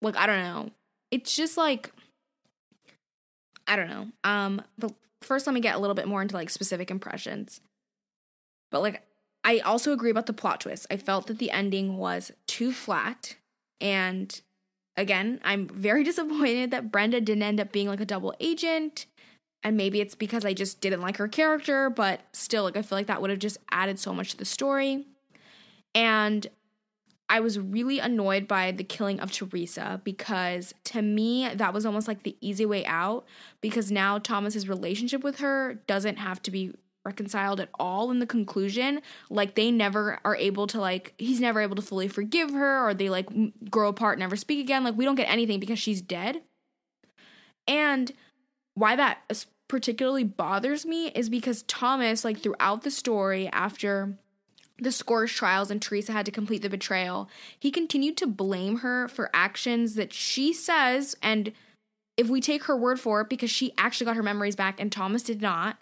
Like, 0.00 0.16
I 0.16 0.26
don't 0.26 0.42
know. 0.42 0.70
It's 1.10 1.34
just 1.34 1.56
like, 1.56 1.92
I 3.66 3.76
don't 3.76 3.88
know. 3.88 4.08
Um, 4.24 4.62
but 4.78 4.92
first, 5.20 5.46
let 5.46 5.54
me 5.54 5.60
get 5.60 5.76
a 5.76 5.78
little 5.78 5.94
bit 5.94 6.08
more 6.08 6.22
into 6.22 6.34
like 6.34 6.50
specific 6.50 6.90
impressions. 6.90 7.60
But 8.70 8.82
like, 8.82 9.02
I 9.44 9.58
also 9.60 9.92
agree 9.92 10.10
about 10.10 10.26
the 10.26 10.32
plot 10.32 10.60
twist. 10.60 10.86
I 10.90 10.96
felt 10.96 11.26
that 11.26 11.38
the 11.38 11.50
ending 11.50 11.96
was 11.96 12.32
too 12.46 12.72
flat. 12.72 13.36
And 13.80 14.40
again, 14.96 15.40
I'm 15.44 15.68
very 15.68 16.04
disappointed 16.04 16.70
that 16.70 16.90
Brenda 16.92 17.20
didn't 17.20 17.42
end 17.42 17.60
up 17.60 17.72
being 17.72 17.88
like 17.88 18.00
a 18.00 18.06
double 18.06 18.34
agent 18.40 19.06
and 19.64 19.76
maybe 19.76 20.00
it's 20.00 20.14
because 20.14 20.44
I 20.44 20.54
just 20.54 20.80
didn't 20.80 21.00
like 21.00 21.16
her 21.18 21.28
character, 21.28 21.88
but 21.88 22.20
still, 22.32 22.64
like, 22.64 22.76
I 22.76 22.82
feel 22.82 22.98
like 22.98 23.06
that 23.06 23.20
would 23.20 23.30
have 23.30 23.38
just 23.38 23.58
added 23.70 23.98
so 23.98 24.12
much 24.12 24.32
to 24.32 24.36
the 24.36 24.44
story. 24.44 25.06
And 25.94 26.46
I 27.28 27.40
was 27.40 27.58
really 27.58 27.98
annoyed 27.98 28.46
by 28.46 28.72
the 28.72 28.84
killing 28.84 29.20
of 29.20 29.32
Teresa 29.32 30.00
because 30.04 30.74
to 30.84 31.00
me, 31.00 31.48
that 31.54 31.72
was 31.72 31.86
almost 31.86 32.06
like 32.06 32.24
the 32.24 32.36
easy 32.40 32.66
way 32.66 32.84
out 32.84 33.24
because 33.60 33.90
now 33.90 34.18
Thomas's 34.18 34.68
relationship 34.68 35.24
with 35.24 35.38
her 35.38 35.80
doesn't 35.86 36.16
have 36.16 36.42
to 36.42 36.50
be 36.50 36.74
reconciled 37.04 37.58
at 37.58 37.70
all 37.78 38.10
in 38.10 38.18
the 38.18 38.26
conclusion. 38.26 39.00
Like 39.30 39.54
they 39.54 39.70
never 39.70 40.20
are 40.24 40.36
able 40.36 40.66
to 40.68 40.80
like 40.80 41.14
he's 41.16 41.40
never 41.40 41.60
able 41.60 41.76
to 41.76 41.82
fully 41.82 42.06
forgive 42.06 42.50
her 42.50 42.86
or 42.86 42.92
they 42.94 43.08
like 43.08 43.28
grow 43.70 43.88
apart 43.88 44.18
never 44.18 44.36
speak 44.36 44.60
again. 44.60 44.84
Like 44.84 44.96
we 44.96 45.04
don't 45.04 45.14
get 45.14 45.30
anything 45.30 45.58
because 45.58 45.78
she's 45.78 46.02
dead. 46.02 46.42
And 47.66 48.12
why 48.74 48.96
that 48.96 49.22
particularly 49.72 50.22
bothers 50.22 50.84
me 50.84 51.06
is 51.12 51.30
because 51.30 51.62
Thomas, 51.62 52.26
like 52.26 52.38
throughout 52.38 52.82
the 52.82 52.90
story, 52.90 53.48
after 53.54 54.12
the 54.78 54.92
Scorch 54.92 55.34
trials 55.34 55.70
and 55.70 55.80
Teresa 55.80 56.12
had 56.12 56.26
to 56.26 56.30
complete 56.30 56.60
the 56.60 56.68
betrayal, 56.68 57.30
he 57.58 57.70
continued 57.70 58.18
to 58.18 58.26
blame 58.26 58.80
her 58.80 59.08
for 59.08 59.30
actions 59.32 59.94
that 59.94 60.12
she 60.12 60.52
says, 60.52 61.16
and 61.22 61.52
if 62.18 62.28
we 62.28 62.38
take 62.38 62.64
her 62.64 62.76
word 62.76 63.00
for 63.00 63.22
it, 63.22 63.30
because 63.30 63.48
she 63.50 63.72
actually 63.78 64.04
got 64.04 64.16
her 64.16 64.22
memories 64.22 64.56
back 64.56 64.78
and 64.78 64.92
Thomas 64.92 65.22
did 65.22 65.40
not, 65.40 65.78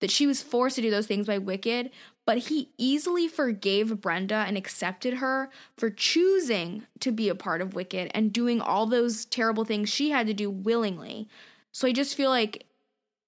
that 0.00 0.10
she 0.10 0.26
was 0.26 0.42
forced 0.42 0.76
to 0.76 0.82
do 0.82 0.90
those 0.90 1.06
things 1.06 1.26
by 1.26 1.36
Wicked, 1.36 1.90
but 2.24 2.38
he 2.38 2.70
easily 2.78 3.28
forgave 3.28 4.00
Brenda 4.00 4.36
and 4.36 4.56
accepted 4.56 5.14
her 5.14 5.50
for 5.76 5.90
choosing 5.90 6.86
to 7.00 7.12
be 7.12 7.28
a 7.28 7.34
part 7.34 7.60
of 7.60 7.74
Wicked 7.74 8.10
and 8.14 8.32
doing 8.32 8.62
all 8.62 8.86
those 8.86 9.26
terrible 9.26 9.66
things 9.66 9.90
she 9.90 10.12
had 10.12 10.26
to 10.28 10.32
do 10.32 10.48
willingly. 10.48 11.28
So 11.74 11.86
I 11.86 11.92
just 11.92 12.14
feel 12.14 12.30
like 12.30 12.64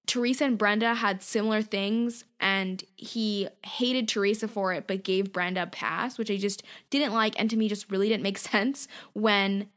Teresa 0.07 0.45
and 0.45 0.57
Brenda 0.57 0.93
had 0.93 1.21
similar 1.21 1.61
things, 1.61 2.25
and 2.39 2.83
he 2.95 3.47
hated 3.65 4.07
Teresa 4.07 4.47
for 4.47 4.73
it, 4.73 4.87
but 4.87 5.03
gave 5.03 5.31
Brenda 5.31 5.63
a 5.63 5.67
pass, 5.67 6.17
which 6.17 6.31
I 6.31 6.37
just 6.37 6.63
didn't 6.89 7.13
like, 7.13 7.39
and 7.39 7.49
to 7.49 7.55
me 7.55 7.69
just 7.69 7.89
really 7.91 8.09
didn't 8.09 8.23
make 8.23 8.37
sense 8.37 8.87
when 9.13 9.67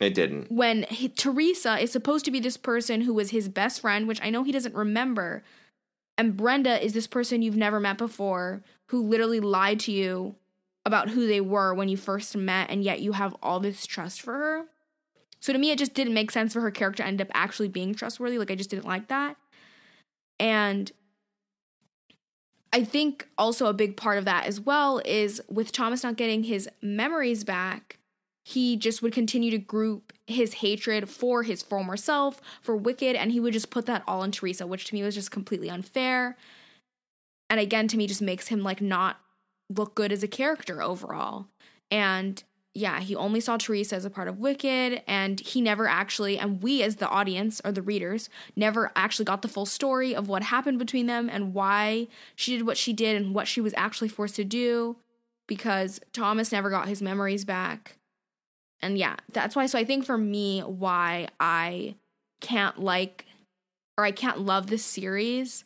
it 0.00 0.14
didn't. 0.14 0.50
When 0.50 0.84
he, 0.84 1.08
Teresa 1.08 1.78
is 1.78 1.92
supposed 1.92 2.24
to 2.24 2.30
be 2.30 2.40
this 2.40 2.56
person 2.56 3.02
who 3.02 3.14
was 3.14 3.30
his 3.30 3.48
best 3.48 3.80
friend, 3.80 4.08
which 4.08 4.20
I 4.22 4.30
know 4.30 4.42
he 4.42 4.52
doesn't 4.52 4.74
remember, 4.74 5.44
and 6.18 6.36
Brenda 6.36 6.82
is 6.84 6.92
this 6.92 7.06
person 7.06 7.42
you've 7.42 7.56
never 7.56 7.78
met 7.80 7.98
before 7.98 8.62
who 8.86 9.02
literally 9.02 9.40
lied 9.40 9.80
to 9.80 9.92
you 9.92 10.34
about 10.84 11.10
who 11.10 11.26
they 11.26 11.40
were 11.40 11.74
when 11.74 11.88
you 11.88 11.96
first 11.96 12.36
met, 12.36 12.70
and 12.70 12.82
yet 12.82 13.00
you 13.00 13.12
have 13.12 13.34
all 13.42 13.60
this 13.60 13.86
trust 13.86 14.20
for 14.20 14.32
her. 14.32 14.64
So 15.40 15.52
to 15.52 15.58
me, 15.58 15.70
it 15.70 15.78
just 15.78 15.94
didn't 15.94 16.14
make 16.14 16.30
sense 16.30 16.52
for 16.52 16.60
her 16.60 16.70
character 16.70 17.02
to 17.02 17.06
end 17.06 17.20
up 17.20 17.28
actually 17.34 17.68
being 17.68 17.94
trustworthy. 17.94 18.38
Like, 18.38 18.50
I 18.50 18.54
just 18.54 18.70
didn't 18.70 18.86
like 18.86 19.08
that. 19.08 19.36
And 20.38 20.90
I 22.72 22.82
think 22.82 23.28
also 23.38 23.66
a 23.66 23.72
big 23.72 23.96
part 23.96 24.18
of 24.18 24.24
that 24.24 24.46
as 24.46 24.60
well 24.60 25.00
is 25.04 25.40
with 25.48 25.70
Thomas 25.70 26.02
not 26.02 26.16
getting 26.16 26.44
his 26.44 26.68
memories 26.82 27.44
back, 27.44 27.98
he 28.44 28.76
just 28.76 29.00
would 29.00 29.12
continue 29.12 29.50
to 29.52 29.58
group 29.58 30.12
his 30.26 30.54
hatred 30.54 31.08
for 31.08 31.44
his 31.44 31.62
former 31.62 31.96
self, 31.96 32.40
for 32.60 32.76
Wicked, 32.76 33.16
and 33.16 33.32
he 33.32 33.40
would 33.40 33.52
just 33.52 33.70
put 33.70 33.86
that 33.86 34.02
all 34.06 34.22
in 34.22 34.32
Teresa, 34.32 34.66
which 34.66 34.86
to 34.86 34.94
me 34.94 35.02
was 35.02 35.14
just 35.14 35.30
completely 35.30 35.70
unfair. 35.70 36.36
And 37.48 37.60
again, 37.60 37.88
to 37.88 37.96
me, 37.96 38.06
just 38.06 38.20
makes 38.20 38.48
him 38.48 38.62
like 38.62 38.80
not 38.80 39.20
look 39.70 39.94
good 39.94 40.12
as 40.12 40.22
a 40.22 40.28
character 40.28 40.82
overall. 40.82 41.46
And 41.90 42.42
yeah, 42.74 42.98
he 43.00 43.14
only 43.14 43.40
saw 43.40 43.56
Teresa 43.56 43.94
as 43.94 44.04
a 44.04 44.10
part 44.10 44.26
of 44.26 44.40
Wicked, 44.40 45.02
and 45.06 45.38
he 45.38 45.60
never 45.60 45.86
actually, 45.86 46.38
and 46.38 46.60
we 46.60 46.82
as 46.82 46.96
the 46.96 47.08
audience 47.08 47.60
or 47.64 47.70
the 47.70 47.82
readers, 47.82 48.28
never 48.56 48.90
actually 48.96 49.24
got 49.24 49.42
the 49.42 49.48
full 49.48 49.64
story 49.64 50.14
of 50.14 50.28
what 50.28 50.42
happened 50.42 50.80
between 50.80 51.06
them 51.06 51.30
and 51.30 51.54
why 51.54 52.08
she 52.34 52.56
did 52.56 52.66
what 52.66 52.76
she 52.76 52.92
did 52.92 53.14
and 53.14 53.32
what 53.32 53.46
she 53.46 53.60
was 53.60 53.72
actually 53.76 54.08
forced 54.08 54.34
to 54.36 54.44
do 54.44 54.96
because 55.46 56.00
Thomas 56.12 56.50
never 56.50 56.68
got 56.68 56.88
his 56.88 57.00
memories 57.00 57.44
back. 57.44 57.96
And 58.82 58.98
yeah, 58.98 59.16
that's 59.32 59.54
why. 59.54 59.66
So 59.66 59.78
I 59.78 59.84
think 59.84 60.04
for 60.04 60.18
me, 60.18 60.60
why 60.60 61.28
I 61.38 61.94
can't 62.40 62.80
like 62.80 63.24
or 63.96 64.04
I 64.04 64.10
can't 64.10 64.40
love 64.40 64.66
this 64.66 64.84
series 64.84 65.64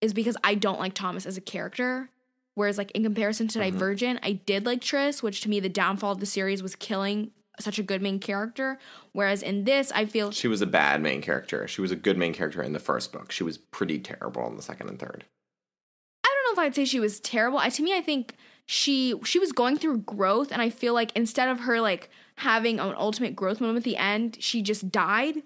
is 0.00 0.14
because 0.14 0.36
I 0.44 0.54
don't 0.54 0.78
like 0.78 0.94
Thomas 0.94 1.26
as 1.26 1.36
a 1.36 1.40
character. 1.40 2.10
Whereas, 2.54 2.78
like 2.78 2.90
in 2.92 3.02
comparison 3.02 3.48
to 3.48 3.58
Mm-hmm. 3.58 3.72
Divergent, 3.72 4.20
I 4.22 4.32
did 4.32 4.66
like 4.66 4.80
Tris, 4.80 5.22
which 5.22 5.40
to 5.42 5.48
me 5.48 5.60
the 5.60 5.68
downfall 5.68 6.12
of 6.12 6.20
the 6.20 6.26
series 6.26 6.62
was 6.62 6.76
killing 6.76 7.30
such 7.60 7.78
a 7.78 7.82
good 7.82 8.02
main 8.02 8.18
character. 8.18 8.78
Whereas 9.12 9.42
in 9.42 9.64
this, 9.64 9.92
I 9.92 10.06
feel 10.06 10.30
She 10.32 10.48
was 10.48 10.60
a 10.60 10.66
bad 10.66 11.00
main 11.00 11.22
character. 11.22 11.68
She 11.68 11.80
was 11.80 11.90
a 11.90 11.96
good 11.96 12.18
main 12.18 12.32
character 12.34 12.62
in 12.62 12.72
the 12.72 12.78
first 12.78 13.12
book. 13.12 13.30
She 13.30 13.44
was 13.44 13.58
pretty 13.58 13.98
terrible 13.98 14.46
in 14.48 14.56
the 14.56 14.62
second 14.62 14.88
and 14.88 14.98
third. 14.98 15.24
I 16.24 16.28
don't 16.28 16.56
know 16.56 16.62
if 16.62 16.66
I'd 16.66 16.74
say 16.74 16.84
she 16.84 17.00
was 17.00 17.20
terrible. 17.20 17.58
I, 17.58 17.68
to 17.68 17.82
me, 17.82 17.96
I 17.96 18.00
think 18.00 18.34
she 18.66 19.14
she 19.24 19.38
was 19.38 19.52
going 19.52 19.76
through 19.76 19.98
growth, 19.98 20.50
and 20.50 20.62
I 20.62 20.70
feel 20.70 20.94
like 20.94 21.12
instead 21.14 21.48
of 21.48 21.60
her 21.60 21.80
like 21.80 22.08
having 22.36 22.80
an 22.80 22.94
ultimate 22.96 23.36
growth 23.36 23.60
moment 23.60 23.78
at 23.78 23.84
the 23.84 23.96
end, 23.96 24.38
she 24.40 24.62
just 24.62 24.90
died. 24.90 25.42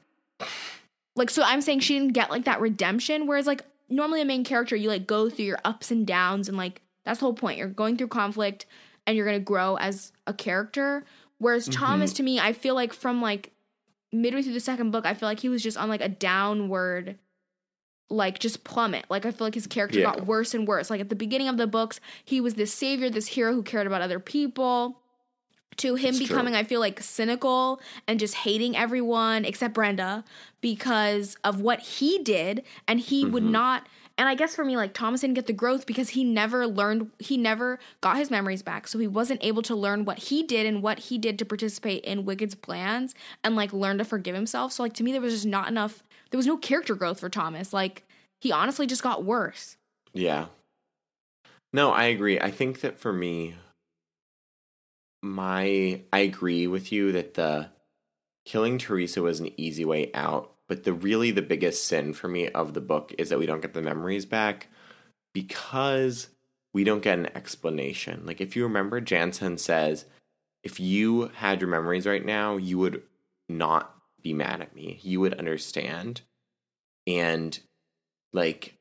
Like, 1.16 1.30
so 1.30 1.42
I'm 1.42 1.60
saying 1.60 1.80
she 1.80 1.98
didn't 1.98 2.14
get 2.14 2.30
like 2.30 2.44
that 2.44 2.60
redemption. 2.60 3.26
Whereas, 3.26 3.46
like 3.46 3.62
normally 3.88 4.20
a 4.22 4.24
main 4.24 4.44
character, 4.44 4.76
you 4.76 4.88
like 4.88 5.06
go 5.06 5.28
through 5.28 5.46
your 5.46 5.58
ups 5.64 5.90
and 5.90 6.06
downs, 6.06 6.48
and 6.48 6.56
like 6.56 6.80
that's 7.08 7.20
the 7.20 7.24
whole 7.26 7.34
point. 7.34 7.58
You're 7.58 7.68
going 7.68 7.96
through 7.96 8.08
conflict, 8.08 8.66
and 9.06 9.16
you're 9.16 9.26
gonna 9.26 9.40
grow 9.40 9.76
as 9.76 10.12
a 10.26 10.32
character. 10.34 11.04
Whereas 11.38 11.68
Thomas, 11.68 12.12
to 12.14 12.22
me, 12.22 12.38
I 12.38 12.52
feel 12.52 12.74
like 12.74 12.92
from 12.92 13.22
like 13.22 13.52
midway 14.12 14.42
through 14.42 14.52
the 14.54 14.60
second 14.60 14.90
book, 14.90 15.06
I 15.06 15.14
feel 15.14 15.28
like 15.28 15.40
he 15.40 15.48
was 15.48 15.62
just 15.62 15.76
on 15.76 15.88
like 15.88 16.00
a 16.00 16.08
downward 16.08 17.18
like 18.10 18.38
just 18.38 18.64
plummet. 18.64 19.04
Like 19.10 19.26
I 19.26 19.30
feel 19.30 19.46
like 19.46 19.54
his 19.54 19.66
character 19.66 19.98
Yeah. 19.98 20.06
got 20.06 20.26
worse 20.26 20.54
and 20.54 20.66
worse. 20.66 20.88
Like 20.90 21.00
at 21.00 21.10
the 21.10 21.14
beginning 21.14 21.46
of 21.48 21.58
the 21.58 21.66
books, 21.66 22.00
he 22.24 22.40
was 22.40 22.54
this 22.54 22.72
savior, 22.72 23.10
this 23.10 23.26
hero 23.28 23.52
who 23.52 23.62
cared 23.62 23.86
about 23.86 24.00
other 24.00 24.18
people. 24.18 25.00
To 25.76 25.94
him 25.94 26.08
It's 26.08 26.18
true. 26.18 26.26
becoming, 26.28 26.54
I 26.56 26.64
feel 26.64 26.80
like 26.80 27.00
cynical 27.02 27.80
and 28.08 28.18
just 28.18 28.34
hating 28.34 28.76
everyone 28.76 29.44
except 29.44 29.74
Brenda 29.74 30.24
because 30.60 31.36
of 31.44 31.60
what 31.60 31.80
he 31.80 32.18
did, 32.18 32.64
and 32.88 32.98
he 32.98 33.24
would 33.26 33.42
Mm-hmm. 33.44 33.52
not. 33.52 33.86
And 34.18 34.28
I 34.28 34.34
guess 34.34 34.56
for 34.56 34.64
me, 34.64 34.76
like 34.76 34.92
Thomas 34.92 35.20
didn't 35.20 35.34
get 35.34 35.46
the 35.46 35.52
growth 35.52 35.86
because 35.86 36.10
he 36.10 36.24
never 36.24 36.66
learned, 36.66 37.12
he 37.20 37.36
never 37.36 37.78
got 38.00 38.16
his 38.16 38.30
memories 38.30 38.62
back. 38.62 38.88
So 38.88 38.98
he 38.98 39.06
wasn't 39.06 39.44
able 39.44 39.62
to 39.62 39.76
learn 39.76 40.04
what 40.04 40.18
he 40.18 40.42
did 40.42 40.66
and 40.66 40.82
what 40.82 40.98
he 40.98 41.18
did 41.18 41.38
to 41.38 41.44
participate 41.44 42.04
in 42.04 42.24
Wicked's 42.24 42.56
plans 42.56 43.14
and 43.44 43.54
like 43.54 43.72
learn 43.72 43.98
to 43.98 44.04
forgive 44.04 44.34
himself. 44.34 44.72
So 44.72 44.82
like 44.82 44.92
to 44.94 45.04
me, 45.04 45.12
there 45.12 45.20
was 45.20 45.34
just 45.34 45.46
not 45.46 45.68
enough, 45.68 46.02
there 46.30 46.38
was 46.38 46.48
no 46.48 46.56
character 46.56 46.96
growth 46.96 47.20
for 47.20 47.28
Thomas. 47.28 47.72
Like 47.72 48.04
he 48.40 48.50
honestly 48.50 48.88
just 48.88 49.04
got 49.04 49.24
worse. 49.24 49.76
Yeah. 50.12 50.46
No, 51.72 51.92
I 51.92 52.04
agree. 52.04 52.40
I 52.40 52.50
think 52.50 52.80
that 52.80 52.98
for 52.98 53.12
me, 53.12 53.54
my 55.22 56.02
I 56.12 56.18
agree 56.20 56.66
with 56.66 56.90
you 56.92 57.12
that 57.12 57.34
the 57.34 57.68
killing 58.44 58.78
Teresa 58.78 59.22
was 59.22 59.40
an 59.40 59.52
easy 59.56 59.84
way 59.84 60.10
out, 60.14 60.52
but 60.68 60.84
the 60.84 60.92
really 60.92 61.30
the 61.30 61.42
biggest 61.42 61.86
sin 61.86 62.12
for 62.12 62.28
me 62.28 62.48
of 62.48 62.74
the 62.74 62.80
book 62.80 63.14
is 63.18 63.30
that 63.30 63.38
we 63.38 63.46
don't 63.46 63.62
get 63.62 63.74
the 63.74 63.82
memories 63.82 64.26
back 64.26 64.68
because 65.32 66.28
we 66.74 66.84
don't 66.84 67.02
get 67.02 67.18
an 67.18 67.34
explanation. 67.34 68.22
Like 68.26 68.40
if 68.40 68.54
you 68.54 68.64
remember 68.64 69.00
Janson 69.00 69.58
says, 69.58 70.04
if 70.62 70.78
you 70.78 71.30
had 71.34 71.60
your 71.60 71.70
memories 71.70 72.06
right 72.06 72.24
now, 72.24 72.56
you 72.56 72.78
would 72.78 73.02
not 73.48 73.94
be 74.22 74.34
mad 74.34 74.60
at 74.60 74.74
me. 74.74 74.98
You 75.02 75.20
would 75.20 75.34
understand. 75.34 76.20
And 77.06 77.58
like 78.32 78.74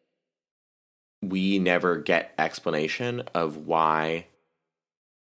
we 1.21 1.59
never 1.59 1.97
get 1.97 2.33
explanation 2.37 3.23
of 3.33 3.57
why 3.57 4.27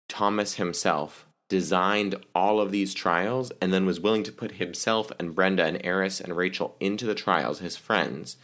Thomas 0.09 0.55
himself 0.55 1.25
designed 1.49 2.15
all 2.33 2.61
of 2.61 2.71
these 2.71 2.93
trials 2.93 3.51
and 3.59 3.73
then 3.73 3.85
was 3.85 3.99
willing 3.99 4.23
to 4.23 4.31
put 4.31 4.53
himself 4.53 5.11
and 5.19 5.35
Brenda 5.35 5.65
and 5.65 5.85
Aris 5.85 6.21
and 6.21 6.37
Rachel 6.37 6.75
into 6.79 7.05
the 7.05 7.15
trials, 7.15 7.59
his 7.59 7.75
friends, 7.75 8.37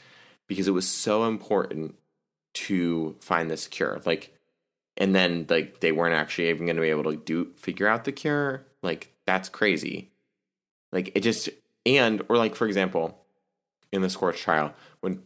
because 0.47 0.67
it 0.67 0.71
was 0.71 0.87
so 0.87 1.25
important 1.25 1.95
to 2.53 3.15
find 3.19 3.49
this 3.49 3.67
cure. 3.67 4.01
Like, 4.05 4.35
and 4.97 5.13
then 5.13 5.45
like 5.49 5.81
they 5.81 5.91
weren't 5.91 6.15
actually 6.15 6.49
even 6.49 6.65
going 6.65 6.77
to 6.77 6.81
be 6.81 6.89
able 6.89 7.11
to 7.11 7.17
do 7.17 7.51
figure 7.55 7.87
out 7.87 8.05
the 8.05 8.11
cure. 8.11 8.65
Like 8.81 9.13
that's 9.25 9.49
crazy. 9.49 10.09
Like 10.91 11.11
it 11.15 11.21
just 11.21 11.49
and 11.85 12.23
or 12.27 12.37
like 12.37 12.55
for 12.55 12.65
example, 12.65 13.19
in 13.91 14.01
the 14.01 14.09
Scorch 14.09 14.41
trial 14.41 14.73
when 15.01 15.21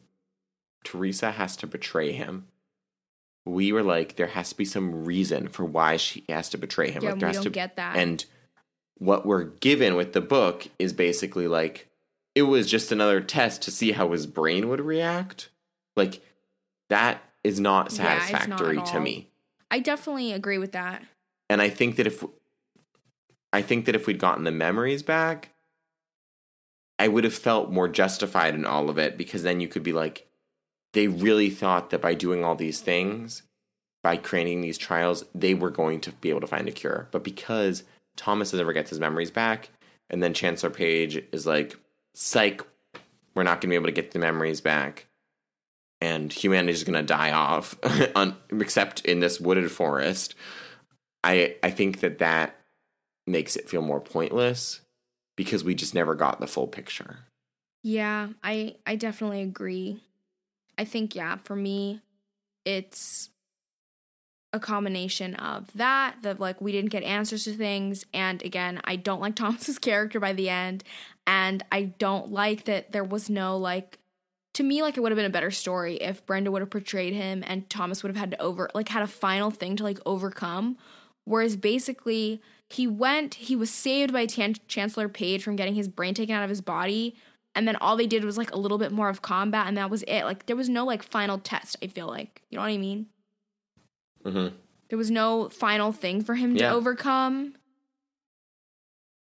Teresa 0.83 1.31
has 1.31 1.55
to 1.57 1.67
betray 1.67 2.11
him. 2.11 2.47
We 3.45 3.71
were 3.71 3.83
like, 3.83 4.15
there 4.15 4.27
has 4.27 4.49
to 4.49 4.55
be 4.55 4.65
some 4.65 5.05
reason 5.05 5.47
for 5.47 5.65
why 5.65 5.97
she 5.97 6.23
has 6.29 6.49
to 6.49 6.57
betray 6.57 6.91
him. 6.91 7.03
Yeah, 7.03 7.09
like, 7.09 7.15
we 7.15 7.19
there 7.21 7.29
has 7.29 7.37
don't 7.37 7.43
to, 7.45 7.49
get 7.49 7.75
that. 7.77 7.95
And 7.95 8.23
what 8.97 9.25
we're 9.25 9.45
given 9.45 9.95
with 9.95 10.13
the 10.13 10.21
book 10.21 10.67
is 10.77 10.93
basically 10.93 11.47
like, 11.47 11.87
it 12.35 12.43
was 12.43 12.69
just 12.69 12.91
another 12.91 13.21
test 13.21 13.61
to 13.63 13.71
see 13.71 13.93
how 13.93 14.11
his 14.11 14.27
brain 14.27 14.69
would 14.69 14.81
react. 14.81 15.49
Like, 15.95 16.21
that 16.89 17.23
is 17.43 17.59
not 17.59 17.91
Yeah, 17.93 18.03
not 18.03 18.21
satisfactory 18.21 18.81
to 18.81 18.99
me. 18.99 19.29
I 19.71 19.79
definitely 19.79 20.33
agree 20.33 20.57
with 20.57 20.73
that. 20.73 21.03
And 21.49 21.61
I 21.61 21.69
think 21.69 21.95
that 21.95 22.07
if 22.07 22.23
I 23.51 23.61
think 23.61 23.85
that 23.85 23.95
if 23.95 24.05
we'd 24.05 24.19
gotten 24.19 24.43
the 24.43 24.51
memories 24.51 25.01
back, 25.01 25.49
I 26.99 27.07
would 27.07 27.23
have 27.23 27.33
felt 27.33 27.71
more 27.71 27.87
justified 27.87 28.53
in 28.53 28.65
all 28.65 28.89
of 28.89 28.97
it 28.97 29.17
because 29.17 29.43
then 29.43 29.59
you 29.59 29.67
could 29.67 29.83
be 29.83 29.93
like, 29.93 30.28
they 30.93 31.07
really 31.07 31.49
thought 31.49 31.89
that 31.89 32.01
by 32.01 32.13
doing 32.13 32.43
all 32.43 32.55
these 32.55 32.81
things, 32.81 33.43
by 34.03 34.17
creating 34.17 34.61
these 34.61 34.77
trials, 34.77 35.25
they 35.35 35.53
were 35.53 35.69
going 35.69 36.01
to 36.01 36.11
be 36.13 36.29
able 36.29 36.41
to 36.41 36.47
find 36.47 36.67
a 36.67 36.71
cure. 36.71 37.07
But 37.11 37.23
because 37.23 37.83
Thomas 38.15 38.53
never 38.53 38.73
gets 38.73 38.89
his 38.89 38.99
memories 38.99 39.31
back, 39.31 39.69
and 40.09 40.23
then 40.23 40.33
Chancellor 40.33 40.69
Paige 40.69 41.23
is 41.31 41.45
like, 41.45 41.77
psych, 42.15 42.65
we're 43.35 43.43
not 43.43 43.61
going 43.61 43.61
to 43.61 43.67
be 43.67 43.75
able 43.75 43.85
to 43.85 43.91
get 43.91 44.11
the 44.11 44.19
memories 44.19 44.61
back. 44.61 45.05
And 46.01 46.31
humanity 46.31 46.73
is 46.73 46.83
going 46.83 46.93
to 46.93 47.03
die 47.03 47.31
off, 47.31 47.77
except 48.51 49.05
in 49.05 49.19
this 49.19 49.39
wooded 49.39 49.69
forest. 49.69 50.33
I 51.23 51.57
I 51.61 51.71
think 51.71 51.99
that 51.99 52.19
that 52.19 52.55
makes 53.27 53.57
it 53.57 53.69
feel 53.69 53.81
more 53.81 53.99
pointless 53.99 54.79
because 55.35 55.63
we 55.63 55.75
just 55.75 55.93
never 55.93 56.15
got 56.15 56.39
the 56.39 56.47
full 56.47 56.67
picture. 56.67 57.19
Yeah, 57.83 58.29
I 58.43 58.75
I 58.85 58.95
definitely 58.95 59.41
agree. 59.41 60.01
I 60.79 60.85
think 60.85 61.13
yeah, 61.13 61.35
for 61.43 61.57
me 61.57 61.99
it's 62.63 63.29
a 64.53 64.59
combination 64.59 65.35
of 65.35 65.71
that 65.75 66.15
that 66.23 66.39
like 66.39 66.59
we 66.61 66.71
didn't 66.71 66.89
get 66.89 67.03
answers 67.03 67.43
to 67.43 67.53
things 67.53 68.05
and 68.13 68.41
again, 68.41 68.79
I 68.85 68.95
don't 68.95 69.19
like 69.19 69.35
Thomas's 69.35 69.77
character 69.77 70.19
by 70.21 70.31
the 70.31 70.49
end 70.49 70.85
and 71.27 71.63
I 71.71 71.83
don't 71.83 72.31
like 72.31 72.63
that 72.63 72.93
there 72.93 73.03
was 73.03 73.29
no 73.29 73.57
like 73.57 73.99
to 74.53 74.63
me 74.63 74.81
like 74.81 74.95
it 74.95 75.01
would 75.01 75.11
have 75.11 75.17
been 75.17 75.25
a 75.25 75.29
better 75.29 75.51
story 75.51 75.97
if 75.97 76.25
Brenda 76.25 76.49
would 76.49 76.61
have 76.61 76.69
portrayed 76.69 77.13
him 77.13 77.43
and 77.45 77.69
Thomas 77.69 78.01
would 78.01 78.09
have 78.09 78.17
had 78.17 78.31
to 78.31 78.41
over 78.41 78.69
like 78.73 78.87
had 78.87 79.03
a 79.03 79.07
final 79.07 79.51
thing 79.51 79.75
to 79.75 79.83
like 79.83 79.99
overcome. 80.05 80.77
Whereas 81.25 81.57
basically 81.57 82.41
he 82.69 82.87
went 82.87 83.33
he 83.33 83.55
was 83.55 83.69
saved 83.69 84.13
by 84.13 84.25
Tan- 84.27 84.55
Chancellor 84.69 85.09
Paige 85.09 85.43
from 85.43 85.57
getting 85.57 85.75
his 85.75 85.89
brain 85.89 86.13
taken 86.13 86.35
out 86.35 86.43
of 86.43 86.49
his 86.49 86.61
body 86.61 87.15
and 87.55 87.67
then 87.67 87.75
all 87.77 87.97
they 87.97 88.07
did 88.07 88.23
was 88.23 88.37
like 88.37 88.51
a 88.51 88.57
little 88.57 88.77
bit 88.77 88.91
more 88.91 89.09
of 89.09 89.21
combat 89.21 89.67
and 89.67 89.77
that 89.77 89.89
was 89.89 90.03
it. 90.03 90.23
Like 90.23 90.45
there 90.45 90.55
was 90.55 90.69
no 90.69 90.85
like 90.85 91.03
final 91.03 91.37
test 91.37 91.75
i 91.83 91.87
feel 91.87 92.07
like. 92.07 92.41
You 92.49 92.57
know 92.57 92.63
what 92.63 92.71
i 92.71 92.77
mean? 92.77 93.07
Mm-hmm. 94.25 94.55
there 94.89 94.97
was 94.97 95.09
no 95.11 95.49
final 95.49 95.91
thing 95.91 96.23
for 96.23 96.35
him 96.35 96.55
Yeah. 96.55 96.69
to 96.69 96.75
overcome. 96.75 97.55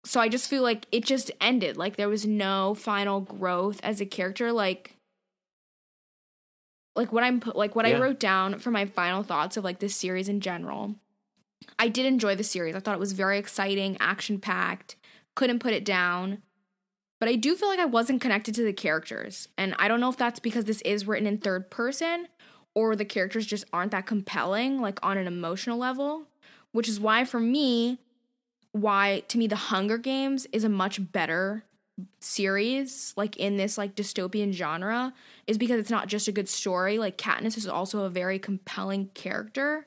So 0.05 0.21
i 0.21 0.29
just 0.29 0.49
feel 0.49 0.63
like 0.63 0.87
it 0.93 1.05
just 1.05 1.31
ended. 1.41 1.77
Like 1.77 1.97
there 1.97 2.09
was 2.09 2.27
no 2.27 2.75
final 2.75 3.21
growth 3.21 3.81
as 3.83 4.01
a 4.01 4.07
character. 4.07 4.53
Like 4.53 4.95
like 6.97 7.13
what 7.13 7.23
i'm 7.23 7.41
like 7.55 7.77
what 7.77 7.87
i 7.87 7.97
wrote 7.97 8.19
down 8.19 8.59
for 8.59 8.73
my 8.73 8.85
final 8.85 9.23
thoughts 9.23 9.57
of 9.57 9.63
like 9.63 9.79
this 9.79 9.95
series 9.95 10.29
in 10.29 10.41
general 10.41 10.97
i 11.79 11.87
did 11.87 12.05
enjoy 12.07 12.35
the 12.35 12.43
series. 12.43 12.75
I 12.75 12.81
thought 12.81 12.95
it 12.95 12.99
was 13.01 13.13
very 13.13 13.39
exciting 13.39 13.97
action 14.01 14.41
packed 14.41 14.97
couldn't 15.37 15.61
put 15.61 15.73
it 15.75 15.85
down 15.85 16.43
but 17.21 17.29
I 17.29 17.37
do 17.37 17.57
feel 17.57 17.69
like 17.69 17.81
I 17.81 17.85
wasn't 17.85 18.21
connected 18.21 18.55
to 18.57 18.63
the 18.63 18.73
characters. 18.73 19.49
And 19.57 19.75
I 19.79 19.89
don't 19.89 20.01
know 20.01 20.09
if 20.09 20.17
that's 20.17 20.41
because 20.41 20.65
this 20.65 20.81
is 20.83 21.07
written 21.07 21.27
in 21.27 21.39
third 21.39 21.71
person 21.71 22.29
or 22.75 22.95
the 22.95 23.05
characters 23.05 23.47
just 23.47 23.65
aren't 23.73 23.91
that 23.91 24.07
compelling, 24.07 24.81
like 24.81 24.99
on 25.03 25.19
an 25.19 25.27
emotional 25.27 25.79
level, 25.79 26.25
which 26.73 26.89
is 26.89 27.01
why 27.01 27.25
for 27.25 27.41
me, 27.41 27.99
why 28.73 29.25
to 29.29 29.39
me 29.39 29.47
The 29.47 29.57
Hunger 29.57 29.99
Games 29.99 30.47
is 30.53 30.65
a 30.65 30.69
much 30.69 31.13
better 31.13 31.65
series 32.21 33.13
like 33.17 33.37
in 33.39 33.57
this 33.57 33.77
like 33.77 33.97
dystopian 33.97 34.53
genre 34.53 35.13
is 35.49 35.59
because 35.59 35.81
it's 35.81 35.91
not 35.91 36.07
just 36.07 36.29
a 36.29 36.33
good 36.33 36.49
story 36.49 36.97
like 36.97 37.19
Katniss 37.19 37.57
is 37.57 37.67
also 37.67 38.05
a 38.05 38.09
very 38.09 38.39
compelling 38.39 39.09
character 39.15 39.85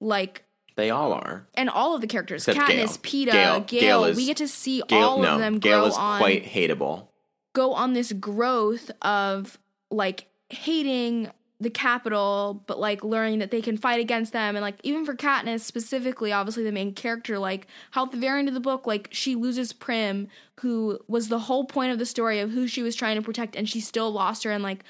like 0.00 0.44
They 0.76 0.90
all 0.90 1.12
are. 1.12 1.46
and 1.54 1.70
all 1.70 1.94
of 1.94 2.00
the 2.00 2.06
characters, 2.06 2.48
Except 2.48 2.68
Katniss, 2.68 3.00
Gale. 3.00 3.26
Peeta, 3.26 3.32
Gale- 3.32 3.60
Gale, 3.60 3.80
Gale 3.80 4.04
is- 4.06 4.16
we 4.16 4.26
get 4.26 4.36
to 4.38 4.48
see 4.48 4.82
Gale, 4.88 5.08
all 5.08 5.18
no, 5.22 5.34
of 5.34 5.38
them 5.40 5.60
grow 5.60 5.86
is 5.86 5.94
on 5.96 6.18
quite 6.18 6.44
hateable. 6.44 7.08
go 7.52 7.72
on 7.72 7.92
this 7.92 8.12
growth 8.12 8.90
of 9.02 9.58
like 9.90 10.26
hating 10.50 11.30
the 11.60 11.70
capital, 11.70 12.62
but 12.66 12.80
like 12.80 13.04
learning 13.04 13.38
that 13.38 13.50
they 13.52 13.62
can 13.62 13.76
fight 13.78 14.00
against 14.00 14.32
them. 14.32 14.56
And 14.56 14.62
like 14.62 14.74
even 14.82 15.04
for 15.06 15.14
Katniss 15.14 15.60
specifically, 15.60 16.32
obviously 16.32 16.64
the 16.64 16.72
main 16.72 16.92
character, 16.92 17.38
like 17.38 17.68
how 17.92 18.04
at 18.04 18.10
the 18.10 18.18
very 18.18 18.40
end 18.40 18.48
of 18.48 18.54
the 18.54 18.60
book, 18.60 18.86
like 18.86 19.08
she 19.12 19.36
loses 19.36 19.72
Prim, 19.72 20.26
who 20.60 20.98
was 21.06 21.28
the 21.28 21.38
whole 21.38 21.64
point 21.64 21.92
of 21.92 21.98
the 22.00 22.04
story 22.06 22.40
of 22.40 22.50
who 22.50 22.66
she 22.66 22.82
was 22.82 22.96
trying 22.96 23.14
to 23.16 23.22
protect, 23.22 23.54
and 23.54 23.68
she 23.68 23.80
still 23.80 24.10
lost 24.10 24.42
her, 24.42 24.50
and 24.50 24.64
like 24.64 24.84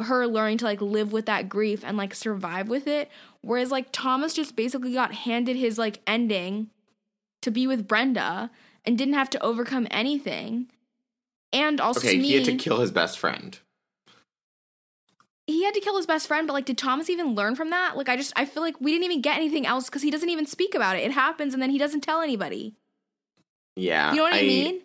her 0.00 0.26
learning 0.26 0.58
to 0.58 0.64
like 0.64 0.80
live 0.80 1.12
with 1.12 1.26
that 1.26 1.48
grief 1.48 1.82
and 1.84 1.96
like 1.96 2.14
survive 2.14 2.68
with 2.68 2.86
it. 2.86 3.10
Whereas 3.42 3.70
like 3.70 3.88
Thomas 3.92 4.34
just 4.34 4.56
basically 4.56 4.92
got 4.92 5.14
handed 5.14 5.56
his 5.56 5.78
like 5.78 6.00
ending 6.06 6.70
to 7.42 7.50
be 7.50 7.66
with 7.66 7.88
Brenda 7.88 8.50
and 8.84 8.98
didn't 8.98 9.14
have 9.14 9.30
to 9.30 9.42
overcome 9.42 9.86
anything. 9.90 10.66
And 11.52 11.80
also 11.80 12.00
Okay, 12.00 12.18
me, 12.18 12.28
he 12.28 12.34
had 12.34 12.44
to 12.44 12.56
kill 12.56 12.80
his 12.80 12.90
best 12.90 13.18
friend. 13.18 13.58
he 15.46 15.64
had 15.64 15.74
to 15.74 15.80
kill 15.80 15.96
his 15.96 16.06
best 16.06 16.26
friend, 16.26 16.46
but 16.46 16.52
like, 16.54 16.64
did 16.64 16.76
Thomas 16.76 17.08
even 17.08 17.34
learn 17.34 17.54
from 17.54 17.70
that? 17.70 17.96
Like, 17.96 18.08
I 18.08 18.16
just, 18.16 18.32
I 18.34 18.44
feel 18.44 18.62
like 18.64 18.80
we 18.80 18.90
didn't 18.90 19.04
even 19.04 19.20
get 19.20 19.36
anything 19.36 19.64
else 19.64 19.86
because 19.86 20.02
he 20.02 20.10
doesn't 20.10 20.28
even 20.28 20.44
speak 20.44 20.74
about 20.74 20.96
it. 20.96 21.04
It 21.04 21.12
happens 21.12 21.54
and 21.54 21.62
then 21.62 21.70
he 21.70 21.78
doesn't 21.78 22.00
tell 22.00 22.20
anybody. 22.20 22.74
Yeah. 23.76 24.10
You 24.10 24.16
know 24.18 24.22
what 24.24 24.34
I, 24.34 24.42
mean? 24.42 24.82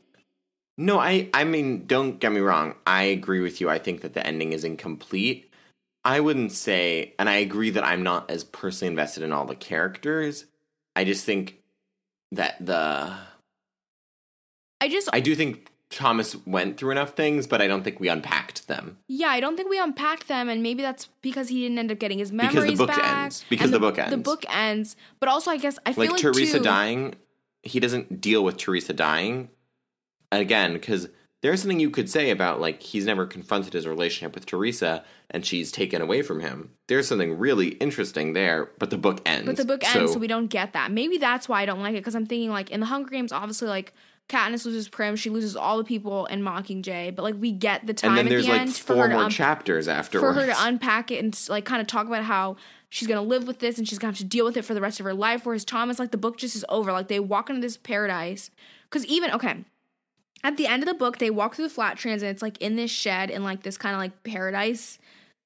No, 0.81 0.99
I 0.99 1.29
I 1.33 1.43
mean, 1.43 1.85
don't 1.85 2.19
get 2.19 2.31
me 2.31 2.39
wrong. 2.39 2.73
I 2.87 3.03
agree 3.03 3.39
with 3.41 3.61
you. 3.61 3.69
I 3.69 3.77
think 3.77 4.01
that 4.01 4.13
the 4.15 4.25
ending 4.25 4.51
is 4.51 4.63
incomplete. 4.63 5.47
I 6.03 6.19
wouldn't 6.19 6.51
say 6.51 7.13
and 7.19 7.29
I 7.29 7.35
agree 7.35 7.69
that 7.69 7.83
I'm 7.83 8.01
not 8.01 8.31
as 8.31 8.43
personally 8.43 8.89
invested 8.89 9.21
in 9.21 9.31
all 9.31 9.45
the 9.45 9.55
characters. 9.55 10.45
I 10.95 11.03
just 11.03 11.23
think 11.23 11.61
that 12.31 12.55
the 12.65 13.13
I 14.81 14.89
just, 14.89 15.09
I 15.13 15.19
do 15.19 15.35
think 15.35 15.69
Thomas 15.91 16.35
went 16.47 16.77
through 16.77 16.89
enough 16.89 17.11
things, 17.11 17.45
but 17.45 17.61
I 17.61 17.67
don't 17.67 17.83
think 17.83 17.99
we 17.99 18.07
unpacked 18.07 18.67
them. 18.67 18.97
yeah, 19.07 19.27
I 19.27 19.39
don't 19.39 19.55
think 19.55 19.69
we 19.69 19.77
unpacked 19.79 20.27
them, 20.27 20.49
and 20.49 20.63
maybe 20.63 20.81
that's 20.81 21.09
because 21.21 21.49
he 21.49 21.61
didn't 21.61 21.77
end 21.77 21.91
up 21.91 21.99
getting 21.99 22.17
his 22.17 22.31
memories 22.31 22.55
Because 22.63 22.69
the 22.79 22.85
book 22.87 22.95
back. 22.95 23.23
ends. 23.25 23.45
Because 23.47 23.65
and 23.65 23.73
the 23.75 23.79
book 23.79 23.99
ends. 23.99 24.11
The 24.11 24.17
book 24.17 24.43
ends, 24.49 24.95
but 25.19 25.29
also 25.29 25.51
I 25.51 25.57
guess 25.57 25.77
I 25.85 25.93
feel 25.93 26.05
Like, 26.05 26.11
like, 26.13 26.21
Teresa 26.21 26.57
too, 26.57 26.63
dying, 26.63 27.13
he 27.61 27.79
doesn't 27.79 28.19
deal 28.21 28.43
with 28.43 28.57
Teresa 28.57 28.93
dying 28.93 29.49
again 30.31 30.73
because 30.73 31.09
there's 31.41 31.61
something 31.61 31.79
you 31.79 31.89
could 31.89 32.09
say 32.09 32.29
about 32.29 32.61
like 32.61 32.81
he's 32.81 33.05
never 33.05 33.25
confronted 33.25 33.73
his 33.73 33.87
relationship 33.87 34.35
with 34.35 34.45
Teresa 34.45 35.03
and 35.29 35.45
she's 35.45 35.71
taken 35.71 36.01
away 36.01 36.21
from 36.21 36.39
him. 36.39 36.71
There's 36.87 37.07
something 37.07 37.37
really 37.37 37.69
interesting 37.69 38.33
there, 38.33 38.69
but 38.77 38.89
the 38.91 38.97
book 38.97 39.21
ends. 39.25 39.47
But 39.47 39.57
the 39.57 39.65
book 39.65 39.83
ends, 39.95 40.13
so 40.13 40.19
we 40.19 40.27
don't 40.27 40.47
get 40.47 40.73
that. 40.73 40.91
Maybe 40.91 41.17
that's 41.17 41.49
why 41.49 41.61
I 41.61 41.65
don't 41.65 41.81
like 41.81 41.93
it 41.93 41.99
because 41.99 42.15
I'm 42.15 42.27
thinking 42.27 42.51
like 42.51 42.69
in 42.69 42.79
the 42.79 42.85
Hunger 42.85 43.09
Games, 43.09 43.31
obviously 43.31 43.67
like 43.67 43.93
Katniss 44.29 44.65
loses 44.65 44.87
Prim, 44.87 45.15
she 45.15 45.29
loses 45.29 45.55
all 45.55 45.77
the 45.77 45.83
people 45.83 46.25
in 46.27 46.41
Mockingjay, 46.41 47.15
but 47.15 47.23
like 47.23 47.35
we 47.37 47.51
get 47.51 47.87
the 47.87 47.93
time 47.93 48.11
and 48.11 48.19
then 48.19 48.25
at 48.27 48.29
there's 48.29 48.45
the 48.45 48.51
like 48.51 48.61
end 48.61 48.75
for 48.75 48.93
four 48.95 49.09
more 49.09 49.23
un- 49.23 49.31
chapters 49.31 49.87
for 49.87 50.33
her 50.33 50.45
to 50.45 50.55
unpack 50.57 51.11
it 51.11 51.23
and 51.23 51.37
like 51.49 51.65
kind 51.65 51.81
of 51.81 51.87
talk 51.87 52.07
about 52.07 52.23
how 52.23 52.55
she's 52.89 53.07
gonna 53.07 53.21
live 53.21 53.47
with 53.47 53.59
this 53.59 53.77
and 53.79 53.87
she's 53.87 53.97
gonna 53.97 54.11
have 54.11 54.17
to 54.19 54.23
deal 54.23 54.45
with 54.45 54.57
it 54.57 54.63
for 54.63 54.75
the 54.75 54.81
rest 54.81 54.99
of 54.99 55.05
her 55.05 55.13
life. 55.13 55.45
Whereas 55.45 55.65
Thomas, 55.65 55.97
like 55.97 56.11
the 56.11 56.17
book 56.17 56.37
just 56.37 56.55
is 56.55 56.63
over. 56.69 56.91
Like 56.91 57.07
they 57.07 57.19
walk 57.19 57.49
into 57.49 57.61
this 57.61 57.77
paradise 57.77 58.51
because 58.89 59.05
even 59.07 59.31
okay. 59.31 59.65
At 60.43 60.57
the 60.57 60.67
end 60.67 60.83
of 60.83 60.87
the 60.87 60.95
book, 60.95 61.17
they 61.17 61.29
walk 61.29 61.55
through 61.55 61.67
the 61.67 61.73
flat 61.73 61.97
trans 61.97 62.21
and 62.21 62.31
it's 62.31 62.41
like 62.41 62.57
in 62.61 62.75
this 62.75 62.91
shed 62.91 63.29
in 63.29 63.43
like 63.43 63.63
this 63.63 63.77
kind 63.77 63.93
of 63.93 63.99
like 63.99 64.23
paradise 64.23 64.97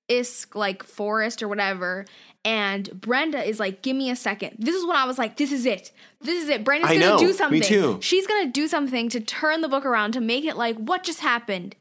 isk 0.10 0.56
like 0.56 0.84
forest 0.84 1.42
or 1.42 1.48
whatever. 1.48 2.06
And 2.44 3.02
Brenda 3.02 3.44
is 3.44 3.60
like, 3.60 3.82
give 3.82 3.96
me 3.96 4.12
a 4.12 4.16
second. 4.16 4.58
This 4.60 4.76
is 4.76 4.86
when 4.86 4.96
I 4.96 5.06
was 5.06 5.18
like, 5.18 5.38
this 5.38 5.52
is 5.52 5.66
it. 5.66 5.92
This 6.22 6.44
is 6.44 6.50
it. 6.50 6.64
Brenda's 6.64 6.92
I 6.92 6.94
gonna 6.94 7.06
know. 7.08 7.18
do 7.18 7.28
Me 7.28 7.34
something. 7.34 7.62
too. 7.62 7.98
She's 8.02 8.28
gonna 8.28 8.52
do 8.52 8.68
something 8.68 9.10
to 9.10 9.20
turn 9.20 9.62
the 9.62 9.68
book 9.68 9.86
around 9.86 10.12
to 10.14 10.22
make 10.22 10.46
it 10.46 10.56
like, 10.56 10.78
what 10.78 11.04
just 11.04 11.22
happened? 11.22 11.76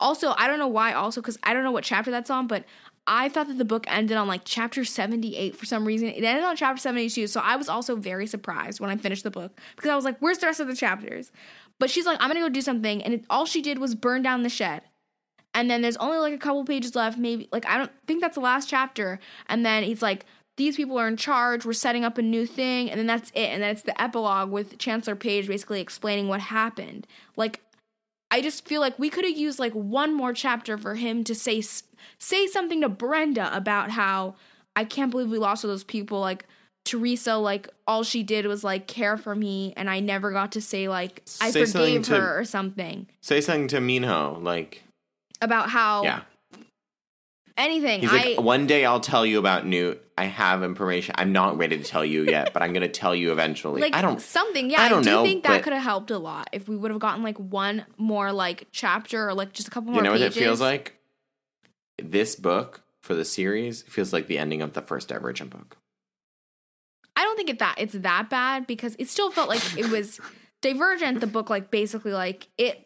Also, 0.00 0.34
I 0.36 0.46
don't 0.46 0.58
know 0.58 0.68
why, 0.68 0.92
also, 0.92 1.20
because 1.20 1.38
I 1.42 1.52
don't 1.54 1.64
know 1.64 1.70
what 1.70 1.84
chapter 1.84 2.10
that's 2.10 2.30
on, 2.30 2.46
but 2.46 2.64
I 3.06 3.28
thought 3.28 3.48
that 3.48 3.58
the 3.58 3.64
book 3.64 3.84
ended 3.88 4.16
on 4.16 4.26
like 4.26 4.42
chapter 4.44 4.84
78 4.84 5.54
for 5.54 5.64
some 5.64 5.84
reason. 5.84 6.08
It 6.08 6.24
ended 6.24 6.44
on 6.44 6.56
chapter 6.56 6.80
72. 6.80 7.28
So 7.28 7.40
I 7.40 7.56
was 7.56 7.68
also 7.68 7.94
very 7.94 8.26
surprised 8.26 8.80
when 8.80 8.90
I 8.90 8.96
finished 8.96 9.22
the 9.22 9.30
book 9.30 9.58
because 9.76 9.90
I 9.90 9.96
was 9.96 10.04
like, 10.04 10.18
where's 10.18 10.38
the 10.38 10.46
rest 10.46 10.60
of 10.60 10.66
the 10.66 10.74
chapters? 10.74 11.30
But 11.78 11.90
she's 11.90 12.06
like, 12.06 12.18
I'm 12.20 12.28
gonna 12.28 12.40
go 12.40 12.48
do 12.48 12.62
something. 12.62 13.02
And 13.02 13.14
it, 13.14 13.24
all 13.28 13.46
she 13.46 13.62
did 13.62 13.78
was 13.78 13.94
burn 13.94 14.22
down 14.22 14.42
the 14.42 14.48
shed. 14.48 14.82
And 15.54 15.70
then 15.70 15.80
there's 15.80 15.96
only 15.96 16.18
like 16.18 16.34
a 16.34 16.38
couple 16.38 16.64
pages 16.64 16.94
left, 16.94 17.18
maybe. 17.18 17.48
Like, 17.50 17.66
I 17.66 17.78
don't 17.78 17.90
think 18.06 18.20
that's 18.20 18.34
the 18.34 18.42
last 18.42 18.68
chapter. 18.68 19.18
And 19.48 19.64
then 19.64 19.84
he's 19.84 20.02
like, 20.02 20.26
these 20.56 20.76
people 20.76 20.98
are 20.98 21.08
in 21.08 21.16
charge. 21.16 21.64
We're 21.64 21.72
setting 21.72 22.04
up 22.04 22.18
a 22.18 22.22
new 22.22 22.46
thing. 22.46 22.90
And 22.90 22.98
then 22.98 23.06
that's 23.06 23.30
it. 23.30 23.48
And 23.48 23.62
then 23.62 23.70
it's 23.70 23.82
the 23.82 23.98
epilogue 24.00 24.50
with 24.50 24.78
Chancellor 24.78 25.16
Paige 25.16 25.48
basically 25.48 25.80
explaining 25.80 26.28
what 26.28 26.40
happened. 26.40 27.06
Like, 27.36 27.62
I 28.30 28.42
just 28.42 28.66
feel 28.66 28.80
like 28.80 28.98
we 28.98 29.08
could 29.08 29.24
have 29.24 29.36
used 29.36 29.58
like 29.58 29.72
one 29.72 30.14
more 30.14 30.32
chapter 30.32 30.76
for 30.76 30.94
him 30.94 31.24
to 31.24 31.34
say 31.34 31.62
say 32.18 32.46
something 32.46 32.80
to 32.80 32.88
Brenda 32.88 33.54
about 33.56 33.90
how 33.90 34.34
I 34.74 34.84
can't 34.84 35.10
believe 35.10 35.30
we 35.30 35.38
lost 35.38 35.64
all 35.64 35.70
those 35.70 35.84
people. 35.84 36.20
Like 36.20 36.46
Teresa, 36.86 37.36
like 37.36 37.68
all 37.86 38.02
she 38.02 38.22
did 38.22 38.46
was 38.46 38.64
like 38.64 38.86
care 38.86 39.18
for 39.18 39.34
me, 39.34 39.74
and 39.76 39.90
I 39.90 40.00
never 40.00 40.32
got 40.32 40.52
to 40.52 40.62
say 40.62 40.88
like 40.88 41.22
I 41.40 41.50
Say 41.50 41.66
forgave 41.66 42.04
to- 42.04 42.16
her 42.18 42.38
or 42.38 42.44
something 42.44 43.06
Say 43.20 43.42
something 43.42 43.68
to 43.68 43.80
Minho, 43.80 44.38
like 44.40 44.82
about 45.42 45.68
how 45.68 46.04
yeah. 46.04 46.20
anything. 47.58 48.00
He's 48.00 48.12
like, 48.12 48.40
one 48.40 48.66
day 48.66 48.84
I'll 48.84 49.00
tell 49.00 49.26
you 49.26 49.38
about 49.38 49.66
Newt. 49.66 50.02
I 50.18 50.24
have 50.24 50.62
information. 50.62 51.14
I'm 51.18 51.32
not 51.32 51.58
ready 51.58 51.76
to 51.76 51.84
tell 51.84 52.02
you 52.04 52.24
yet, 52.24 52.54
but 52.54 52.62
I'm 52.62 52.72
going 52.72 52.80
to 52.80 52.88
tell 52.88 53.14
you 53.14 53.32
eventually. 53.32 53.82
like 53.82 53.94
I 53.94 54.00
don't. 54.00 54.18
something. 54.20 54.70
Yeah, 54.70 54.80
I 54.80 54.86
I, 54.86 54.88
don't 54.88 55.02
do 55.02 55.10
know, 55.10 55.22
think 55.22 55.44
that 55.44 55.62
could 55.62 55.74
have 55.74 55.82
helped 55.82 56.10
a 56.10 56.18
lot 56.18 56.48
if 56.52 56.68
we 56.68 56.76
would 56.76 56.90
have 56.90 57.00
gotten 57.00 57.22
like 57.22 57.36
one 57.36 57.84
more 57.98 58.32
like 58.32 58.66
chapter 58.72 59.28
or 59.28 59.34
like 59.34 59.52
just 59.52 59.68
a 59.68 59.70
couple 59.70 59.90
more. 59.92 60.00
You 60.00 60.04
know 60.04 60.12
what 60.12 60.22
it 60.22 60.32
feels 60.32 60.60
like? 60.60 60.94
This 62.02 62.34
book 62.36 62.82
for 63.02 63.14
the 63.14 63.24
series 63.24 63.82
feels 63.82 64.12
like 64.12 64.26
the 64.26 64.38
ending 64.38 64.62
of 64.62 64.72
the 64.72 64.80
first 64.82 65.08
Divergent 65.08 65.50
book. 65.50 65.76
I 67.16 67.22
don't 67.24 67.36
think 67.36 67.50
it 67.50 67.58
that 67.60 67.76
it's 67.78 67.94
that 67.94 68.28
bad 68.30 68.66
because 68.66 68.94
it 68.98 69.08
still 69.08 69.30
felt 69.30 69.48
like 69.48 69.78
it 69.78 69.88
was 69.90 70.20
Divergent. 70.62 71.20
The 71.20 71.26
book, 71.26 71.50
like 71.50 71.70
basically, 71.70 72.12
like 72.12 72.48
it. 72.58 72.82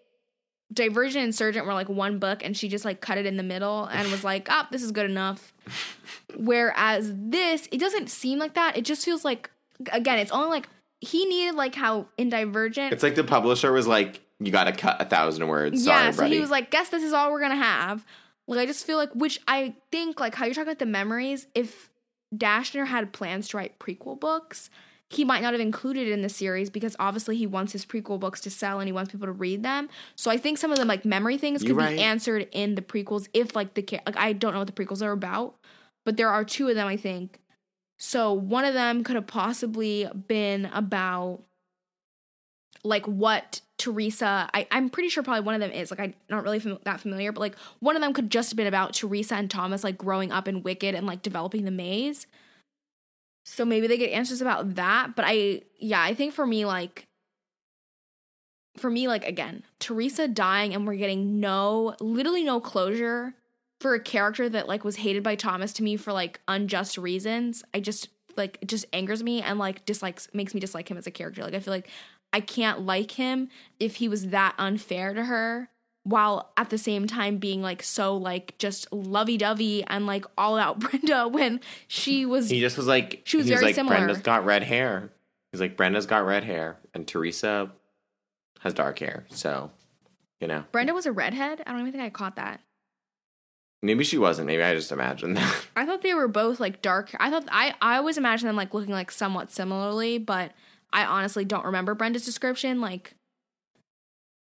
Divergent 0.72 1.24
and 1.24 1.34
Surgent 1.34 1.66
were 1.66 1.72
like 1.74 1.88
one 1.88 2.20
book, 2.20 2.44
and 2.44 2.56
she 2.56 2.68
just 2.68 2.84
like 2.84 3.00
cut 3.00 3.18
it 3.18 3.26
in 3.26 3.36
the 3.36 3.42
middle 3.42 3.86
and 3.86 4.08
was 4.10 4.22
like, 4.22 4.46
"Oh, 4.48 4.62
this 4.70 4.84
is 4.84 4.92
good 4.92 5.10
enough." 5.10 5.52
Whereas 6.36 7.12
this, 7.14 7.68
it 7.72 7.78
doesn't 7.78 8.08
seem 8.08 8.38
like 8.38 8.54
that. 8.54 8.76
It 8.76 8.84
just 8.84 9.04
feels 9.04 9.24
like, 9.24 9.50
again, 9.92 10.18
it's 10.18 10.30
only 10.30 10.48
like 10.48 10.68
he 11.00 11.24
needed 11.26 11.54
like 11.56 11.74
how 11.74 12.06
in 12.16 12.28
Divergent, 12.28 12.92
It's 12.92 13.02
like 13.02 13.14
the 13.14 13.24
publisher 13.24 13.72
was 13.72 13.86
like, 13.86 14.20
"You 14.38 14.52
got 14.52 14.64
to 14.64 14.72
cut 14.72 15.00
a 15.02 15.04
thousand 15.04 15.46
words." 15.48 15.84
yeah. 15.84 16.02
Sorry, 16.02 16.12
So 16.12 16.22
buddy. 16.22 16.34
he 16.36 16.40
was 16.40 16.50
like, 16.50 16.70
"Guess 16.70 16.90
this 16.90 17.02
is 17.02 17.12
all 17.12 17.32
we're 17.32 17.40
gonna 17.40 17.56
have." 17.56 18.04
Like 18.46 18.60
I 18.60 18.66
just 18.66 18.86
feel 18.86 18.96
like, 18.96 19.12
which 19.14 19.40
I 19.48 19.74
think, 19.90 20.20
like 20.20 20.34
how 20.34 20.44
you're 20.44 20.54
talking 20.54 20.68
about 20.68 20.78
the 20.78 20.86
memories. 20.86 21.46
If 21.54 21.89
Dashner 22.34 22.86
had 22.86 23.12
plans 23.12 23.48
to 23.48 23.56
write 23.56 23.78
prequel 23.78 24.18
books, 24.18 24.70
he 25.10 25.24
might 25.24 25.42
not 25.42 25.52
have 25.52 25.60
included 25.60 26.06
it 26.06 26.12
in 26.12 26.22
the 26.22 26.28
series 26.28 26.70
because 26.70 26.94
obviously 27.00 27.36
he 27.36 27.46
wants 27.46 27.72
his 27.72 27.84
prequel 27.84 28.20
books 28.20 28.40
to 28.42 28.50
sell 28.50 28.78
and 28.78 28.86
he 28.86 28.92
wants 28.92 29.10
people 29.10 29.26
to 29.26 29.32
read 29.32 29.64
them. 29.64 29.88
So 30.14 30.30
I 30.30 30.36
think 30.36 30.56
some 30.56 30.70
of 30.70 30.78
the 30.78 30.84
like 30.84 31.04
memory 31.04 31.36
things 31.36 31.64
could 31.64 31.76
right. 31.76 31.96
be 31.96 32.02
answered 32.02 32.46
in 32.52 32.76
the 32.76 32.82
prequels 32.82 33.28
if 33.34 33.56
like 33.56 33.74
the 33.74 33.84
like 34.06 34.16
I 34.16 34.32
don't 34.32 34.52
know 34.52 34.60
what 34.60 34.72
the 34.72 34.84
prequels 34.84 35.02
are 35.02 35.10
about, 35.10 35.56
but 36.04 36.16
there 36.16 36.28
are 36.28 36.44
two 36.44 36.68
of 36.68 36.76
them 36.76 36.86
I 36.86 36.96
think. 36.96 37.40
So 37.98 38.32
one 38.32 38.64
of 38.64 38.72
them 38.72 39.02
could 39.02 39.16
have 39.16 39.26
possibly 39.26 40.08
been 40.28 40.66
about 40.66 41.42
like 42.84 43.06
what 43.06 43.62
Teresa. 43.80 44.48
I, 44.54 44.68
I'm 44.70 44.90
pretty 44.90 45.08
sure 45.08 45.22
probably 45.22 45.42
one 45.42 45.54
of 45.54 45.60
them 45.60 45.72
is 45.72 45.90
like 45.90 45.98
I'm 45.98 46.14
not 46.28 46.44
really 46.44 46.60
fam- 46.60 46.78
that 46.84 47.00
familiar, 47.00 47.32
but 47.32 47.40
like 47.40 47.56
one 47.80 47.96
of 47.96 48.02
them 48.02 48.12
could 48.12 48.30
just 48.30 48.50
have 48.50 48.56
been 48.56 48.68
about 48.68 48.92
Teresa 48.92 49.34
and 49.34 49.50
Thomas 49.50 49.82
like 49.82 49.98
growing 49.98 50.30
up 50.30 50.46
in 50.46 50.62
Wicked 50.62 50.94
and 50.94 51.06
like 51.06 51.22
developing 51.22 51.64
the 51.64 51.72
maze. 51.72 52.26
So 53.44 53.64
maybe 53.64 53.86
they 53.86 53.98
get 53.98 54.10
answers 54.10 54.40
about 54.40 54.76
that. 54.76 55.16
But 55.16 55.24
I, 55.26 55.62
yeah, 55.78 56.02
I 56.02 56.14
think 56.14 56.34
for 56.34 56.46
me, 56.46 56.64
like, 56.64 57.06
for 58.76 58.90
me, 58.90 59.08
like, 59.08 59.24
again, 59.24 59.64
Teresa 59.78 60.28
dying 60.28 60.74
and 60.74 60.86
we're 60.86 60.94
getting 60.94 61.40
no, 61.40 61.96
literally 62.00 62.44
no 62.44 62.60
closure 62.60 63.34
for 63.80 63.94
a 63.94 64.00
character 64.00 64.48
that, 64.48 64.68
like, 64.68 64.84
was 64.84 64.96
hated 64.96 65.22
by 65.22 65.34
Thomas 65.34 65.72
to 65.74 65.82
me 65.82 65.96
for, 65.96 66.12
like, 66.12 66.40
unjust 66.46 66.98
reasons. 66.98 67.64
I 67.74 67.80
just, 67.80 68.08
like, 68.36 68.58
it 68.60 68.68
just 68.68 68.84
angers 68.92 69.22
me 69.22 69.42
and, 69.42 69.58
like, 69.58 69.84
dislikes, 69.84 70.28
makes 70.32 70.54
me 70.54 70.60
dislike 70.60 70.90
him 70.90 70.98
as 70.98 71.06
a 71.06 71.10
character. 71.10 71.42
Like, 71.42 71.54
I 71.54 71.60
feel 71.60 71.74
like 71.74 71.88
I 72.32 72.40
can't 72.40 72.82
like 72.86 73.12
him 73.12 73.48
if 73.78 73.96
he 73.96 74.08
was 74.08 74.28
that 74.28 74.54
unfair 74.58 75.14
to 75.14 75.24
her 75.24 75.70
while 76.02 76.50
at 76.56 76.70
the 76.70 76.78
same 76.78 77.06
time 77.06 77.36
being 77.36 77.60
like 77.60 77.82
so 77.82 78.16
like 78.16 78.56
just 78.58 78.90
lovey-dovey 78.92 79.84
and 79.84 80.06
like 80.06 80.24
all 80.38 80.58
out 80.58 80.78
Brenda 80.80 81.28
when 81.28 81.60
she 81.88 82.24
was 82.24 82.48
he 82.50 82.60
just 82.60 82.76
was 82.76 82.86
like, 82.86 83.22
She 83.24 83.36
was 83.36 83.48
very 83.48 83.66
like, 83.66 83.74
similar. 83.74 83.96
Brenda's 83.96 84.18
got 84.18 84.44
red 84.44 84.62
hair. 84.62 85.10
He's 85.52 85.60
like, 85.60 85.76
Brenda's 85.76 86.06
got 86.06 86.24
red 86.24 86.44
hair, 86.44 86.78
and 86.94 87.08
Teresa 87.08 87.72
has 88.60 88.72
dark 88.72 89.00
hair. 89.00 89.24
So, 89.30 89.72
you 90.40 90.46
know, 90.46 90.64
Brenda 90.70 90.94
was 90.94 91.06
a 91.06 91.12
redhead. 91.12 91.62
I 91.66 91.72
don't 91.72 91.80
even 91.80 91.92
think 91.92 92.04
I 92.04 92.10
caught 92.10 92.36
that. 92.36 92.60
Maybe 93.82 94.04
she 94.04 94.18
wasn't. 94.18 94.46
Maybe 94.46 94.62
I 94.62 94.74
just 94.74 94.92
imagined 94.92 95.36
that. 95.38 95.66
I 95.74 95.86
thought 95.86 96.02
they 96.02 96.14
were 96.14 96.28
both 96.28 96.60
like 96.60 96.82
dark. 96.82 97.14
I 97.18 97.30
thought 97.30 97.48
I 97.50 97.74
I 97.80 97.96
always 97.96 98.18
imagined 98.18 98.48
them 98.48 98.56
like 98.56 98.74
looking 98.74 98.92
like 98.92 99.10
somewhat 99.10 99.50
similarly, 99.50 100.18
but 100.18 100.52
I 100.92 101.04
honestly 101.04 101.44
don't 101.44 101.64
remember 101.64 101.94
Brenda's 101.94 102.24
description. 102.24 102.80
Like 102.80 103.14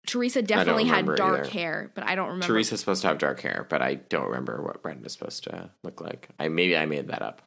Teresa 0.07 0.41
definitely 0.41 0.85
had 0.85 1.05
dark 1.15 1.41
either. 1.41 1.49
hair, 1.49 1.91
but 1.93 2.05
I 2.05 2.15
don't 2.15 2.27
remember. 2.27 2.47
Teresa's 2.47 2.79
supposed 2.79 3.01
to 3.03 3.07
have 3.07 3.17
dark 3.17 3.41
hair, 3.41 3.67
but 3.69 3.81
I 3.81 3.95
don't 3.95 4.27
remember 4.27 4.61
what 4.61 4.81
Brenda's 4.81 5.13
supposed 5.13 5.43
to 5.45 5.69
look 5.83 6.01
like. 6.01 6.29
I 6.39 6.47
maybe 6.47 6.75
I 6.75 6.85
made 6.85 7.09
that 7.09 7.21
up. 7.21 7.41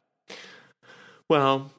Well, 1.29 1.71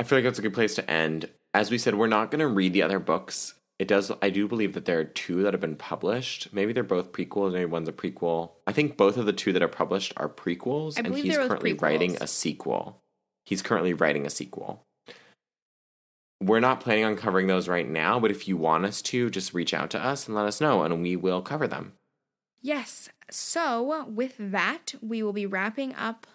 I 0.00 0.04
feel 0.04 0.18
like 0.18 0.24
that's 0.24 0.38
a 0.38 0.42
good 0.42 0.54
place 0.54 0.74
to 0.76 0.90
end. 0.90 1.28
As 1.54 1.70
we 1.70 1.78
said, 1.78 1.94
we're 1.94 2.06
not 2.06 2.30
going 2.30 2.40
to 2.40 2.48
read 2.48 2.72
the 2.72 2.82
other 2.82 2.98
books. 2.98 3.54
It 3.78 3.88
does. 3.88 4.10
I 4.22 4.30
do 4.30 4.48
believe 4.48 4.72
that 4.72 4.86
there 4.86 4.98
are 4.98 5.04
two 5.04 5.42
that 5.42 5.52
have 5.52 5.60
been 5.60 5.76
published. 5.76 6.52
Maybe 6.52 6.72
they're 6.72 6.82
both 6.82 7.12
prequels. 7.12 7.52
Maybe 7.52 7.66
one's 7.66 7.88
a 7.88 7.92
prequel. 7.92 8.52
I 8.66 8.72
think 8.72 8.96
both 8.96 9.16
of 9.18 9.26
the 9.26 9.32
two 9.32 9.52
that 9.52 9.62
are 9.62 9.68
published 9.68 10.14
are 10.16 10.28
prequels, 10.28 10.98
I 10.98 11.02
and 11.02 11.14
he's 11.14 11.36
currently 11.36 11.74
writing 11.74 12.16
a 12.20 12.26
sequel. 12.26 13.02
He's 13.44 13.62
currently 13.62 13.92
writing 13.92 14.26
a 14.26 14.30
sequel. 14.30 14.82
We're 16.40 16.60
not 16.60 16.80
planning 16.80 17.04
on 17.04 17.16
covering 17.16 17.46
those 17.46 17.66
right 17.66 17.88
now, 17.88 18.20
but 18.20 18.30
if 18.30 18.46
you 18.46 18.56
want 18.56 18.84
us 18.84 19.00
to, 19.02 19.30
just 19.30 19.54
reach 19.54 19.72
out 19.72 19.90
to 19.90 20.04
us 20.04 20.26
and 20.26 20.36
let 20.36 20.46
us 20.46 20.60
know, 20.60 20.82
and 20.82 21.02
we 21.02 21.16
will 21.16 21.40
cover 21.40 21.66
them. 21.66 21.94
Yes. 22.60 23.08
So, 23.30 24.04
with 24.06 24.34
that, 24.38 24.94
we 25.00 25.22
will 25.22 25.32
be 25.32 25.46
wrapping 25.46 25.94
up 25.94 26.26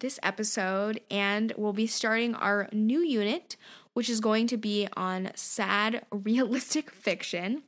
this 0.00 0.18
episode 0.22 1.00
and 1.10 1.52
we'll 1.56 1.72
be 1.72 1.86
starting 1.86 2.34
our 2.34 2.68
new 2.72 3.00
unit, 3.00 3.56
which 3.92 4.08
is 4.08 4.20
going 4.20 4.46
to 4.48 4.56
be 4.56 4.88
on 4.96 5.30
sad 5.34 6.04
realistic 6.12 6.90
fiction. 6.90 7.62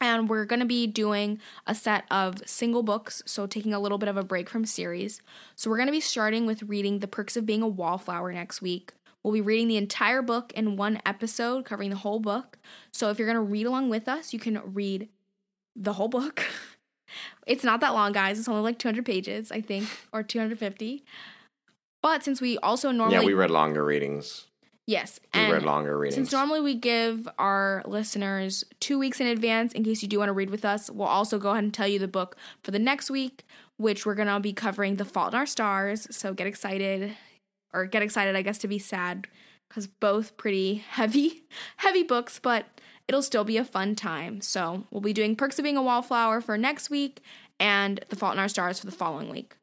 And 0.00 0.28
we're 0.28 0.44
going 0.44 0.60
to 0.60 0.66
be 0.66 0.86
doing 0.86 1.40
a 1.66 1.74
set 1.74 2.04
of 2.08 2.40
single 2.46 2.84
books, 2.84 3.20
so 3.26 3.46
taking 3.46 3.74
a 3.74 3.80
little 3.80 3.98
bit 3.98 4.08
of 4.08 4.16
a 4.16 4.22
break 4.22 4.48
from 4.48 4.64
series. 4.64 5.20
So, 5.56 5.68
we're 5.70 5.76
going 5.76 5.88
to 5.88 5.92
be 5.92 6.00
starting 6.00 6.46
with 6.46 6.62
reading 6.62 7.00
The 7.00 7.08
Perks 7.08 7.36
of 7.36 7.44
Being 7.44 7.62
a 7.62 7.68
Wallflower 7.68 8.32
next 8.32 8.62
week. 8.62 8.92
We'll 9.22 9.34
be 9.34 9.40
reading 9.40 9.68
the 9.68 9.76
entire 9.76 10.22
book 10.22 10.52
in 10.54 10.76
one 10.76 11.00
episode, 11.04 11.64
covering 11.64 11.90
the 11.90 11.96
whole 11.96 12.20
book. 12.20 12.58
So, 12.92 13.10
if 13.10 13.18
you're 13.18 13.26
going 13.26 13.36
to 13.36 13.52
read 13.52 13.66
along 13.66 13.90
with 13.90 14.08
us, 14.08 14.32
you 14.32 14.38
can 14.38 14.60
read 14.64 15.08
the 15.76 15.94
whole 15.94 16.08
book. 16.08 16.44
It's 17.46 17.64
not 17.64 17.80
that 17.80 17.94
long, 17.94 18.12
guys. 18.12 18.38
It's 18.38 18.48
only 18.48 18.60
like 18.60 18.78
200 18.78 19.04
pages, 19.06 19.50
I 19.50 19.62
think, 19.62 19.88
or 20.12 20.22
250. 20.22 21.02
But 22.02 22.22
since 22.22 22.40
we 22.42 22.58
also 22.58 22.90
normally 22.90 23.16
yeah, 23.16 23.24
we 23.24 23.32
read 23.32 23.50
longer 23.50 23.82
readings. 23.82 24.46
yes, 24.86 25.18
We 25.34 25.40
and 25.40 25.52
read 25.54 25.62
longer 25.62 25.96
readings. 25.98 26.16
since 26.16 26.32
normally 26.32 26.60
we 26.60 26.74
give 26.74 27.26
our 27.38 27.82
listeners 27.86 28.62
two 28.78 28.98
weeks 28.98 29.20
in 29.22 29.26
advance 29.26 29.72
in 29.72 29.84
case 29.84 30.02
you 30.02 30.08
do 30.08 30.18
want 30.18 30.28
to 30.28 30.34
read 30.34 30.50
with 30.50 30.66
us, 30.66 30.90
we'll 30.90 31.08
also 31.08 31.38
go 31.38 31.52
ahead 31.52 31.64
and 31.64 31.72
tell 31.72 31.88
you 31.88 31.98
the 31.98 32.06
book 32.08 32.36
for 32.62 32.72
the 32.72 32.78
next 32.78 33.10
week, 33.10 33.46
which 33.78 34.04
we're 34.04 34.14
gonna 34.14 34.38
be 34.38 34.52
covering 34.52 34.96
The 34.96 35.06
Fault 35.06 35.32
in 35.32 35.38
Our 35.38 35.46
Stars. 35.46 36.06
So 36.14 36.34
get 36.34 36.46
excited, 36.46 37.16
or 37.72 37.86
get 37.86 38.02
excited, 38.02 38.36
I 38.36 38.42
guess, 38.42 38.58
to 38.58 38.68
be 38.68 38.78
sad, 38.78 39.26
because 39.68 39.86
both 39.86 40.36
pretty 40.36 40.74
heavy, 40.90 41.44
heavy 41.78 42.02
books, 42.02 42.38
but 42.38 42.66
it'll 43.06 43.22
still 43.22 43.44
be 43.44 43.56
a 43.56 43.64
fun 43.64 43.94
time. 43.94 44.40
So 44.40 44.84
we'll 44.90 45.00
be 45.00 45.12
doing 45.12 45.36
Perks 45.36 45.58
of 45.58 45.62
Being 45.62 45.76
a 45.76 45.82
Wallflower 45.82 46.40
for 46.40 46.58
next 46.58 46.90
week, 46.90 47.20
and 47.58 48.04
The 48.08 48.16
Fault 48.16 48.34
in 48.34 48.38
Our 48.38 48.48
Stars 48.48 48.78
for 48.78 48.86
the 48.86 48.92
following 48.92 49.30
week. 49.30 49.56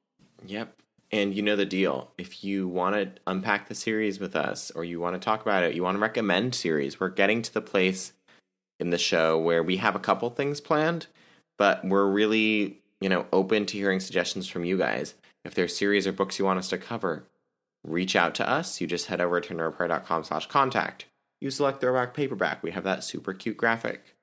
Yep. 0.45 0.75
And 1.11 1.33
you 1.33 1.41
know 1.41 1.55
the 1.55 1.65
deal. 1.65 2.11
If 2.17 2.43
you 2.43 2.67
want 2.67 2.95
to 2.95 3.21
unpack 3.27 3.69
the 3.69 3.75
series 3.75 4.19
with 4.19 4.35
us 4.35 4.71
or 4.71 4.83
you 4.83 4.99
want 4.99 5.15
to 5.15 5.23
talk 5.23 5.41
about 5.41 5.63
it, 5.63 5.75
you 5.75 5.83
want 5.83 5.95
to 5.95 6.01
recommend 6.01 6.55
series, 6.55 6.99
we're 6.99 7.09
getting 7.09 7.41
to 7.43 7.53
the 7.53 7.61
place 7.61 8.11
in 8.79 8.89
the 8.89 8.97
show 8.97 9.39
where 9.39 9.63
we 9.63 9.77
have 9.77 9.95
a 9.95 9.99
couple 9.99 10.29
things 10.29 10.59
planned, 10.59 11.07
but 11.57 11.85
we're 11.85 12.09
really, 12.09 12.81
you 12.99 13.07
know, 13.07 13.25
open 13.31 13.65
to 13.67 13.77
hearing 13.77 13.99
suggestions 13.99 14.47
from 14.47 14.65
you 14.65 14.77
guys. 14.77 15.13
If 15.45 15.53
there's 15.53 15.77
series 15.77 16.07
or 16.07 16.11
books 16.11 16.39
you 16.39 16.45
want 16.45 16.59
us 16.59 16.69
to 16.69 16.77
cover, 16.77 17.23
reach 17.85 18.15
out 18.15 18.35
to 18.35 18.49
us. 18.49 18.81
You 18.81 18.87
just 18.87 19.07
head 19.07 19.21
over 19.21 19.39
to 19.41 19.53
nerdparty.com 19.53 20.23
slash 20.23 20.47
contact. 20.47 21.05
You 21.41 21.51
select 21.51 21.81
throwback 21.81 22.13
paperback. 22.13 22.63
We 22.63 22.71
have 22.71 22.83
that 22.83 23.03
super 23.03 23.33
cute 23.33 23.57
graphic. 23.57 24.13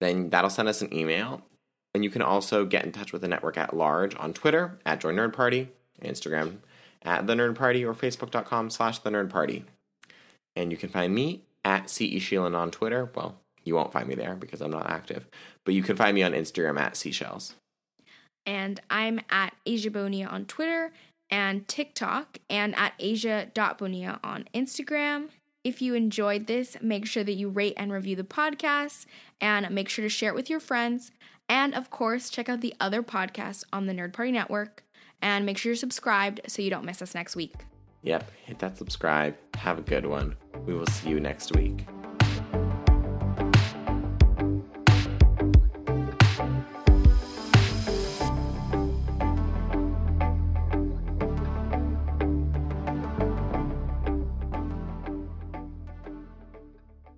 Then 0.00 0.30
that'll 0.30 0.50
send 0.50 0.68
us 0.68 0.82
an 0.82 0.92
email. 0.94 1.42
And 1.94 2.04
you 2.04 2.10
can 2.10 2.22
also 2.22 2.64
get 2.64 2.84
in 2.84 2.92
touch 2.92 3.12
with 3.12 3.20
the 3.22 3.28
network 3.28 3.58
at 3.58 3.76
large 3.76 4.14
on 4.16 4.32
Twitter 4.32 4.78
at 4.86 5.00
Join 5.00 5.16
Nerd 5.16 5.32
Party, 5.34 5.68
Instagram 6.02 6.58
at 7.02 7.26
The 7.26 7.34
Nerd 7.34 7.54
Party, 7.54 7.84
or 7.84 7.92
Facebook.com 7.92 8.70
slash 8.70 9.00
The 9.00 9.10
Nerd 9.10 9.28
Party. 9.28 9.64
And 10.56 10.70
you 10.70 10.78
can 10.78 10.88
find 10.88 11.14
me 11.14 11.42
at 11.64 11.90
CE 11.90 12.16
Sheelan 12.18 12.56
on 12.56 12.70
Twitter. 12.70 13.10
Well, 13.14 13.36
you 13.64 13.74
won't 13.74 13.92
find 13.92 14.08
me 14.08 14.14
there 14.14 14.34
because 14.34 14.60
I'm 14.62 14.70
not 14.70 14.90
active, 14.90 15.26
but 15.64 15.74
you 15.74 15.82
can 15.82 15.96
find 15.96 16.14
me 16.14 16.22
on 16.22 16.32
Instagram 16.32 16.80
at 16.80 16.96
Seashells. 16.96 17.54
and 18.46 18.80
I'm 18.90 19.20
at 19.30 19.54
Asia 19.66 19.90
Bonia 19.90 20.26
on 20.26 20.46
Twitter 20.46 20.92
and 21.32 21.66
TikTok, 21.66 22.38
and 22.48 22.76
at 22.76 22.92
asia.bonia 23.00 24.20
on 24.22 24.46
Instagram. 24.54 25.30
If 25.64 25.80
you 25.80 25.94
enjoyed 25.94 26.46
this, 26.46 26.76
make 26.82 27.06
sure 27.06 27.24
that 27.24 27.32
you 27.32 27.48
rate 27.48 27.74
and 27.76 27.90
review 27.90 28.14
the 28.14 28.22
podcast, 28.22 29.06
and 29.40 29.68
make 29.70 29.88
sure 29.88 30.04
to 30.04 30.08
share 30.08 30.30
it 30.30 30.36
with 30.36 30.50
your 30.50 30.60
friends. 30.60 31.10
And 31.48 31.74
of 31.74 31.90
course, 31.90 32.30
check 32.30 32.48
out 32.48 32.60
the 32.60 32.74
other 32.78 33.02
podcasts 33.02 33.64
on 33.72 33.86
the 33.86 33.94
Nerd 33.94 34.12
Party 34.12 34.30
Network, 34.30 34.84
and 35.22 35.46
make 35.46 35.56
sure 35.56 35.70
you're 35.70 35.76
subscribed 35.76 36.42
so 36.46 36.60
you 36.60 36.70
don't 36.70 36.84
miss 36.84 37.00
us 37.00 37.14
next 37.14 37.34
week. 37.34 37.54
Yep, 38.02 38.30
hit 38.44 38.58
that 38.58 38.76
subscribe. 38.76 39.34
Have 39.54 39.78
a 39.78 39.82
good 39.82 40.04
one. 40.04 40.36
We 40.66 40.74
will 40.74 40.86
see 40.86 41.08
you 41.08 41.20
next 41.20 41.56
week. 41.56 41.86